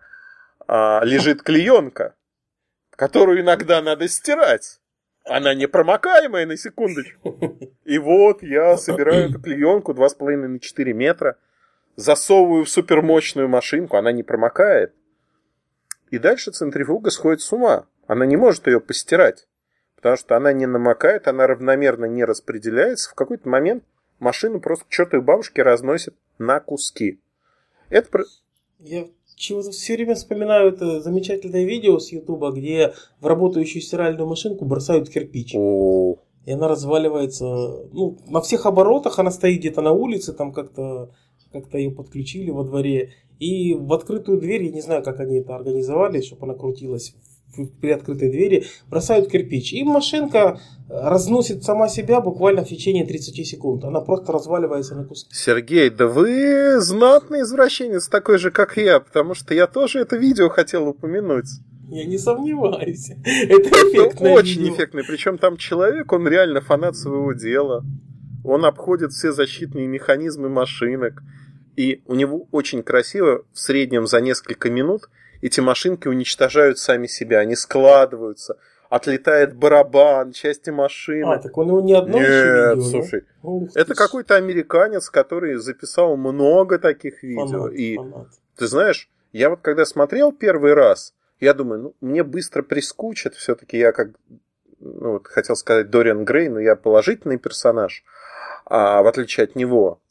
а, 0.67 1.01
лежит 1.03 1.43
клеенка, 1.43 2.15
которую 2.91 3.41
иногда 3.41 3.81
надо 3.81 4.07
стирать. 4.07 4.79
Она 5.25 5.53
непромокаемая, 5.53 6.45
на 6.45 6.55
секундочку. 6.55 7.37
И 7.83 7.97
вот 7.97 8.41
я 8.41 8.77
собираю 8.77 9.29
эту 9.29 9.41
клеенку 9.41 9.91
2,5 9.91 10.47
на 10.47 10.59
4 10.61 10.93
метра, 10.93 11.37
засовываю 11.97 12.63
в 12.63 12.69
супермощную 12.69 13.49
машинку, 13.49 13.97
она 13.97 14.13
не 14.13 14.23
промокает. 14.23 14.93
И 16.09 16.19
дальше 16.19 16.51
центрифуга 16.51 17.11
сходит 17.11 17.41
с 17.41 17.51
ума. 17.51 17.85
Она 18.07 18.25
не 18.25 18.37
может 18.37 18.65
ее 18.65 18.79
постирать, 18.79 19.48
потому 19.99 20.15
что 20.15 20.37
она 20.37 20.53
не 20.53 20.65
намокает, 20.65 21.27
она 21.27 21.45
равномерно 21.45 22.05
не 22.05 22.23
распределяется. 22.23 23.09
В 23.09 23.15
какой-то 23.15 23.49
момент 23.49 23.83
машину 24.19 24.61
просто 24.61 24.85
к 24.85 24.89
чертовой 24.89 25.25
бабушке 25.25 25.61
разносит 25.61 26.15
на 26.37 26.61
куски. 26.61 27.19
Это 27.89 28.09
про- 28.09 28.23
Я 28.79 29.07
чего-то 29.35 29.71
все 29.71 29.95
время 29.97 30.15
вспоминаю 30.15 30.69
это 30.69 31.01
замечательное 31.01 31.65
видео 31.65 31.99
с 31.99 32.13
Ютуба, 32.13 32.51
где 32.51 32.93
в 33.19 33.27
работающую 33.27 33.81
стиральную 33.81 34.25
машинку 34.25 34.63
бросают 34.63 35.09
кирпич. 35.09 35.53
О, 35.57 36.15
И 36.45 36.51
она 36.53 36.69
разваливается, 36.69 37.45
ну, 37.91 38.17
на 38.27 38.39
всех 38.39 38.65
оборотах 38.65 39.19
она 39.19 39.31
стоит 39.31 39.59
где-то 39.59 39.81
на 39.81 39.91
улице, 39.91 40.31
там 40.33 40.53
как-то 40.53 41.11
как-то 41.51 41.77
ее 41.77 41.91
подключили 41.91 42.51
во 42.51 42.63
дворе. 42.63 43.11
И 43.39 43.73
в 43.73 43.91
открытую 43.93 44.39
дверь, 44.39 44.63
я 44.65 44.71
не 44.71 44.81
знаю, 44.81 45.03
как 45.03 45.19
они 45.19 45.39
это 45.39 45.55
организовали, 45.55 46.21
чтобы 46.21 46.45
она 46.45 46.53
крутилась 46.53 47.11
в- 47.11 47.28
при 47.81 47.91
открытой 47.91 48.29
двери, 48.29 48.65
бросают 48.89 49.29
кирпич. 49.29 49.73
И 49.73 49.83
машинка 49.83 50.59
разносит 50.89 51.63
сама 51.63 51.87
себя 51.87 52.21
буквально 52.21 52.63
в 52.63 52.67
течение 52.67 53.05
30 53.05 53.47
секунд. 53.47 53.83
Она 53.83 54.01
просто 54.01 54.31
разваливается 54.31 54.95
на 54.95 55.05
куски. 55.05 55.29
Сергей, 55.33 55.89
да 55.89 56.07
вы 56.07 56.79
знатный 56.79 57.41
извращенец, 57.41 58.07
такой 58.07 58.37
же, 58.37 58.51
как 58.51 58.77
я, 58.77 58.99
потому 58.99 59.33
что 59.35 59.53
я 59.53 59.67
тоже 59.67 59.99
это 59.99 60.17
видео 60.17 60.49
хотел 60.49 60.87
упомянуть. 60.87 61.47
Я 61.89 62.05
не 62.05 62.19
сомневаюсь. 62.19 63.09
Это 63.25 63.53
Это 63.53 63.69
эффектное 63.69 64.33
очень 64.33 64.61
видео. 64.61 64.75
эффектный. 64.75 65.03
Причем 65.03 65.39
там 65.39 65.57
человек, 65.57 66.11
он 66.11 66.27
реально 66.27 66.61
фанат 66.61 66.95
своего 66.95 67.33
дела. 67.33 67.83
Он 68.43 68.63
обходит 68.65 69.11
все 69.11 69.31
защитные 69.31 69.87
механизмы 69.87 70.49
машинок. 70.49 71.23
И 71.75 72.03
у 72.05 72.13
него 72.13 72.47
очень 72.51 72.83
красиво 72.83 73.43
в 73.53 73.59
среднем 73.59 74.05
за 74.05 74.21
несколько 74.21 74.69
минут 74.69 75.09
эти 75.41 75.59
машинки 75.59 76.07
уничтожают 76.07 76.79
сами 76.79 77.07
себя, 77.07 77.39
они 77.39 77.55
складываются, 77.55 78.57
отлетает 78.89 79.55
барабан, 79.55 80.31
части 80.31 80.69
машины. 80.69 81.33
А, 81.33 81.37
так 81.37 81.57
он 81.57 81.67
его 81.67 81.81
не 81.81 81.93
одно 81.93 82.17
Нет, 82.17 82.27
еще 82.27 82.75
видео, 82.75 82.81
слушай, 82.89 83.21
да? 83.21 83.49
Ух 83.49 83.69
это 83.75 83.95
какой-то 83.95 84.35
американец, 84.35 85.09
который 85.09 85.55
записал 85.55 86.17
много 86.17 86.79
таких 86.79 87.23
видео. 87.23 87.67
фанат, 87.67 87.73
и 87.73 87.95
фанат. 87.95 88.27
ты 88.57 88.67
знаешь, 88.67 89.09
я 89.31 89.49
вот 89.49 89.59
когда 89.61 89.85
смотрел 89.85 90.31
первый 90.31 90.73
раз, 90.73 91.13
я 91.39 91.53
думаю, 91.53 91.81
ну, 91.81 91.95
мне 92.01 92.23
быстро 92.23 92.63
прискучит, 92.63 93.35
все-таки 93.35 93.77
я 93.77 93.91
как, 93.91 94.09
ну, 94.79 95.13
вот, 95.13 95.27
хотел 95.27 95.55
сказать 95.55 95.89
Дориан 95.89 96.25
Грей, 96.25 96.49
но 96.49 96.59
я 96.59 96.75
положительный 96.75 97.37
персонаж, 97.37 98.03
а 98.65 99.01
в 99.01 99.07
отличие 99.07 99.45
от 99.45 99.55
него. 99.55 100.01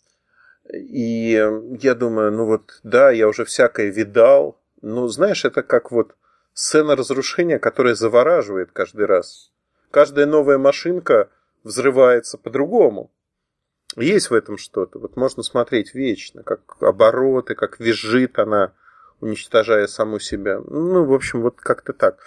И 0.72 1.42
я 1.80 1.94
думаю, 1.94 2.30
ну 2.32 2.46
вот, 2.46 2.80
да, 2.82 3.10
я 3.10 3.28
уже 3.28 3.44
всякое 3.44 3.90
видал, 3.90 4.58
но 4.82 5.08
знаешь, 5.08 5.44
это 5.44 5.62
как 5.62 5.90
вот 5.90 6.14
сцена 6.52 6.96
разрушения, 6.96 7.58
которая 7.58 7.94
завораживает 7.94 8.70
каждый 8.72 9.06
раз. 9.06 9.52
Каждая 9.90 10.26
новая 10.26 10.58
машинка 10.58 11.30
взрывается 11.64 12.38
по-другому. 12.38 13.10
Есть 13.96 14.30
в 14.30 14.34
этом 14.34 14.58
что-то. 14.58 14.98
Вот 14.98 15.16
можно 15.16 15.42
смотреть 15.42 15.94
вечно, 15.94 16.42
как 16.42 16.60
обороты, 16.80 17.54
как 17.54 17.80
визжит 17.80 18.38
она, 18.38 18.72
уничтожая 19.20 19.86
саму 19.86 20.18
себя. 20.18 20.60
Ну, 20.60 21.04
в 21.04 21.12
общем, 21.12 21.42
вот 21.42 21.56
как-то 21.60 21.92
так. 21.92 22.18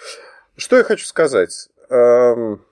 Что 0.58 0.78
я 0.78 0.84
хочу 0.84 1.06
сказать? 1.06 1.70
Эм, 1.90 2.66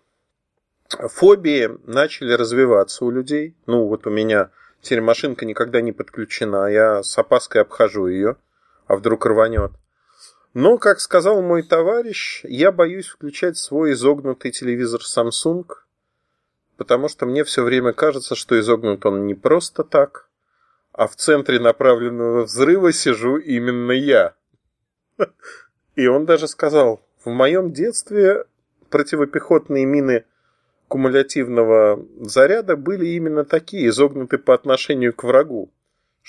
Фобии 0.90 1.70
начали 1.86 2.34
развиваться 2.34 3.06
у 3.06 3.12
людей. 3.12 3.56
Ну, 3.68 3.88
вот 3.88 4.08
у 4.08 4.10
меня 4.10 4.50
теперь 4.82 5.02
машинка 5.02 5.46
никогда 5.46 5.82
не 5.82 5.92
подключена. 5.92 6.68
Я 6.68 7.04
с 7.04 7.18
опаской 7.18 7.62
обхожу 7.62 8.08
ее, 8.08 8.38
а 8.90 8.96
вдруг 8.96 9.26
рванет. 9.28 9.72
Но, 10.56 10.80
как 10.80 11.00
сказал 11.00 11.44
мой 11.44 11.62
товарищ, 11.62 12.42
я 12.44 12.72
боюсь 12.72 13.08
включать 13.08 13.56
свой 13.56 13.94
изогнутый 13.94 14.52
телевизор 14.52 15.02
Samsung, 15.02 15.68
потому 16.76 17.08
что 17.08 17.28
мне 17.28 17.44
все 17.44 17.64
время 17.64 17.94
кажется, 17.94 18.34
что 18.34 18.60
изогнут 18.60 19.06
он 19.06 19.28
не 19.28 19.36
просто 19.36 19.84
так, 19.84 20.28
а 20.92 21.08
в 21.08 21.16
центре 21.16 21.60
направленного 21.60 22.46
взрыва 22.46 22.92
сижу 22.92 23.38
именно 23.38 23.92
я. 23.92 24.34
И 25.96 26.08
он 26.08 26.26
даже 26.26 26.48
сказал, 26.48 27.00
в 27.24 27.30
моем 27.30 27.72
детстве 27.72 28.46
противопехотные 28.90 29.86
мины 29.86 30.26
кумулятивного 30.88 32.04
заряда 32.22 32.76
были 32.76 33.06
именно 33.06 33.46
такие, 33.46 33.88
изогнуты 33.90 34.40
по 34.40 34.56
отношению 34.56 35.14
к 35.14 35.24
врагу, 35.24 35.70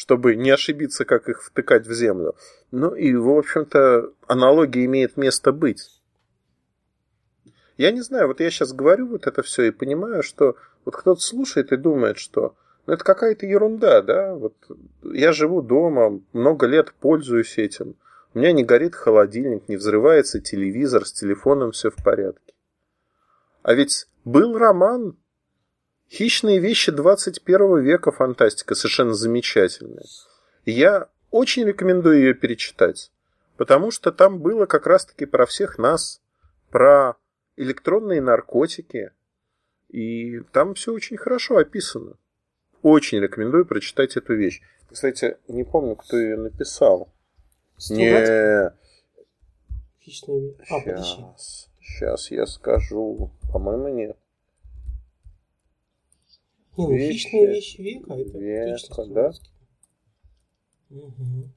чтобы 0.01 0.35
не 0.35 0.49
ошибиться, 0.49 1.05
как 1.05 1.29
их 1.29 1.43
втыкать 1.43 1.87
в 1.87 1.93
землю. 1.93 2.35
Ну 2.71 2.95
и, 2.95 3.15
в 3.15 3.29
общем-то, 3.29 4.11
аналогия 4.27 4.87
имеет 4.87 5.19
место 5.19 5.53
быть. 5.53 6.01
Я 7.77 7.91
не 7.91 8.01
знаю, 8.01 8.29
вот 8.29 8.41
я 8.41 8.51
сейчас 8.51 8.73
говорю 8.73 9.09
вот 9.09 9.27
это 9.27 9.43
все 9.43 9.65
и 9.65 9.71
понимаю, 9.71 10.23
что 10.23 10.57
вот 10.87 10.97
кто-то 10.97 11.21
слушает 11.21 11.73
и 11.73 11.77
думает, 11.77 12.17
что 12.17 12.55
ну, 12.87 12.95
это 12.95 13.05
какая-то 13.05 13.45
ерунда, 13.45 14.01
да, 14.01 14.35
вот 14.35 14.55
я 15.03 15.33
живу 15.33 15.61
дома, 15.61 16.19
много 16.33 16.67
лет 16.67 16.95
пользуюсь 16.95 17.59
этим, 17.59 17.95
у 18.33 18.39
меня 18.39 18.53
не 18.53 18.65
горит 18.65 18.95
холодильник, 18.95 19.69
не 19.69 19.77
взрывается 19.77 20.41
телевизор, 20.41 21.05
с 21.05 21.13
телефоном 21.13 21.73
все 21.73 21.91
в 21.91 21.97
порядке. 22.03 22.55
А 23.63 23.75
ведь 23.75 24.07
был 24.25 24.57
роман 24.57 25.19
«Хищные 26.11 26.59
вещи 26.59 26.91
21 26.91 27.81
века» 27.83 28.11
фантастика, 28.11 28.75
совершенно 28.75 29.15
замечательная. 29.15 30.05
Я 30.65 31.09
очень 31.31 31.65
рекомендую 31.65 32.19
ее 32.19 32.35
перечитать, 32.35 33.13
потому 33.57 33.91
что 33.91 34.11
там 34.11 34.41
было 34.41 34.67
как 34.67 34.87
раз-таки 34.87 35.25
про 35.25 35.47
всех 35.47 35.79
нас, 35.79 36.21
про 36.71 37.17
электронные 37.57 38.21
наркотики, 38.21 39.13
и 39.89 40.41
там 40.53 40.75
все 40.75 40.93
очень 40.93 41.17
хорошо 41.17 41.59
описано. 41.59 42.17
Очень 42.83 43.21
рекомендую 43.21 43.67
прочитать 43.67 44.17
эту 44.17 44.35
вещь. 44.35 44.63
Кстати, 44.91 45.37
не 45.47 45.65
помню, 45.65 45.95
кто 45.97 46.17
ее 46.17 46.37
написал. 46.37 47.13
Не, 47.91 48.73
Хищные 50.01 50.55
А, 50.71 50.81
сейчас, 50.81 51.71
сейчас 51.81 52.31
я 52.31 52.47
скажу. 52.47 53.31
По-моему, 53.53 53.89
нет. 53.89 54.17
Не, 56.77 56.87
ну 56.87 56.93
Вещи. 56.93 57.13
хищные 57.13 57.47
вещи 57.47 57.81
века, 57.81 58.15
это 58.15 58.39
Века, 58.39 59.05
да? 59.07 59.33
Мгм. 60.89 61.53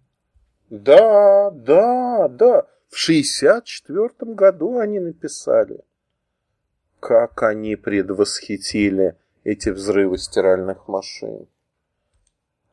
Да, 0.69 1.51
да, 1.51 2.27
да. 2.27 2.67
В 2.89 2.97
64 2.97 4.33
году 4.33 4.77
они 4.77 4.99
написали. 4.99 5.81
Как 6.99 7.43
они 7.43 7.75
предвосхитили 7.75 9.15
эти 9.43 9.69
взрывы 9.69 10.17
стиральных 10.17 10.87
машин. 10.87 11.47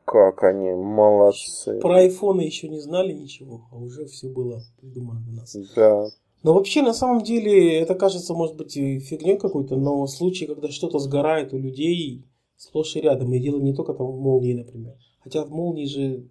Как 0.05 0.43
они 0.43 0.71
молодцы. 0.71 1.79
Про 1.79 1.99
айфоны 1.99 2.41
еще 2.41 2.69
не 2.69 2.79
знали 2.79 3.13
ничего, 3.13 3.67
а 3.71 3.77
уже 3.77 4.05
все 4.05 4.27
было 4.29 4.61
придумано 4.79 5.21
для 5.21 5.41
нас. 5.41 5.55
Да. 5.75 6.07
Но 6.43 6.53
вообще, 6.53 6.81
на 6.81 6.93
самом 6.93 7.21
деле, 7.23 7.79
это 7.79 7.93
кажется, 7.93 8.33
может 8.33 8.57
быть, 8.57 8.75
и 8.75 8.99
фигней 8.99 9.37
какой-то, 9.37 9.75
но 9.75 10.05
случаи, 10.07 10.45
когда 10.45 10.69
что-то 10.69 10.97
сгорает 10.99 11.53
у 11.53 11.59
людей, 11.59 12.25
сплошь 12.61 12.95
и 12.95 13.01
рядом. 13.01 13.33
И 13.33 13.39
дело 13.39 13.59
не 13.59 13.73
только 13.73 13.93
там 13.93 14.07
в 14.07 14.19
молнии, 14.19 14.53
например. 14.53 14.93
Хотя 15.23 15.43
в 15.43 15.49
молнии 15.49 15.85
же... 15.85 16.29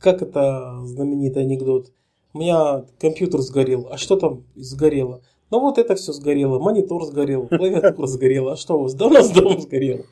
Как 0.00 0.20
это 0.20 0.80
знаменитый 0.84 1.42
анекдот? 1.42 1.92
У 2.34 2.38
меня 2.38 2.84
компьютер 3.00 3.40
сгорел, 3.40 3.88
а 3.90 3.96
что 3.96 4.16
там 4.16 4.44
сгорело? 4.56 5.22
Ну 5.50 5.60
вот 5.60 5.78
это 5.78 5.94
все 5.94 6.12
сгорело, 6.12 6.58
монитор 6.58 7.04
сгорел, 7.04 7.46
клавиатура 7.46 8.06
сгорела, 8.06 8.52
а 8.54 8.56
что 8.56 8.78
у 8.78 8.82
вас? 8.82 8.94
Да 8.94 9.06
у 9.06 9.10
нас 9.10 9.30
дом 9.30 9.60
сгорел. 9.60 10.06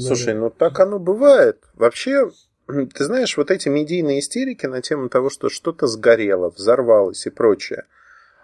Слушай, 0.00 0.34
ну 0.34 0.50
так 0.50 0.80
оно 0.80 0.98
бывает. 0.98 1.58
Вообще, 1.74 2.30
ты 2.66 3.04
знаешь, 3.04 3.36
вот 3.36 3.50
эти 3.50 3.68
медийные 3.68 4.18
истерики 4.20 4.66
на 4.66 4.80
тему 4.80 5.08
того, 5.08 5.30
что 5.30 5.50
что-то 5.50 5.86
сгорело, 5.86 6.50
взорвалось 6.50 7.26
и 7.26 7.30
прочее, 7.30 7.84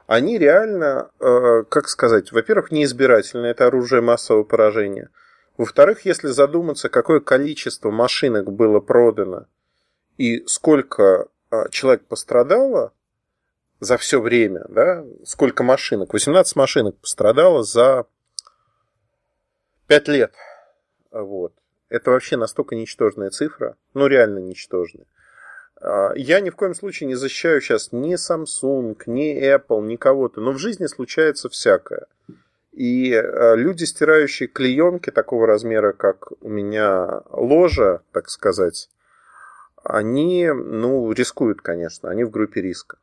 они 0.06 0.38
реально, 0.38 1.10
э, 1.18 1.64
как 1.68 1.88
сказать, 1.88 2.30
во-первых, 2.32 2.70
неизбирательно, 2.70 3.46
это 3.46 3.66
оружие 3.66 4.00
массового 4.00 4.44
поражения. 4.44 5.10
Во-вторых, 5.56 6.04
если 6.04 6.28
задуматься, 6.28 6.88
какое 6.88 7.20
количество 7.20 7.90
машинок 7.90 8.52
было 8.52 8.78
продано 8.80 9.46
и 10.16 10.46
сколько 10.46 11.28
э, 11.50 11.68
человек 11.70 12.04
пострадало 12.06 12.92
за 13.80 13.96
все 13.98 14.20
время, 14.20 14.64
да, 14.68 15.04
сколько 15.24 15.62
машинок, 15.62 16.12
18 16.12 16.56
машинок 16.56 16.96
пострадало 16.98 17.62
за 17.62 18.06
5 19.88 20.08
лет. 20.08 20.34
Вот. 21.10 21.52
Это 21.88 22.10
вообще 22.10 22.36
настолько 22.36 22.74
ничтожная 22.74 23.30
цифра, 23.30 23.76
ну 23.94 24.06
реально 24.06 24.38
ничтожная. 24.38 25.06
А, 25.80 26.12
Я 26.14 26.40
ни 26.40 26.50
в 26.50 26.56
коем 26.56 26.74
случае 26.74 27.08
не 27.08 27.14
защищаю 27.14 27.60
сейчас 27.60 27.92
ни 27.92 28.14
Samsung, 28.14 28.96
ни 29.06 29.36
Apple, 29.40 29.86
ни 29.86 29.96
кого-то, 29.96 30.40
но 30.40 30.52
в 30.52 30.58
жизни 30.58 30.86
случается 30.86 31.48
всякое. 31.48 32.06
И 32.72 33.14
а, 33.14 33.54
люди, 33.54 33.84
стирающие 33.84 34.48
клеенки 34.48 35.10
такого 35.10 35.46
размера, 35.46 35.92
как 35.92 36.32
у 36.40 36.48
меня 36.48 37.22
ложа, 37.30 38.02
так 38.12 38.28
сказать, 38.28 38.88
они, 39.82 40.50
ну, 40.50 41.12
рискуют, 41.12 41.60
конечно, 41.62 42.10
они 42.10 42.24
в 42.24 42.30
группе 42.30 42.60
риска. 42.60 42.98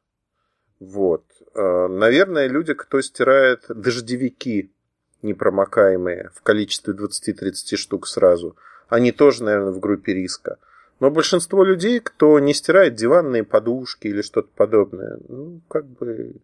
Вот. 0.79 1.23
А, 1.55 1.87
Наверное, 1.87 2.47
люди, 2.47 2.73
кто 2.73 3.01
стирает 3.01 3.65
дождевики 3.69 4.71
непромокаемые 5.21 6.29
в 6.35 6.41
количестве 6.41 6.93
20-30 6.93 7.77
штук 7.77 8.07
сразу, 8.07 8.57
они 8.89 9.11
тоже, 9.11 9.43
наверное, 9.43 9.71
в 9.71 9.79
группе 9.79 10.13
риска. 10.13 10.57
Но 11.03 11.11
большинство 11.11 11.65
людей, 11.65 11.99
кто 11.99 12.39
не 12.39 12.53
стирает 12.53 12.95
диванные 12.95 13.43
подушки 13.43 14.07
или 14.07 14.21
что-то 14.21 14.47
подобное, 14.55 15.19
ну, 15.27 15.59
как 15.67 15.85
бы 15.85 16.35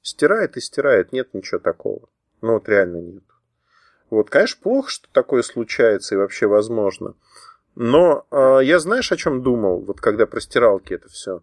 стирает 0.00 0.56
и 0.56 0.60
стирает, 0.60 1.10
нет 1.10 1.34
ничего 1.34 1.58
такого. 1.58 2.08
Ну, 2.40 2.52
вот 2.52 2.68
реально 2.68 2.98
нет. 2.98 3.24
Вот, 4.10 4.30
конечно, 4.30 4.60
плохо, 4.62 4.90
что 4.90 5.08
такое 5.10 5.42
случается 5.42 6.14
и 6.14 6.18
вообще 6.18 6.46
возможно. 6.46 7.16
Но 7.74 8.28
э, 8.30 8.60
я 8.62 8.78
знаешь, 8.78 9.10
о 9.10 9.16
чем 9.16 9.42
думал, 9.42 9.80
вот 9.80 10.00
когда 10.00 10.26
про 10.26 10.40
стиралки 10.40 10.94
это 10.94 11.08
все? 11.08 11.42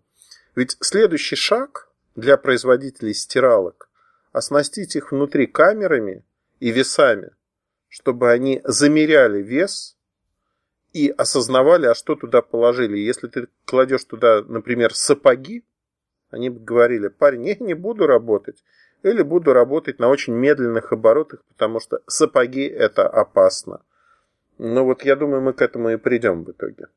Ведь 0.55 0.77
следующий 0.79 1.35
шаг 1.35 1.89
для 2.15 2.37
производителей 2.37 3.13
стиралок 3.13 3.89
оснастить 4.31 4.95
их 4.95 5.11
внутри 5.11 5.47
камерами 5.47 6.23
и 6.61 6.71
весами, 6.71 7.31
чтобы 7.89 8.31
они 8.31 8.61
замеряли 8.63 9.41
вес 9.41 9.97
и 10.93 11.09
осознавали, 11.09 11.87
а 11.87 11.95
что 11.95 12.15
туда 12.15 12.41
положили. 12.41 12.97
Если 12.97 13.27
ты 13.27 13.47
кладешь 13.65 14.03
туда, 14.05 14.43
например, 14.43 14.93
сапоги, 14.93 15.63
они 16.29 16.49
бы 16.49 16.59
говорили, 16.59 17.09
парень, 17.09 17.47
я 17.47 17.55
не 17.59 17.73
буду 17.73 18.07
работать. 18.07 18.63
Или 19.01 19.21
буду 19.21 19.51
работать 19.51 19.99
на 19.99 20.07
очень 20.07 20.33
медленных 20.33 20.93
оборотах, 20.93 21.43
потому 21.49 21.79
что 21.79 21.99
сапоги 22.07 22.61
это 22.61 23.07
опасно. 23.07 23.81
Ну 24.57 24.85
вот 24.85 25.03
я 25.03 25.15
думаю, 25.15 25.41
мы 25.41 25.53
к 25.53 25.61
этому 25.61 25.89
и 25.89 25.97
придем 25.97 26.43
в 26.45 26.51
итоге. 26.51 26.87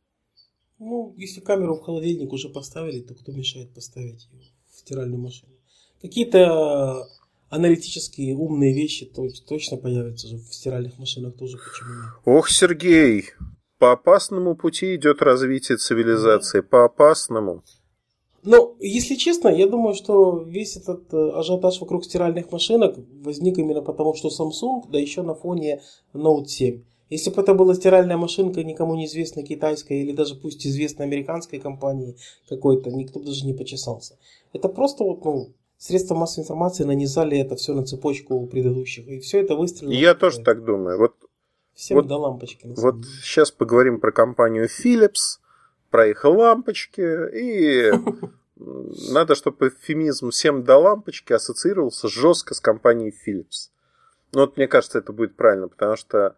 Ну, 0.78 1.14
если 1.16 1.40
камеру 1.40 1.76
в 1.76 1.82
холодильник 1.82 2.32
уже 2.32 2.48
поставили, 2.50 3.00
то 3.00 3.14
кто 3.14 3.32
мешает 3.32 3.72
поставить 3.74 4.28
ее 4.30 4.44
в 4.70 4.78
стиральную 4.78 5.20
машину? 5.20 5.52
Какие-то 6.02 7.08
аналитические 7.48 8.36
умные 8.36 8.74
вещи 8.74 9.10
точно 9.48 9.78
появятся 9.78 10.28
же 10.28 10.36
в 10.36 10.54
стиральных 10.54 10.98
машинах 10.98 11.34
тоже, 11.36 11.56
почему 11.56 11.94
нет? 11.94 12.12
Ох, 12.24 12.50
Сергей, 12.50 13.30
по 13.78 13.92
опасному 13.92 14.56
пути 14.56 14.94
идет 14.94 15.22
развитие 15.22 15.78
цивилизации, 15.78 16.60
по 16.60 16.84
опасному. 16.84 17.62
Ну, 18.42 18.76
если 18.78 19.16
честно, 19.16 19.48
я 19.48 19.66
думаю, 19.66 19.94
что 19.94 20.38
весь 20.38 20.76
этот 20.76 21.12
э, 21.12 21.30
ажиотаж 21.30 21.80
вокруг 21.80 22.04
стиральных 22.04 22.52
машинок 22.52 22.96
возник 23.24 23.58
именно 23.58 23.82
потому, 23.82 24.14
что 24.14 24.28
Samsung, 24.28 24.84
да 24.88 25.00
еще 25.00 25.22
на 25.22 25.34
фоне 25.34 25.82
Note 26.14 26.46
7. 26.46 26.82
Если 27.10 27.30
бы 27.30 27.42
это 27.42 27.54
была 27.54 27.74
стиральная 27.74 28.16
машинка 28.16 28.62
никому 28.62 28.94
неизвестной 28.94 29.44
китайской 29.44 30.02
или 30.02 30.12
даже 30.12 30.36
пусть 30.36 30.66
известной 30.66 31.06
американской 31.06 31.58
компании 31.58 32.16
какой-то, 32.48 32.90
никто 32.90 33.18
бы 33.18 33.26
даже 33.26 33.46
не 33.46 33.52
почесался. 33.52 34.16
Это 34.52 34.68
просто 34.68 35.04
вот, 35.04 35.24
ну, 35.24 35.54
средства 35.76 36.14
массовой 36.14 36.44
информации 36.44 36.84
нанизали 36.84 37.38
это 37.38 37.56
все 37.56 37.74
на 37.74 37.84
цепочку 37.84 38.46
предыдущих. 38.46 39.08
И 39.08 39.18
все 39.20 39.40
это 39.40 39.56
выстрелило. 39.56 39.92
Я 39.92 40.14
тоже 40.14 40.40
так 40.42 40.64
думаю. 40.64 40.98
Вот, 40.98 41.14
Всем 41.76 41.98
вот, 41.98 42.06
до 42.06 42.16
лампочки. 42.16 42.72
Вот 42.74 43.04
сейчас 43.22 43.50
поговорим 43.52 44.00
про 44.00 44.10
компанию 44.10 44.66
Philips 44.66 45.38
про 45.90 46.06
их 46.06 46.24
лампочки, 46.24 47.00
и 47.00 47.92
надо, 49.12 49.34
чтобы 49.34 49.68
эвфемизм 49.68 50.30
«всем 50.30 50.64
до 50.64 50.78
лампочки» 50.78 51.32
ассоциировался 51.32 52.08
жестко 52.08 52.54
с 52.54 52.60
компанией 52.60 53.12
Philips. 53.12 53.70
Ну, 54.32 54.40
вот 54.40 54.56
мне 54.56 54.68
кажется, 54.68 54.98
это 54.98 55.12
будет 55.12 55.36
правильно, 55.36 55.68
потому 55.68 55.96
что 55.96 56.36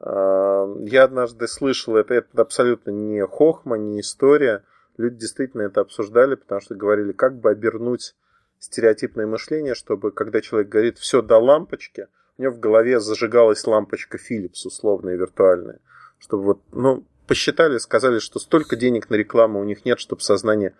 э, 0.00 0.76
я 0.86 1.04
однажды 1.04 1.48
слышал, 1.48 1.96
это, 1.96 2.14
это 2.14 2.42
абсолютно 2.42 2.90
не 2.90 3.24
хохма, 3.26 3.78
не 3.78 4.00
история. 4.00 4.64
Люди 4.96 5.16
действительно 5.20 5.62
это 5.62 5.80
обсуждали, 5.80 6.34
потому 6.34 6.60
что 6.60 6.74
говорили, 6.74 7.12
как 7.12 7.38
бы 7.38 7.50
обернуть 7.50 8.14
стереотипное 8.58 9.26
мышление, 9.26 9.74
чтобы 9.74 10.12
когда 10.12 10.40
человек 10.40 10.68
говорит 10.68 10.98
«все 10.98 11.22
до 11.22 11.38
лампочки», 11.38 12.08
него 12.40 12.52
в 12.52 12.60
голове 12.60 13.00
зажигалась 13.00 13.66
лампочка 13.66 14.18
Philips, 14.18 14.66
условная, 14.66 15.16
виртуальная. 15.16 15.80
Чтобы 16.18 16.44
вот, 16.44 16.60
ну, 16.72 17.04
посчитали, 17.26 17.78
сказали, 17.78 18.18
что 18.18 18.38
столько 18.38 18.76
денег 18.76 19.10
на 19.10 19.14
рекламу 19.14 19.60
у 19.60 19.64
них 19.64 19.84
нет, 19.84 20.00
чтобы 20.00 20.22
сознание 20.22 20.74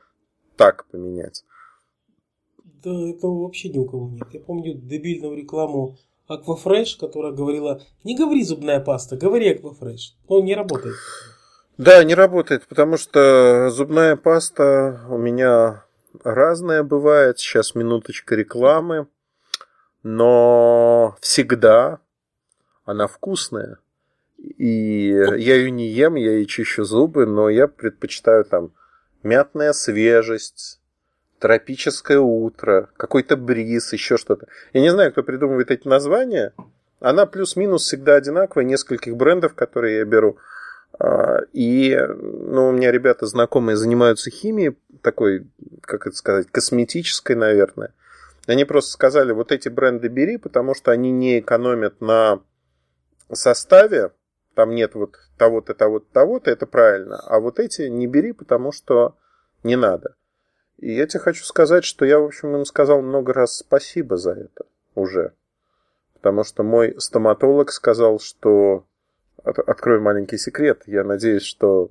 так 0.56 0.86
поменять. 0.86 1.44
Да, 2.82 2.90
этого 2.90 3.44
вообще 3.44 3.68
ни 3.68 3.78
у 3.78 3.84
кого 3.84 4.08
нет. 4.10 4.26
Я 4.32 4.40
помню 4.40 4.74
дебильную 4.74 5.36
рекламу 5.36 5.96
Аквафреш, 6.26 6.96
которая 6.96 7.32
говорила, 7.32 7.82
не 8.04 8.16
говори 8.16 8.44
зубная 8.44 8.80
паста, 8.80 9.16
говори 9.16 9.50
Аквафреш. 9.50 10.16
Он 10.28 10.44
не 10.44 10.54
работает. 10.54 10.96
Да, 11.76 12.04
не 12.04 12.14
работает, 12.14 12.66
потому 12.68 12.96
что 12.96 13.70
зубная 13.70 14.16
паста 14.16 15.00
у 15.08 15.18
меня 15.18 15.84
разная 16.22 16.82
бывает. 16.82 17.38
Сейчас 17.38 17.74
минуточка 17.74 18.34
рекламы. 18.34 19.06
Но 20.02 21.16
всегда 21.20 22.00
она 22.84 23.06
вкусная. 23.06 23.78
И 24.38 25.08
я 25.08 25.56
ее 25.56 25.70
не 25.70 25.88
ем, 25.88 26.14
я 26.14 26.32
ей 26.32 26.46
чищу 26.46 26.84
зубы, 26.84 27.26
но 27.26 27.50
я 27.50 27.68
предпочитаю 27.68 28.44
там 28.44 28.72
мятная 29.22 29.74
свежесть, 29.74 30.80
тропическое 31.38 32.18
утро, 32.20 32.88
какой-то 32.96 33.36
бриз, 33.36 33.92
еще 33.92 34.16
что-то. 34.16 34.46
Я 34.72 34.80
не 34.80 34.90
знаю, 34.90 35.12
кто 35.12 35.22
придумывает 35.22 35.70
эти 35.70 35.86
названия. 35.86 36.54
Она 37.00 37.26
плюс-минус 37.26 37.82
всегда 37.82 38.16
одинаковая, 38.16 38.64
нескольких 38.64 39.16
брендов, 39.16 39.54
которые 39.54 39.98
я 39.98 40.04
беру. 40.04 40.38
А, 40.98 41.40
и 41.52 41.98
ну, 41.98 42.68
у 42.68 42.72
меня 42.72 42.92
ребята 42.92 43.26
знакомые 43.26 43.76
занимаются 43.76 44.30
химией, 44.30 44.76
такой, 45.02 45.46
как 45.80 46.06
это 46.06 46.16
сказать, 46.16 46.48
косметической, 46.50 47.36
наверное. 47.36 47.92
Они 48.50 48.64
просто 48.64 48.90
сказали, 48.90 49.30
вот 49.30 49.52
эти 49.52 49.68
бренды 49.68 50.08
бери, 50.08 50.36
потому 50.36 50.74
что 50.74 50.90
они 50.90 51.12
не 51.12 51.38
экономят 51.38 52.00
на 52.00 52.42
составе, 53.32 54.10
там 54.54 54.74
нет 54.74 54.96
вот 54.96 55.18
того-то, 55.38 55.72
того-то, 55.72 56.06
того-то, 56.12 56.50
это 56.50 56.66
правильно. 56.66 57.20
А 57.26 57.38
вот 57.38 57.60
эти 57.60 57.82
не 57.82 58.08
бери, 58.08 58.32
потому 58.32 58.72
что 58.72 59.14
не 59.62 59.76
надо. 59.76 60.16
И 60.78 60.92
я 60.92 61.06
тебе 61.06 61.20
хочу 61.20 61.44
сказать, 61.44 61.84
что 61.84 62.04
я, 62.04 62.18
в 62.18 62.24
общем, 62.24 62.56
им 62.56 62.64
сказал 62.64 63.02
много 63.02 63.32
раз 63.32 63.56
спасибо 63.58 64.16
за 64.16 64.32
это 64.32 64.64
уже. 64.96 65.32
Потому 66.14 66.42
что 66.42 66.64
мой 66.64 66.96
стоматолог 66.98 67.70
сказал, 67.70 68.18
что... 68.18 68.84
Открою 69.44 70.02
маленький 70.02 70.38
секрет. 70.38 70.82
Я 70.86 71.04
надеюсь, 71.04 71.44
что 71.44 71.90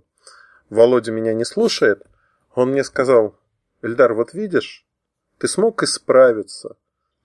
Володя 0.69 1.13
меня 1.13 1.33
не 1.33 1.45
слушает. 1.45 2.05
Он 2.53 2.71
мне 2.71 2.83
сказал, 2.83 3.39
Эльдар, 3.81 4.13
вот 4.13 4.33
видишь, 4.33 4.85
ты 5.39 5.47
смог 5.47 5.81
исправиться. 5.81 6.77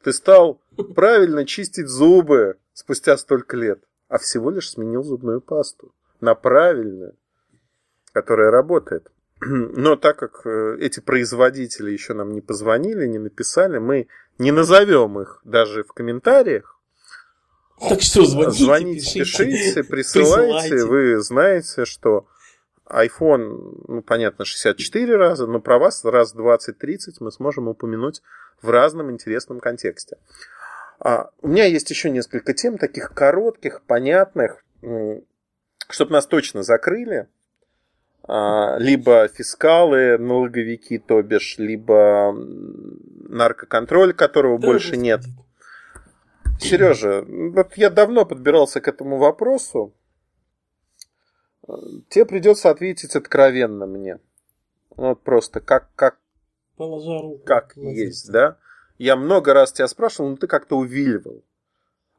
Ты 0.03 0.13
стал 0.13 0.61
правильно 0.95 1.45
чистить 1.45 1.89
зубы 1.89 2.57
спустя 2.73 3.17
столько 3.19 3.57
лет 3.57 3.85
а 4.15 4.19
всего 4.19 4.51
лишь 4.51 4.71
сменил 4.71 5.03
зубную 5.03 5.41
пасту 5.41 5.93
на 6.21 6.37
правильную, 6.37 7.17
которая 8.13 8.53
работает. 8.53 9.11
Но 9.41 9.97
так 9.97 10.19
как 10.19 10.47
э, 10.47 10.77
эти 10.81 11.01
производители 11.01 11.91
еще 11.91 12.15
нам 12.15 12.33
не 12.33 12.41
позвонили, 12.41 13.07
не 13.07 13.19
написали, 13.19 13.79
мы 13.79 14.07
не 14.39 14.53
назовем 14.53 15.21
их 15.21 15.41
даже 15.45 15.83
в 15.83 15.89
комментариях. 15.89 16.79
Так 17.81 18.03
что 18.03 18.25
звоните, 18.25 18.65
звоните 18.65 19.19
пишите, 19.19 19.45
пишите 19.47 19.85
присылайте. 19.91 20.69
присылайте. 20.69 20.85
Вы 20.85 21.21
знаете, 21.21 21.85
что 21.85 22.29
iPhone, 22.91 23.85
ну, 23.89 24.03
понятно, 24.03 24.45
64 24.45 25.17
раза, 25.17 25.47
но 25.47 25.61
про 25.61 25.79
вас 25.79 26.05
раз 26.05 26.35
20-30 26.35 27.17
мы 27.21 27.33
сможем 27.33 27.69
упомянуть 27.69 28.23
в 28.61 28.71
разном 28.71 29.11
интересном 29.11 29.61
контексте. 29.61 30.19
А, 30.99 31.31
у 31.43 31.49
меня 31.49 31.65
есть 31.65 31.91
еще 31.91 32.11
несколько 32.11 32.55
тем, 32.55 32.79
таких 32.79 33.13
коротких, 33.13 33.83
понятных, 33.83 34.65
чтобы 35.89 36.13
нас 36.13 36.27
точно 36.27 36.63
закрыли. 36.63 37.29
А, 38.27 38.77
либо 38.79 39.29
фискалы, 39.29 40.19
налоговики, 40.19 40.99
то 40.99 41.23
бишь, 41.23 41.57
либо 41.59 42.35
наркоконтроль, 43.29 44.15
которого 44.15 44.59
да, 44.59 44.67
больше 44.67 44.97
нет. 44.97 45.21
Сережа, 46.59 47.25
вот 47.27 47.77
я 47.77 47.91
давно 47.91 48.25
подбирался 48.25 48.81
к 48.81 48.89
этому 48.89 49.19
вопросу. 49.19 49.93
Тебе 51.67 52.27
придется 52.27 52.71
ответить 52.71 53.17
откровенно 53.17 53.87
мне. 53.87 54.19
Вот 54.91 55.23
просто 55.23 55.61
как, 55.61 55.89
как, 55.97 56.19
Положа 56.77 57.23
руку 57.23 57.45
как 57.45 57.77
есть, 57.77 58.31
да? 58.31 58.59
Я 58.99 59.17
много 59.17 59.55
раз 59.55 59.73
тебя 59.73 59.89
спрашивал, 59.89 60.31
но 60.31 60.37
ты 60.37 60.47
как-то 60.47 60.77
увиливал. 60.77 61.43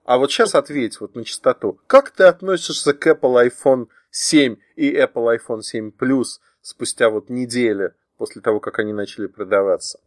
А 0.04 0.18
вот 0.18 0.32
сейчас 0.32 0.56
ответь 0.56 1.00
вот 1.00 1.16
на 1.16 1.24
чистоту. 1.24 1.80
Как 1.88 2.12
ты 2.12 2.26
относишься 2.26 2.94
к 2.94 3.08
Apple 3.08 3.50
iPhone 3.50 3.88
7 4.12 4.58
и 4.76 4.96
Apple 4.96 5.38
iPhone 5.38 5.62
7 5.62 5.92
Plus 5.98 6.40
спустя 6.62 7.10
вот 7.10 7.30
неделю 7.30 7.94
после 8.18 8.42
того, 8.42 8.60
как 8.60 8.80
они 8.80 8.94
начали 8.94 9.28
продаваться? 9.28 10.00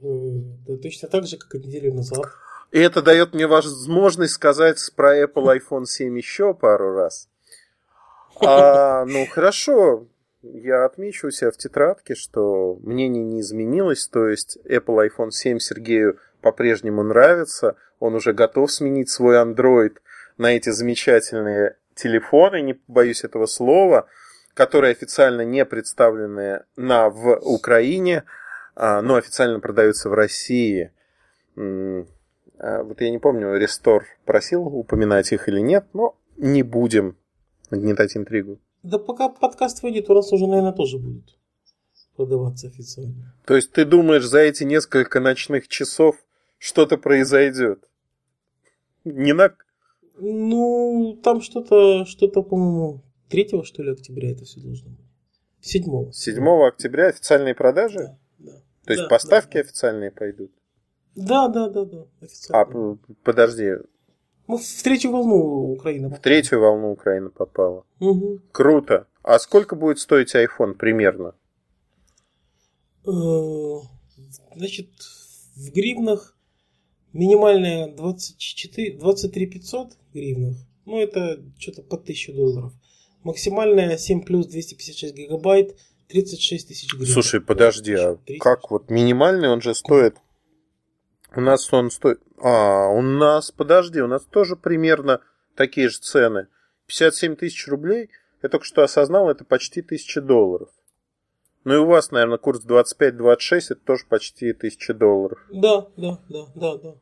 Да 0.00 0.76
точно 0.82 1.08
так 1.08 1.26
же, 1.26 1.38
как 1.38 1.54
и 1.54 1.58
неделю 1.58 1.94
назад. 1.94 2.26
И 2.70 2.78
это 2.78 3.02
дает 3.02 3.34
мне 3.34 3.46
возможность 3.46 4.34
сказать 4.34 4.78
про 4.94 5.22
Apple 5.22 5.58
iPhone 5.58 5.86
7 5.86 6.16
еще 6.16 6.54
пару 6.54 6.92
раз. 6.94 7.28
А, 8.40 9.04
ну 9.06 9.26
хорошо, 9.26 10.06
я 10.42 10.84
отмечу 10.84 11.28
у 11.28 11.30
себя 11.30 11.50
в 11.50 11.56
тетрадке, 11.56 12.14
что 12.14 12.78
мнение 12.82 13.24
не 13.24 13.40
изменилось, 13.40 14.06
то 14.08 14.28
есть 14.28 14.58
Apple 14.64 15.08
iPhone 15.08 15.30
7 15.30 15.58
Сергею 15.58 16.18
по-прежнему 16.40 17.02
нравится, 17.02 17.76
он 17.98 18.14
уже 18.14 18.32
готов 18.32 18.70
сменить 18.70 19.08
свой 19.08 19.36
Android 19.36 19.96
на 20.36 20.54
эти 20.56 20.70
замечательные 20.70 21.76
телефоны, 21.94 22.60
не 22.60 22.78
боюсь 22.88 23.24
этого 23.24 23.46
слова, 23.46 24.06
которые 24.52 24.92
официально 24.92 25.42
не 25.42 25.64
представлены 25.64 26.64
на, 26.76 27.08
в 27.08 27.38
Украине, 27.42 28.24
а, 28.76 29.00
но 29.02 29.16
официально 29.16 29.60
продаются 29.60 30.08
в 30.08 30.14
России. 30.14 30.92
А, 31.56 32.82
вот 32.82 33.00
я 33.00 33.10
не 33.10 33.18
помню, 33.18 33.56
Рестор 33.56 34.04
просил 34.24 34.66
упоминать 34.66 35.32
их 35.32 35.48
или 35.48 35.60
нет, 35.60 35.86
но 35.92 36.16
не 36.36 36.62
будем 36.62 37.16
нагнетать 37.70 38.16
интригу. 38.16 38.58
Да 38.82 38.98
пока 38.98 39.28
подкаст 39.28 39.82
выйдет, 39.82 40.10
у 40.10 40.14
нас 40.14 40.32
уже, 40.32 40.46
наверное, 40.46 40.72
тоже 40.72 40.98
будет 40.98 41.36
продаваться 42.16 42.68
официально. 42.68 43.34
То 43.46 43.56
есть 43.56 43.72
ты 43.72 43.84
думаешь, 43.84 44.24
за 44.24 44.40
эти 44.40 44.64
несколько 44.64 45.20
ночных 45.20 45.68
часов 45.68 46.16
что-то 46.58 46.96
произойдет? 46.96 47.88
Не 49.04 49.32
на... 49.32 49.54
Ну, 50.18 51.18
там 51.22 51.40
что-то, 51.40 52.04
что-то, 52.06 52.42
по-моему, 52.42 53.02
3 53.28 53.64
что 53.64 53.82
ли 53.82 53.92
октября 53.92 54.30
это 54.30 54.44
все 54.44 54.60
должно 54.60 54.90
быть. 54.90 55.06
7 55.60 56.12
7 56.12 56.48
октября 56.66 57.08
официальные 57.08 57.54
продажи? 57.54 58.16
Да. 58.38 58.52
да. 58.52 58.58
То 58.84 58.92
есть 58.92 59.04
да, 59.04 59.08
поставки 59.08 59.54
да, 59.54 59.60
официальные 59.60 60.10
пойдут? 60.10 60.52
Да, 61.16 61.48
да, 61.48 61.68
да, 61.68 61.84
да. 61.84 62.06
Официально. 62.20 62.92
А 62.92 62.98
подожди, 63.24 63.72
Мы 64.46 64.58
в 64.58 64.82
третью 64.82 65.10
волну 65.10 65.72
Украины. 65.72 66.10
В 66.10 66.20
третью 66.20 66.60
волну 66.60 66.92
Украина 66.92 67.30
попала. 67.30 67.84
Угу. 68.00 68.40
Круто. 68.52 69.06
А 69.22 69.38
сколько 69.38 69.74
будет 69.74 69.98
стоить 69.98 70.34
iPhone 70.34 70.74
примерно? 70.74 71.34
Э, 73.06 73.10
значит, 74.54 74.90
в 75.56 75.72
гривнах 75.72 76.36
минимальная 77.12 77.88
24, 77.94 78.98
23 78.98 79.46
500 79.46 79.92
гривнах. 80.12 80.56
Ну, 80.84 81.00
это 81.00 81.42
что-то 81.58 81.82
по 81.82 81.96
1000 81.96 82.32
долларов. 82.34 82.72
Максимальная 83.22 83.96
7 83.96 84.22
плюс 84.24 84.46
256 84.46 85.14
гигабайт 85.14 85.78
36 86.08 86.68
тысяч 86.68 86.92
гривен. 86.92 87.12
Слушай, 87.12 87.40
подожди, 87.40 87.94
а 87.94 88.16
30. 88.16 88.42
как 88.42 88.70
вот 88.70 88.90
минимальный 88.90 89.48
он 89.48 89.62
же 89.62 89.74
стоит? 89.74 90.16
У 91.36 91.40
нас 91.40 91.72
он 91.72 91.90
стоит... 91.90 92.20
А, 92.42 92.88
у 92.88 93.02
нас, 93.02 93.50
подожди, 93.50 94.00
у 94.00 94.06
нас 94.06 94.24
тоже 94.24 94.56
примерно 94.56 95.20
такие 95.56 95.88
же 95.88 95.98
цены. 95.98 96.48
57 96.86 97.36
тысяч 97.36 97.66
рублей, 97.68 98.10
я 98.42 98.48
только 98.48 98.64
что 98.66 98.82
осознал, 98.82 99.30
это 99.30 99.44
почти 99.44 99.80
1000 99.80 100.20
долларов. 100.20 100.68
Ну 101.64 101.74
и 101.74 101.78
у 101.78 101.86
вас, 101.86 102.10
наверное, 102.10 102.38
курс 102.38 102.64
25-26, 102.64 103.60
это 103.70 103.80
тоже 103.84 104.04
почти 104.06 104.50
1000 104.50 104.94
долларов. 104.94 105.38
Да, 105.50 105.86
да, 105.96 106.18
да, 106.28 106.46
да, 106.54 106.76
да. 106.76 106.94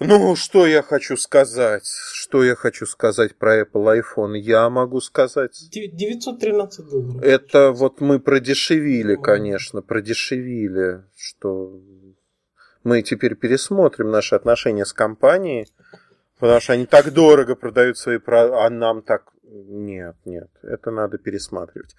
Ну, 0.00 0.34
что 0.36 0.66
я 0.66 0.82
хочу 0.82 1.16
сказать? 1.16 1.86
Что 1.86 2.42
я 2.42 2.56
хочу 2.56 2.86
сказать 2.86 3.36
про 3.36 3.62
Apple 3.62 4.02
iPhone? 4.02 4.36
Я 4.36 4.68
могу 4.68 5.00
сказать... 5.00 5.56
Дев- 5.70 5.92
913 5.92 6.88
долларов. 6.88 7.22
Это 7.22 7.72
вот 7.72 8.00
мы 8.00 8.18
продешевили, 8.18 9.14
конечно, 9.14 9.80
продешевили, 9.80 11.04
что 11.16 11.80
мы 12.84 13.02
теперь 13.02 13.34
пересмотрим 13.34 14.10
наши 14.10 14.34
отношения 14.34 14.84
с 14.84 14.92
компанией, 14.92 15.68
потому 16.38 16.60
что 16.60 16.72
они 16.72 16.86
так 16.86 17.12
дорого 17.12 17.54
продают 17.54 17.98
свои 17.98 18.18
про, 18.18 18.64
а 18.64 18.70
нам 18.70 19.02
так 19.02 19.32
нет, 19.44 20.16
нет, 20.24 20.48
это 20.62 20.90
надо 20.90 21.18
пересматривать. 21.18 21.94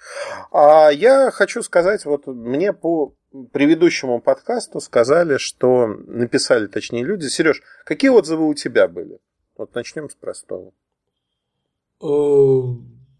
А 0.51 0.89
я 0.89 1.29
хочу 1.31 1.61
сказать, 1.61 2.03
вот 2.05 2.25
мне 2.25 2.73
по 2.73 3.13
предыдущему 3.51 4.21
подкасту 4.21 4.79
сказали, 4.79 5.37
что 5.37 5.87
написали, 5.87 6.67
точнее, 6.67 7.03
люди. 7.03 7.27
Сереж, 7.27 7.61
какие 7.85 8.09
отзывы 8.09 8.47
у 8.47 8.53
тебя 8.53 8.87
были? 8.87 9.19
Вот 9.55 9.75
начнем 9.75 10.09
с 10.09 10.15
простого. 10.15 10.71
Э, 12.01 12.05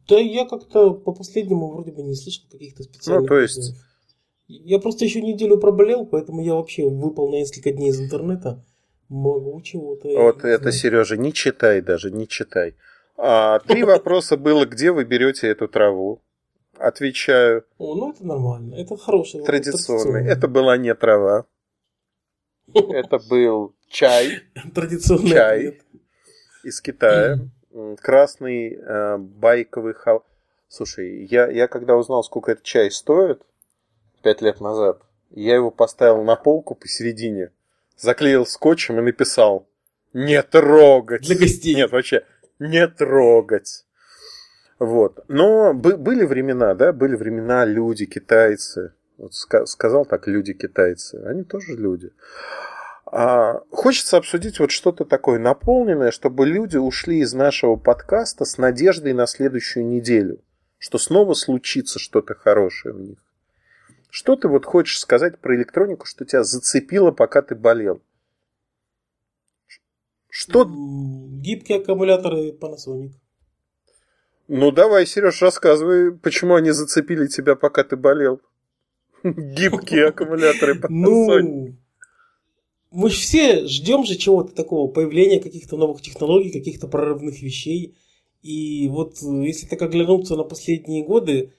Да 0.09 0.19
я 0.19 0.45
как-то 0.47 0.93
по 0.95 1.13
последнему 1.13 1.71
вроде 1.71 1.91
бы 1.91 2.01
не 2.03 2.15
слышал 2.15 2.43
каких-то 2.51 2.83
специальных. 2.83 3.21
Ну, 3.21 3.27
то 3.27 3.39
есть- 3.39 3.57
отзывов. 3.57 3.92
Я 4.47 4.79
просто 4.79 5.05
еще 5.05 5.21
неделю 5.21 5.57
проболел, 5.57 6.05
поэтому 6.05 6.41
я 6.41 6.55
вообще 6.55 6.87
выпал 6.87 7.29
на 7.29 7.35
несколько 7.35 7.71
дней 7.71 7.89
из 7.89 7.99
интернета. 7.99 8.63
Могу 9.09 9.61
чего-то. 9.61 10.07
Вот 10.09 10.43
это, 10.43 10.63
знаю. 10.63 10.73
Сережа, 10.73 11.17
не 11.17 11.33
читай 11.33 11.81
даже, 11.81 12.11
не 12.11 12.27
читай. 12.27 12.75
А, 13.17 13.59
три 13.59 13.83
вопроса 13.83 14.37
было, 14.37 14.65
где 14.65 14.91
вы 14.91 15.05
берете 15.05 15.47
эту 15.47 15.67
траву? 15.67 16.21
Отвечаю, 16.77 17.65
О, 17.77 17.95
ну 17.95 18.11
это 18.11 18.25
нормально. 18.25 18.75
Это 18.75 18.97
хороший 18.97 19.41
вопрос, 19.41 19.47
традиционный. 19.47 20.25
Это 20.27 20.47
была 20.47 20.75
не 20.77 20.93
трава. 20.95 21.45
Это 22.73 23.19
был 23.19 23.75
чай 23.89 24.41
Традиционный 24.73 25.29
чай. 25.29 25.57
ответ. 25.67 25.81
из 26.63 26.81
Китая. 26.81 27.39
Красный 28.01 28.73
э, 28.73 29.17
байковый 29.17 29.93
хал. 29.93 30.25
Слушай, 30.67 31.25
я, 31.25 31.47
я 31.49 31.67
когда 31.67 31.95
узнал, 31.95 32.23
сколько 32.23 32.51
этот 32.51 32.63
чай 32.63 32.89
стоит, 32.89 33.43
пять 34.23 34.41
лет 34.41 34.59
назад, 34.59 35.01
я 35.29 35.55
его 35.55 35.69
поставил 35.69 36.23
на 36.23 36.35
полку 36.35 36.73
посередине, 36.73 37.51
заклеил 37.97 38.45
скотчем 38.45 38.97
и 38.99 39.03
написал 39.03 39.67
«Не 40.13 40.41
трогать!» 40.41 41.21
Для 41.21 41.37
гостей. 41.37 41.75
Нет, 41.75 41.91
вообще, 41.91 42.25
не 42.59 42.87
трогать. 42.87 43.85
Вот. 44.79 45.23
Но 45.27 45.73
бы- 45.73 45.97
были 45.97 46.25
времена, 46.25 46.73
да, 46.73 46.91
были 46.93 47.15
времена 47.15 47.65
люди, 47.65 48.05
китайцы. 48.05 48.93
Вот 49.17 49.31
ска- 49.31 49.65
сказал 49.65 50.05
так 50.05 50.27
люди-китайцы. 50.27 51.23
Они 51.25 51.43
тоже 51.43 51.75
люди. 51.75 52.11
А, 53.05 53.61
хочется 53.69 54.17
обсудить 54.17 54.59
вот 54.59 54.71
что-то 54.71 55.05
такое 55.05 55.37
наполненное, 55.39 56.11
чтобы 56.11 56.47
люди 56.47 56.77
ушли 56.77 57.19
из 57.19 57.33
нашего 57.33 57.75
подкаста 57.75 58.43
с 58.43 58.57
надеждой 58.57 59.13
на 59.13 59.27
следующую 59.27 59.85
неделю, 59.85 60.39
что 60.79 60.97
снова 60.97 61.33
случится 61.33 61.99
что-то 61.99 62.33
хорошее 62.33 62.95
у 62.95 62.99
них. 62.99 63.17
Что 64.15 64.35
ты 64.35 64.47
вот 64.47 64.63
хочешь 64.63 64.99
сказать 64.99 65.39
про 65.39 65.55
электронику, 65.55 66.05
что 66.05 66.23
тебя 66.23 66.43
зацепило, 66.43 67.09
пока 67.09 67.41
ты 67.41 67.55
болел? 67.55 67.99
Что 70.29 70.65
Гибкие 70.69 71.79
аккумуляторы 71.79 72.51
Panasonic. 72.51 73.13
Ну 74.47 74.69
давай, 74.69 75.07
Сереж, 75.07 75.41
рассказывай, 75.41 76.15
почему 76.15 76.53
они 76.53 76.69
зацепили 76.69 77.25
тебя, 77.25 77.55
пока 77.55 77.83
ты 77.83 77.95
болел. 77.95 78.39
Гибкие 79.23 80.05
аккумуляторы 80.09 80.75
Panasonic. 80.75 80.89
Ну, 80.91 81.75
мы 82.91 83.09
же 83.09 83.15
все 83.19 83.65
ждем 83.65 84.03
же 84.03 84.15
чего-то 84.15 84.53
такого, 84.53 84.91
появления 84.91 85.39
каких-то 85.39 85.75
новых 85.75 86.03
технологий, 86.03 86.51
каких-то 86.51 86.87
прорывных 86.87 87.41
вещей. 87.41 87.97
И 88.43 88.87
вот 88.89 89.23
э, 89.23 89.47
если 89.47 89.65
так 89.65 89.81
оглянуться 89.81 90.35
на 90.35 90.43
последние 90.43 91.03
годы, 91.03 91.53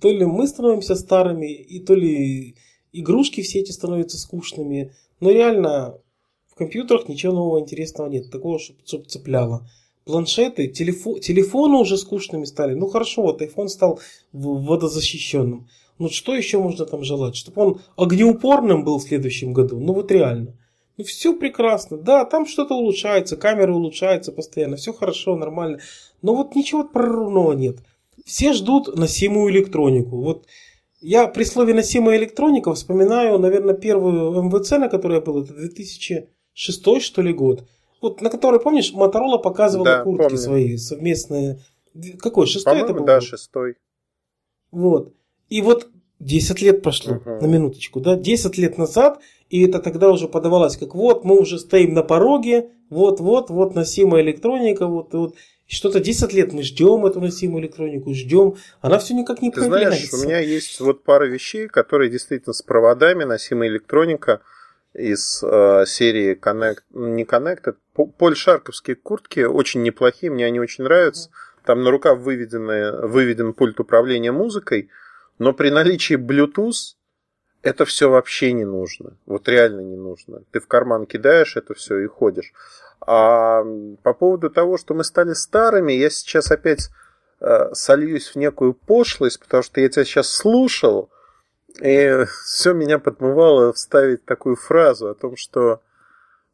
то 0.00 0.10
ли 0.10 0.24
мы 0.24 0.46
становимся 0.46 0.94
старыми, 0.94 1.52
и 1.52 1.80
то 1.80 1.94
ли 1.94 2.56
игрушки 2.92 3.42
все 3.42 3.60
эти 3.60 3.70
становятся 3.70 4.18
скучными. 4.18 4.94
Но 5.20 5.30
реально 5.30 5.98
в 6.46 6.54
компьютерах 6.54 7.08
ничего 7.08 7.32
нового 7.32 7.60
интересного 7.60 8.08
нет, 8.08 8.30
такого, 8.30 8.58
чтобы 8.58 9.04
цепляло. 9.06 9.68
Планшеты, 10.04 10.68
телефо- 10.68 11.18
телефоны 11.18 11.76
уже 11.76 11.98
скучными 11.98 12.44
стали. 12.44 12.74
Ну 12.74 12.86
хорошо, 12.86 13.22
вот 13.22 13.42
iPhone 13.42 13.68
стал 13.68 14.00
водозащищенным. 14.32 15.68
Ну 15.98 16.08
что 16.08 16.34
еще 16.34 16.58
можно 16.58 16.86
там 16.86 17.04
желать? 17.04 17.36
Чтобы 17.36 17.62
он 17.62 17.80
огнеупорным 17.96 18.84
был 18.84 18.98
в 18.98 19.02
следующем 19.02 19.52
году. 19.52 19.78
Ну 19.78 19.92
вот 19.92 20.10
реально. 20.10 20.56
Ну 20.96 21.04
все 21.04 21.36
прекрасно. 21.36 21.98
Да, 21.98 22.24
там 22.24 22.46
что-то 22.46 22.74
улучшается, 22.74 23.36
камера 23.36 23.72
улучшается 23.74 24.32
постоянно, 24.32 24.76
все 24.76 24.92
хорошо, 24.92 25.36
нормально. 25.36 25.80
Но 26.22 26.34
вот 26.34 26.54
ничего 26.54 26.84
прорывного 26.84 27.52
нет. 27.52 27.78
Все 28.28 28.52
ждут 28.52 28.94
носимую 28.94 29.50
электронику. 29.50 30.18
Вот 30.20 30.46
я 31.00 31.26
при 31.28 31.44
слове 31.44 31.72
носимая 31.72 32.18
электроника 32.18 32.74
вспоминаю, 32.74 33.38
наверное, 33.38 33.72
первую 33.74 34.42
МВЦ, 34.42 34.72
на 34.72 34.90
которой 34.90 35.14
я 35.14 35.20
был, 35.22 35.42
это 35.42 35.54
2006 35.54 37.00
что 37.00 37.22
ли 37.22 37.32
год. 37.32 37.64
Вот 38.02 38.20
на 38.20 38.28
которой, 38.28 38.60
помнишь, 38.60 38.92
Моторола 38.92 39.38
показывала 39.38 39.84
Да, 39.86 40.02
куртки 40.04 40.24
помню. 40.24 40.38
свои 40.38 40.76
совместные. 40.76 41.60
Какой? 42.18 42.46
Шестой 42.46 42.80
это 42.82 42.92
был? 42.92 43.06
да, 43.06 43.22
шестой. 43.22 43.76
Вот. 44.70 45.14
И 45.48 45.62
вот 45.62 45.88
10 46.20 46.60
лет 46.60 46.82
прошло, 46.82 47.14
Мгм. 47.14 47.38
на 47.38 47.46
минуточку, 47.46 48.00
да, 48.00 48.14
10 48.14 48.58
лет 48.58 48.76
назад, 48.76 49.20
и 49.48 49.64
это 49.66 49.78
тогда 49.78 50.10
уже 50.10 50.28
подавалось 50.28 50.76
как 50.76 50.94
вот, 50.94 51.24
мы 51.24 51.40
уже 51.40 51.58
стоим 51.58 51.94
на 51.94 52.02
пороге, 52.02 52.72
вот-вот, 52.90 53.48
вот 53.48 53.74
носимая 53.74 54.22
электроника, 54.22 54.86
вот, 54.86 55.14
вот. 55.14 55.34
И 55.68 55.74
Что-то 55.74 56.00
10 56.00 56.32
лет 56.32 56.52
мы 56.52 56.62
ждем 56.62 57.04
эту 57.04 57.20
носимую 57.20 57.62
электронику, 57.62 58.14
ждем, 58.14 58.56
она 58.80 58.98
все 58.98 59.14
никак 59.14 59.42
не 59.42 59.50
Ты 59.50 59.60
знаешь, 59.60 59.88
появляется. 59.88 60.16
у 60.16 60.24
меня 60.24 60.38
есть 60.38 60.80
вот 60.80 61.04
пара 61.04 61.26
вещей, 61.26 61.68
которые 61.68 62.10
действительно 62.10 62.54
с 62.54 62.62
проводами, 62.62 63.24
носимая 63.24 63.68
электроника 63.68 64.40
из 64.94 65.42
э, 65.42 65.84
серии 65.86 66.38
Connect, 66.40 66.78
не 66.90 67.24
Connected, 67.24 67.76
польшарковские 68.16 68.96
куртки, 68.96 69.40
очень 69.40 69.82
неплохие, 69.82 70.32
мне 70.32 70.46
они 70.46 70.58
очень 70.58 70.84
нравятся. 70.84 71.30
Там 71.66 71.82
на 71.84 71.90
рукав 71.90 72.18
выведены, 72.20 73.06
выведен 73.06 73.52
пульт 73.52 73.78
управления 73.78 74.32
музыкой, 74.32 74.88
но 75.38 75.52
при 75.52 75.68
наличии 75.68 76.16
Bluetooth 76.16 76.96
это 77.62 77.84
все 77.84 78.08
вообще 78.08 78.52
не 78.52 78.64
нужно. 78.64 79.16
Вот 79.26 79.48
реально 79.48 79.80
не 79.80 79.96
нужно. 79.96 80.42
Ты 80.52 80.60
в 80.60 80.66
карман 80.66 81.06
кидаешь 81.06 81.56
это 81.56 81.74
все 81.74 81.98
и 81.98 82.06
ходишь. 82.06 82.52
А 83.00 83.64
по 84.02 84.12
поводу 84.12 84.50
того, 84.50 84.76
что 84.76 84.94
мы 84.94 85.04
стали 85.04 85.32
старыми, 85.32 85.92
я 85.92 86.10
сейчас 86.10 86.50
опять 86.50 86.90
э, 87.40 87.72
сольюсь 87.72 88.28
в 88.28 88.36
некую 88.36 88.74
пошлость, 88.74 89.40
потому 89.40 89.62
что 89.62 89.80
я 89.80 89.88
тебя 89.88 90.04
сейчас 90.04 90.28
слушал, 90.28 91.10
и 91.80 92.24
все 92.44 92.72
меня 92.72 92.98
подмывало 92.98 93.72
вставить 93.72 94.24
такую 94.24 94.56
фразу 94.56 95.08
о 95.08 95.14
том, 95.14 95.36
что, 95.36 95.80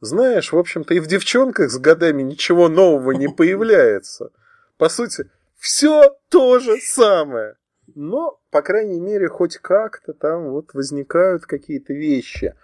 знаешь, 0.00 0.52
в 0.52 0.58
общем-то, 0.58 0.94
и 0.94 1.00
в 1.00 1.06
девчонках 1.06 1.70
с 1.70 1.78
годами 1.78 2.22
ничего 2.22 2.68
нового 2.68 3.12
не 3.12 3.28
появляется. 3.34 4.30
По 4.76 4.88
сути, 4.88 5.30
все 5.58 6.16
то 6.28 6.58
же 6.58 6.78
самое. 6.78 7.56
Но, 7.94 8.38
по 8.50 8.62
крайней 8.62 9.00
мере, 9.00 9.28
хоть 9.28 9.58
как-то 9.58 10.12
там 10.12 10.50
вот 10.50 10.74
возникают 10.74 11.46
какие-то 11.46 11.92
вещи. 11.92 12.54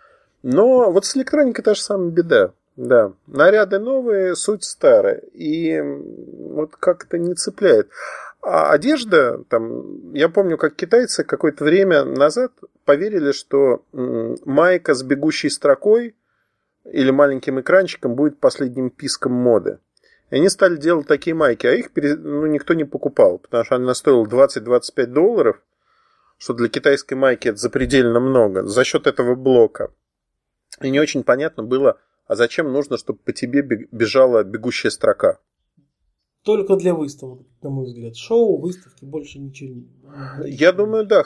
Но 0.43 0.91
вот 0.91 1.05
с 1.05 1.17
электроникой 1.17 1.63
та 1.63 1.75
же 1.75 1.81
самая 1.81 2.11
беда. 2.11 2.53
Да, 2.77 3.13
наряды 3.27 3.79
новые, 3.79 4.35
суть 4.35 4.65
старая. 4.65 5.23
И 5.33 5.81
вот 5.81 6.77
как-то 6.77 7.19
не 7.19 7.35
цепляет. 7.35 7.91
А 8.43 8.73
одежда, 8.73 9.45
там, 9.49 10.15
я 10.15 10.31
помню, 10.31 10.57
как 10.57 10.75
китайцы 10.75 11.25
какое-то 11.25 11.65
время 11.65 12.05
назад 12.05 12.53
поверили, 12.87 13.33
что 13.33 13.83
майка 13.93 14.95
с 14.95 15.03
бегущей 15.03 15.51
строкой 15.51 16.17
или 16.85 17.11
маленьким 17.11 17.61
экранчиком 17.61 18.15
будет 18.15 18.39
последним 18.39 18.89
писком 18.89 19.33
моды. 19.33 19.79
И 20.31 20.37
они 20.37 20.49
стали 20.49 20.77
делать 20.77 21.07
такие 21.07 21.35
майки, 21.35 21.67
а 21.67 21.75
их 21.75 21.91
ну, 21.95 22.47
никто 22.47 22.75
не 22.75 22.85
покупал, 22.85 23.39
потому 23.39 23.65
что 23.65 23.77
она 23.77 23.95
стоила 23.95 24.25
20-25 24.25 25.07
долларов, 25.07 25.61
что 26.39 26.55
для 26.55 26.69
китайской 26.69 27.15
майки 27.15 27.49
это 27.49 27.59
запредельно 27.59 28.21
много, 28.21 28.65
за 28.65 28.85
счет 28.85 29.07
этого 29.07 29.35
блока. 29.35 29.93
И 30.81 30.91
не 30.91 31.01
очень 31.01 31.25
понятно 31.25 31.65
было, 31.65 31.99
а 32.27 32.37
зачем 32.37 32.73
нужно, 32.73 32.97
чтобы 32.97 33.19
по 33.19 33.33
тебе 33.33 33.63
бежала 33.63 34.45
бегущая 34.45 34.91
строка. 34.91 35.41
Только 36.45 36.77
для 36.77 36.95
выставок, 36.95 37.41
на 37.61 37.71
мой 37.71 37.87
взгляд. 37.87 38.17
Шоу, 38.17 38.61
выставки, 38.61 39.05
больше 39.05 39.39
ничего 39.39 39.75
не... 39.75 40.51
Я 40.51 40.73
думаю, 40.73 41.07
да. 41.07 41.23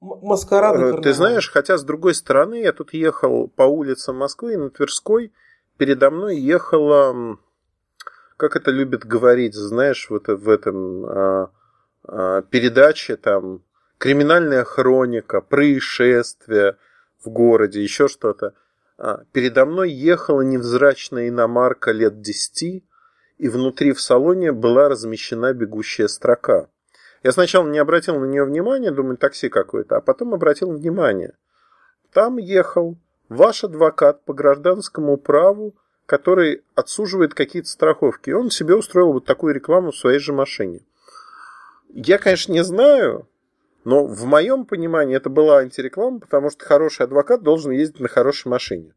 Маскарады. 0.00 0.98
Э, 0.98 1.02
ты 1.02 1.12
знаешь, 1.12 1.50
хотя 1.50 1.76
с 1.76 1.84
другой 1.84 2.14
стороны, 2.14 2.62
я 2.62 2.72
тут 2.72 2.94
ехал 2.94 3.48
по 3.48 3.64
улицам 3.64 4.16
Москвы, 4.16 4.54
и 4.54 4.56
на 4.56 4.70
Тверской 4.70 5.32
передо 5.76 6.10
мной 6.10 6.38
ехала, 6.38 7.38
как 8.40 8.56
это 8.56 8.70
любят 8.70 9.04
говорить, 9.04 9.54
знаешь, 9.54 10.08
вот 10.08 10.28
в 10.28 10.48
этом 10.48 11.04
а, 11.04 11.50
а, 12.04 12.40
передаче 12.40 13.16
там 13.16 13.62
криминальная 13.98 14.64
хроника, 14.64 15.42
происшествия 15.42 16.78
в 17.22 17.28
городе, 17.28 17.82
еще 17.82 18.08
что-то. 18.08 18.54
А, 18.96 19.24
передо 19.32 19.66
мной 19.66 19.92
ехала 19.92 20.40
невзрачная 20.40 21.28
иномарка 21.28 21.92
лет 21.92 22.22
десяти, 22.22 22.82
и 23.36 23.50
внутри 23.50 23.92
в 23.92 24.00
салоне 24.00 24.52
была 24.52 24.88
размещена 24.88 25.52
бегущая 25.52 26.08
строка. 26.08 26.68
Я 27.22 27.32
сначала 27.32 27.68
не 27.68 27.78
обратил 27.78 28.18
на 28.18 28.24
нее 28.24 28.46
внимания, 28.46 28.90
думаю, 28.90 29.18
такси 29.18 29.50
какое-то, 29.50 29.98
а 29.98 30.00
потом 30.00 30.32
обратил 30.32 30.72
внимание. 30.72 31.34
Там 32.14 32.38
ехал 32.38 32.96
ваш 33.28 33.64
адвокат 33.64 34.24
по 34.24 34.32
гражданскому 34.32 35.18
праву, 35.18 35.74
который 36.10 36.64
отсуживает 36.74 37.34
какие-то 37.34 37.68
страховки. 37.68 38.30
Он 38.30 38.50
себе 38.50 38.74
устроил 38.74 39.12
вот 39.12 39.26
такую 39.26 39.54
рекламу 39.54 39.92
в 39.92 39.96
своей 39.96 40.18
же 40.18 40.32
машине. 40.32 40.80
Я, 41.88 42.18
конечно, 42.18 42.52
не 42.52 42.64
знаю, 42.64 43.28
но 43.84 44.04
в 44.04 44.24
моем 44.24 44.64
понимании 44.64 45.16
это 45.16 45.30
была 45.30 45.58
антиреклама, 45.58 46.18
потому 46.18 46.50
что 46.50 46.64
хороший 46.64 47.06
адвокат 47.06 47.44
должен 47.44 47.70
ездить 47.70 48.00
на 48.00 48.08
хорошей 48.08 48.48
машине. 48.48 48.92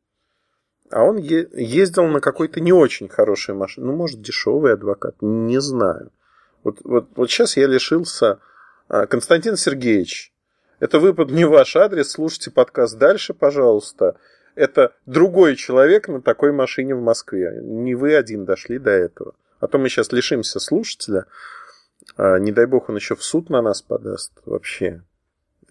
А 0.90 1.04
он 1.04 1.18
ездил 1.18 2.08
на 2.08 2.20
какой-то 2.20 2.60
не 2.62 2.74
очень 2.74 3.10
хорошей 3.10 3.54
машине. 3.54 3.86
Ну, 3.86 3.94
может, 3.94 4.20
дешевый 4.20 4.74
адвокат, 4.74 5.16
не 5.22 5.62
знаю. 5.62 6.10
Вот, 6.64 6.80
вот, 6.84 7.10
вот 7.16 7.30
сейчас 7.30 7.58
я 7.58 7.68
лишился... 7.68 8.40
А, 8.88 9.06
Константин 9.06 9.56
Сергеевич, 9.56 10.34
это 10.80 11.00
выпад 11.00 11.30
не 11.30 11.46
ваш 11.46 11.76
адрес, 11.76 12.10
слушайте 12.10 12.50
подкаст 12.50 12.98
дальше, 12.98 13.36
пожалуйста. 13.36 14.18
Это 14.56 14.94
другой 15.06 15.56
человек 15.56 16.08
на 16.08 16.22
такой 16.22 16.52
машине 16.52 16.96
в 16.96 17.02
Москве. 17.02 17.60
Не 17.62 17.96
вы 17.96 18.16
один 18.16 18.46
дошли 18.46 18.78
до 18.78 18.92
этого. 18.92 19.36
А 19.60 19.68
то 19.68 19.78
мы 19.78 19.90
сейчас 19.90 20.12
лишимся 20.12 20.60
слушателя. 20.60 21.26
А, 22.18 22.38
не 22.38 22.52
дай 22.52 22.66
бог, 22.66 22.90
он 22.90 22.96
еще 22.96 23.16
в 23.16 23.24
суд 23.24 23.50
на 23.50 23.62
нас 23.62 23.82
подаст. 23.82 24.34
Вообще. 24.46 25.02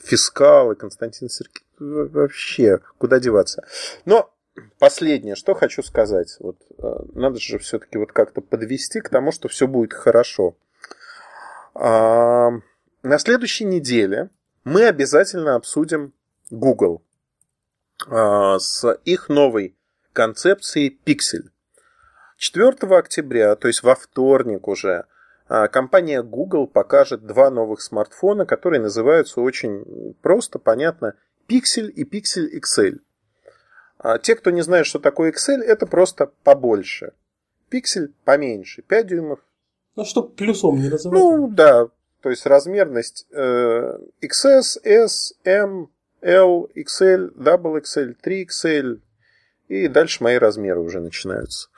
Фискалы, 0.03 0.75
Константин 0.75 1.29
Сергеевич. 1.29 1.63
Вообще, 1.79 2.81
куда 2.99 3.21
деваться. 3.21 3.65
Но 4.05 4.33
последнее, 4.79 5.37
что 5.37 5.55
хочу 5.55 5.83
сказать. 5.83 6.37
Вот, 6.41 6.57
а, 6.79 7.05
надо 7.15 7.39
же 7.39 7.59
все-таки 7.59 7.99
вот 7.99 8.13
как-то 8.13 8.41
подвести 8.41 9.01
к 9.01 9.09
тому, 9.09 9.31
что 9.31 9.49
все 9.49 9.67
будет 9.67 9.93
хорошо. 9.93 10.57
А, 11.75 12.51
на 13.03 13.19
следующей 13.19 13.65
неделе 13.65 14.31
мы 14.65 14.87
обязательно 14.87 15.55
обсудим 15.55 16.13
Google 16.51 17.03
с 18.07 18.99
их 19.05 19.29
новой 19.29 19.77
концепцией 20.13 20.99
Pixel. 21.05 21.51
4 22.43 22.71
октября, 22.97 23.55
то 23.55 23.69
есть 23.69 23.83
во 23.83 23.95
вторник 23.95 24.67
уже, 24.67 25.05
а, 25.49 25.69
компания 25.69 26.23
Google 26.23 26.67
покажет 26.67 27.25
два 27.25 27.51
новых 27.51 27.81
смартфона, 27.81 28.47
которые 28.47 28.81
называются 28.81 29.41
очень 29.41 30.17
просто, 30.23 30.59
понятно, 30.59 31.15
Pixel 31.49 31.89
и 31.89 32.05
Pixel 32.05 32.49
XL. 32.61 32.99
А 33.99 34.19
те, 34.19 34.35
кто 34.35 34.51
не 34.51 34.63
знает, 34.63 34.87
что 34.87 34.99
такое 34.99 35.31
XL, 35.31 35.63
это 35.63 35.87
просто 35.87 36.33
побольше. 36.43 37.13
Pixel 37.71 38.13
поменьше, 38.25 38.83
5 38.83 39.07
дюймов. 39.07 39.39
Ну, 39.95 40.05
чтобы 40.05 40.31
плюсом 40.31 40.81
не 40.81 40.89
называть. 40.89 41.17
Ну, 41.17 41.49
да, 41.49 41.87
то 42.23 42.31
есть 42.31 42.45
размерность 42.47 43.27
э, 43.31 43.99
XS, 44.21 44.81
S, 44.83 45.35
M, 45.45 45.91
L, 46.23 46.69
XL, 46.75 47.35
Double 47.35 47.83
XL, 47.83 48.17
3XL 48.25 49.01
и 49.69 49.89
дальше 49.89 50.23
мои 50.23 50.37
размеры 50.37 50.81
уже 50.81 51.01
начинаются. 51.01 51.69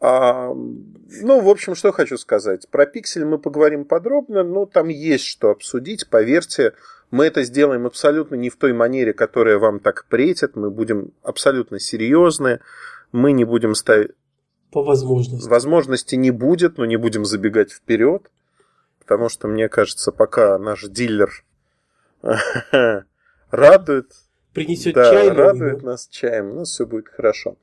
А, 0.00 0.52
ну, 0.52 1.40
в 1.40 1.48
общем, 1.48 1.74
что 1.74 1.92
хочу 1.92 2.18
сказать. 2.18 2.68
Про 2.68 2.84
пиксель 2.84 3.24
мы 3.24 3.38
поговорим 3.38 3.84
подробно, 3.84 4.42
но 4.42 4.66
там 4.66 4.88
есть 4.88 5.24
что 5.24 5.50
обсудить, 5.50 6.08
поверьте. 6.08 6.74
Мы 7.10 7.26
это 7.26 7.44
сделаем 7.44 7.86
абсолютно 7.86 8.34
не 8.34 8.50
в 8.50 8.56
той 8.56 8.72
манере, 8.72 9.12
которая 9.12 9.58
вам 9.58 9.78
так 9.78 10.06
претит. 10.06 10.56
Мы 10.56 10.70
будем 10.70 11.12
абсолютно 11.22 11.78
серьезны. 11.78 12.60
Мы 13.12 13.32
не 13.32 13.44
будем 13.44 13.74
ставить... 13.74 14.10
По 14.72 14.82
возможности. 14.82 15.48
Возможности 15.48 16.14
не 16.16 16.32
будет, 16.32 16.76
но 16.76 16.84
не 16.84 16.96
будем 16.96 17.24
забегать 17.24 17.70
вперед. 17.72 18.30
Потому 18.98 19.28
что, 19.28 19.46
мне 19.46 19.68
кажется, 19.68 20.10
пока 20.10 20.58
наш 20.58 20.82
дилер 20.82 21.44
радует... 23.50 24.12
Принесет 24.52 24.94
да, 24.94 25.10
чай. 25.10 25.30
радует 25.30 25.82
нас 25.82 26.08
чаем, 26.08 26.52
у 26.52 26.54
нас 26.54 26.70
все 26.70 26.86
будет 26.86 27.08
хорошо. 27.08 27.56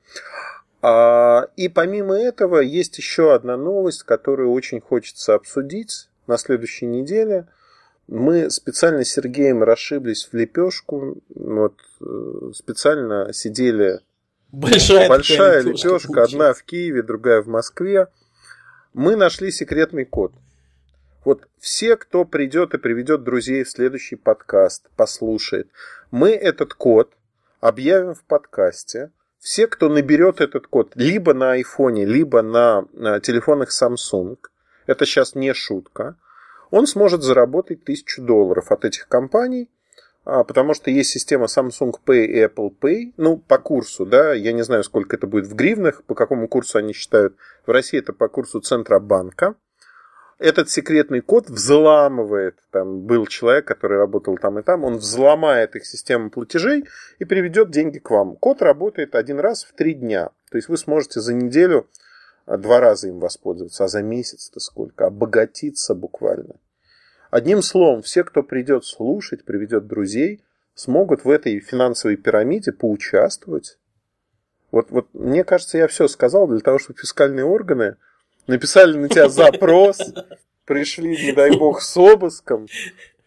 А, 0.80 1.48
и 1.56 1.68
помимо 1.68 2.14
этого 2.14 2.60
есть 2.60 2.98
еще 2.98 3.34
одна 3.34 3.56
новость, 3.56 4.02
которую 4.02 4.52
очень 4.52 4.80
хочется 4.80 5.34
обсудить 5.34 6.08
на 6.26 6.36
следующей 6.38 6.86
неделе. 6.86 7.48
Мы 8.06 8.50
специально 8.50 9.02
с 9.02 9.08
Сергеем 9.08 9.62
расшиблись 9.62 10.28
в 10.30 10.36
лепешку. 10.36 11.16
Вот, 11.34 11.74
э, 12.00 12.50
специально 12.54 13.32
сидели. 13.32 14.00
Большая, 14.52 15.08
большая 15.08 15.62
лепешка, 15.62 15.88
лепешка 15.88 16.22
одна 16.22 16.52
в 16.52 16.62
Киеве, 16.62 17.02
другая 17.02 17.40
в 17.40 17.48
Москве. 17.48 18.08
Мы 18.92 19.16
нашли 19.16 19.50
секретный 19.50 20.04
код. 20.04 20.32
Вот 21.24 21.48
все, 21.58 21.96
кто 21.96 22.26
придет 22.26 22.74
и 22.74 22.78
приведет 22.78 23.24
друзей 23.24 23.64
в 23.64 23.70
следующий 23.70 24.16
подкаст, 24.16 24.90
послушает, 24.94 25.70
мы 26.10 26.30
этот 26.30 26.74
код 26.74 27.14
объявим 27.60 28.14
в 28.14 28.22
подкасте. 28.24 29.10
Все, 29.38 29.66
кто 29.66 29.88
наберет 29.88 30.40
этот 30.42 30.66
код 30.66 30.92
либо 30.94 31.32
на 31.32 31.52
айфоне, 31.52 32.04
либо 32.04 32.42
на, 32.42 32.86
на 32.92 33.20
телефонах 33.20 33.70
Samsung, 33.70 34.36
это 34.86 35.06
сейчас 35.06 35.34
не 35.34 35.54
шутка, 35.54 36.16
он 36.70 36.86
сможет 36.86 37.22
заработать 37.22 37.82
1000 37.82 38.22
долларов 38.22 38.70
от 38.70 38.84
этих 38.84 39.08
компаний, 39.08 39.70
а, 40.24 40.44
потому 40.44 40.74
что 40.74 40.90
есть 40.90 41.10
система 41.10 41.46
Samsung 41.46 41.94
Pay 42.04 42.24
и 42.24 42.44
Apple 42.44 42.74
Pay, 42.78 43.12
ну, 43.16 43.38
по 43.38 43.58
курсу, 43.58 44.04
да, 44.04 44.34
я 44.34 44.52
не 44.52 44.62
знаю, 44.62 44.82
сколько 44.84 45.16
это 45.16 45.26
будет 45.26 45.46
в 45.46 45.54
гривнах, 45.54 46.02
по 46.04 46.14
какому 46.14 46.48
курсу 46.48 46.78
они 46.78 46.92
считают. 46.92 47.36
В 47.66 47.70
России 47.70 47.98
это 47.98 48.12
по 48.12 48.28
курсу 48.28 48.60
Центробанка 48.60 49.56
этот 50.38 50.68
секретный 50.68 51.20
код 51.20 51.48
взламывает, 51.48 52.58
там 52.70 53.02
был 53.02 53.26
человек, 53.26 53.66
который 53.66 53.98
работал 53.98 54.36
там 54.36 54.58
и 54.58 54.62
там, 54.62 54.84
он 54.84 54.96
взломает 54.96 55.76
их 55.76 55.86
систему 55.86 56.30
платежей 56.30 56.84
и 57.18 57.24
приведет 57.24 57.70
деньги 57.70 57.98
к 57.98 58.10
вам. 58.10 58.36
Код 58.36 58.62
работает 58.62 59.14
один 59.14 59.38
раз 59.38 59.64
в 59.64 59.72
три 59.72 59.94
дня. 59.94 60.30
То 60.50 60.58
есть 60.58 60.68
вы 60.68 60.76
сможете 60.76 61.20
за 61.20 61.34
неделю 61.34 61.88
а, 62.46 62.56
два 62.56 62.80
раза 62.80 63.08
им 63.08 63.20
воспользоваться, 63.20 63.84
а 63.84 63.88
за 63.88 64.02
месяц-то 64.02 64.60
сколько? 64.60 65.06
Обогатиться 65.06 65.94
буквально. 65.94 66.56
Одним 67.30 67.62
словом, 67.62 68.02
все, 68.02 68.22
кто 68.24 68.42
придет 68.42 68.84
слушать, 68.84 69.44
приведет 69.44 69.86
друзей, 69.86 70.44
смогут 70.74 71.24
в 71.24 71.30
этой 71.30 71.58
финансовой 71.60 72.16
пирамиде 72.16 72.72
поучаствовать. 72.72 73.78
Вот, 74.70 74.90
вот 74.90 75.08
мне 75.12 75.44
кажется, 75.44 75.78
я 75.78 75.86
все 75.86 76.08
сказал 76.08 76.48
для 76.48 76.60
того, 76.60 76.78
чтобы 76.78 76.98
фискальные 76.98 77.44
органы 77.44 77.96
написали 78.46 78.96
на 78.96 79.08
тебя 79.08 79.28
запрос, 79.28 79.98
пришли, 80.64 81.26
не 81.26 81.32
дай 81.32 81.56
бог, 81.56 81.80
с 81.82 81.96
обыском, 81.96 82.66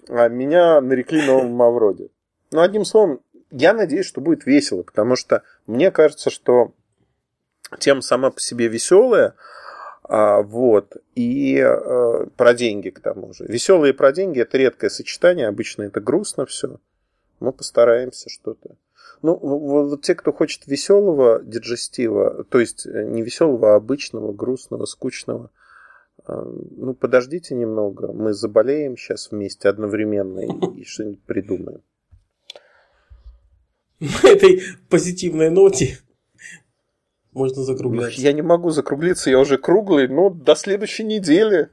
а 0.07 0.27
меня 0.27 0.81
нарекли 0.81 1.25
новым 1.25 1.51
Мавроди. 1.51 2.09
Ну, 2.51 2.61
одним 2.61 2.85
словом, 2.85 3.21
я 3.51 3.73
надеюсь, 3.73 4.05
что 4.05 4.21
будет 4.21 4.45
весело, 4.45 4.83
потому 4.83 5.15
что 5.15 5.43
мне 5.65 5.91
кажется, 5.91 6.29
что 6.29 6.73
тема 7.79 8.01
сама 8.01 8.31
по 8.31 8.39
себе 8.39 8.67
веселая, 8.67 9.35
а, 10.03 10.41
вот, 10.41 10.95
и 11.15 11.59
а, 11.59 12.27
про 12.37 12.53
деньги 12.53 12.89
к 12.89 12.99
тому 12.99 13.33
же. 13.33 13.45
Веселые 13.45 13.93
про 13.93 14.11
деньги 14.11 14.39
это 14.39 14.57
редкое 14.57 14.89
сочетание, 14.89 15.47
обычно 15.47 15.83
это 15.83 15.99
грустно 15.99 16.45
все. 16.45 16.77
Мы 17.39 17.51
постараемся 17.51 18.29
что-то. 18.29 18.75
Ну, 19.21 19.35
вот 19.35 20.01
те, 20.01 20.15
кто 20.15 20.31
хочет 20.31 20.67
веселого 20.67 21.41
диджестива, 21.43 22.43
то 22.45 22.59
есть 22.59 22.85
э, 22.85 23.03
не 23.05 23.21
веселого, 23.21 23.73
а 23.73 23.75
обычного, 23.75 24.31
грустного, 24.33 24.85
скучного, 24.85 25.49
э, 26.27 26.33
ну, 26.33 26.93
подождите 26.93 27.55
немного, 27.55 28.13
мы 28.13 28.33
заболеем 28.33 28.95
сейчас 28.95 29.31
вместе 29.31 29.69
одновременно 29.69 30.39
и, 30.39 30.81
и 30.81 30.85
что-нибудь 30.85 31.23
придумаем. 31.23 31.81
На 33.99 34.29
этой 34.29 34.61
позитивной 34.89 35.49
ноте 35.49 35.97
можно 37.37 37.63
закругляться. 37.63 38.21
Я 38.21 38.33
не 38.33 38.41
могу 38.41 38.69
закруглиться, 38.69 39.29
я 39.29 39.39
уже 39.39 39.57
круглый. 39.57 40.07
Ну, 40.07 40.29
до 40.29 40.55
следующей 40.55 41.03
недели. 41.03 41.69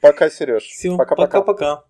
Пока, 0.00 0.30
Сереж. 0.30 0.64
Все, 0.64 0.96
Пока-пока. 0.96 1.40
пока-пока. 1.40 1.84